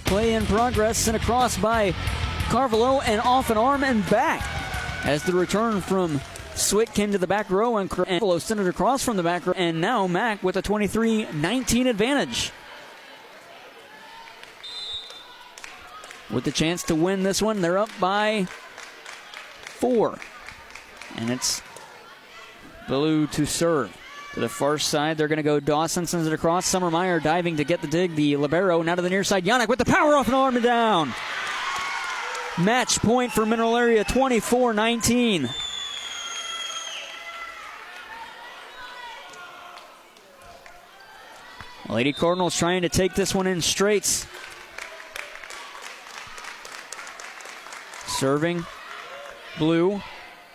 Play 0.05 0.33
in 0.33 0.47
progress 0.47 0.97
sent 0.97 1.15
across 1.15 1.59
by 1.59 1.93
Carvalho 2.49 3.01
and 3.01 3.21
off 3.21 3.51
an 3.51 3.57
arm 3.57 3.83
and 3.83 4.03
back. 4.09 4.43
As 5.05 5.21
the 5.21 5.33
return 5.33 5.79
from 5.79 6.19
Swick 6.59 6.93
came 6.93 7.11
to 7.11 7.17
the 7.17 7.27
back 7.27 7.49
row 7.49 7.77
and 7.77 7.89
Carvalho 7.89 8.37
sent 8.39 8.59
it 8.59 8.67
across 8.67 9.03
from 9.03 9.17
the 9.17 9.23
back 9.23 9.45
row. 9.45 9.53
And 9.55 9.81
now 9.81 10.07
Mac 10.07 10.43
with 10.43 10.57
a 10.57 10.61
23 10.61 11.27
19 11.33 11.87
advantage. 11.87 12.51
With 16.29 16.43
the 16.43 16.51
chance 16.51 16.83
to 16.83 16.95
win 16.95 17.23
this 17.23 17.41
one, 17.41 17.61
they're 17.61 17.77
up 17.77 17.89
by 17.99 18.45
four. 19.63 20.19
And 21.15 21.31
it's 21.31 21.63
Blue 22.89 23.27
to 23.27 23.45
serve. 23.45 23.95
To 24.33 24.39
the 24.39 24.49
far 24.49 24.79
side, 24.79 25.17
they're 25.17 25.27
going 25.27 25.37
to 25.37 25.43
go 25.43 25.59
Dawson, 25.59 26.07
sends 26.07 26.27
it 26.27 26.33
across. 26.33 26.65
Summer 26.65 26.91
Meyer 26.91 27.19
diving 27.19 27.57
to 27.57 27.63
get 27.63 27.81
the 27.81 27.87
dig. 27.87 28.15
The 28.15 28.35
Libero 28.35 28.81
now 28.81 28.95
to 28.95 29.01
the 29.01 29.09
near 29.09 29.23
side. 29.23 29.45
Yannick 29.45 29.67
with 29.67 29.79
the 29.79 29.85
power 29.85 30.15
off 30.15 30.27
and 30.27 30.35
arm 30.35 30.55
and 30.55 30.63
down. 30.63 31.13
Match 32.59 32.99
point 32.99 33.31
for 33.31 33.45
Mineral 33.45 33.77
Area 33.77 34.03
24 34.03 34.73
19. 34.73 35.49
Lady 41.89 42.13
Cardinals 42.13 42.55
trying 42.55 42.83
to 42.83 42.89
take 42.89 43.15
this 43.15 43.33
one 43.33 43.47
in 43.47 43.61
straights. 43.61 44.27
Serving. 48.05 48.65
Blue. 49.57 50.01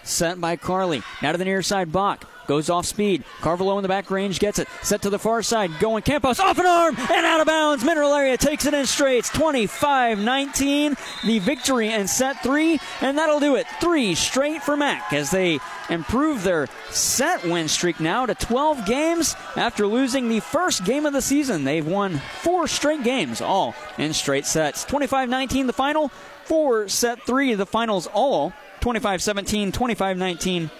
Sent 0.04 0.40
by 0.40 0.56
Carley. 0.56 1.02
Now 1.22 1.32
to 1.32 1.38
the 1.38 1.44
near 1.44 1.62
side, 1.62 1.90
Bach. 1.90 2.24
Goes 2.46 2.70
off 2.70 2.86
speed. 2.86 3.24
Carvalho 3.40 3.78
in 3.78 3.82
the 3.82 3.88
back 3.88 4.10
range 4.10 4.38
gets 4.38 4.58
it. 4.58 4.68
Set 4.82 5.02
to 5.02 5.10
the 5.10 5.18
far 5.18 5.42
side. 5.42 5.70
Going 5.80 6.02
Campos 6.02 6.40
off 6.40 6.58
an 6.58 6.66
arm 6.66 6.96
and 6.96 7.26
out 7.26 7.40
of 7.40 7.46
bounds. 7.46 7.84
Mineral 7.84 8.12
area 8.14 8.36
takes 8.36 8.66
it 8.66 8.74
in 8.74 8.86
straights. 8.86 9.28
25 9.30 10.18
19. 10.18 10.96
The 11.24 11.38
victory 11.40 11.92
in 11.92 12.08
set 12.08 12.42
three. 12.42 12.78
And 13.00 13.18
that'll 13.18 13.40
do 13.40 13.56
it. 13.56 13.66
Three 13.80 14.14
straight 14.14 14.62
for 14.62 14.76
Mac 14.76 15.12
as 15.12 15.30
they 15.30 15.58
improve 15.90 16.42
their 16.42 16.68
set 16.90 17.44
win 17.44 17.68
streak 17.68 18.00
now 18.00 18.26
to 18.26 18.34
12 18.34 18.86
games 18.86 19.36
after 19.56 19.86
losing 19.86 20.28
the 20.28 20.40
first 20.40 20.84
game 20.84 21.06
of 21.06 21.12
the 21.12 21.22
season. 21.22 21.64
They've 21.64 21.86
won 21.86 22.20
four 22.40 22.68
straight 22.68 23.04
games, 23.04 23.40
all 23.40 23.74
in 23.98 24.12
straight 24.12 24.46
sets. 24.46 24.84
25 24.84 25.28
19 25.28 25.66
the 25.66 25.72
final. 25.72 26.10
For 26.44 26.88
set 26.88 27.22
three, 27.22 27.54
the 27.54 27.64
finals 27.64 28.06
all 28.06 28.52
25 28.80 29.22
17, 29.22 29.72
25 29.72 30.16
19, 30.18 30.70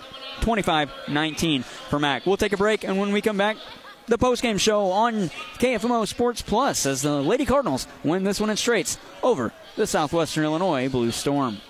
25 0.45 0.91
19 1.09 1.63
for 1.63 1.99
Mac. 1.99 2.27
We'll 2.27 2.37
take 2.37 2.53
a 2.53 2.59
break, 2.59 2.85
and 2.85 2.99
when 2.99 3.13
we 3.13 3.23
come 3.23 3.39
back, 3.39 3.57
the 4.09 4.19
postgame 4.19 4.61
show 4.61 4.91
on 4.91 5.31
KFMO 5.59 6.07
Sports 6.07 6.43
Plus 6.43 6.85
as 6.85 7.01
the 7.01 7.23
Lady 7.23 7.47
Cardinals 7.47 7.87
win 8.03 8.25
this 8.25 8.41
one 8.41 8.51
in 8.51 8.57
straights 8.59 8.99
over 9.23 9.55
the 9.77 9.87
Southwestern 9.87 10.45
Illinois 10.45 10.91
Blue 10.91 11.13
Storm. 11.13 11.63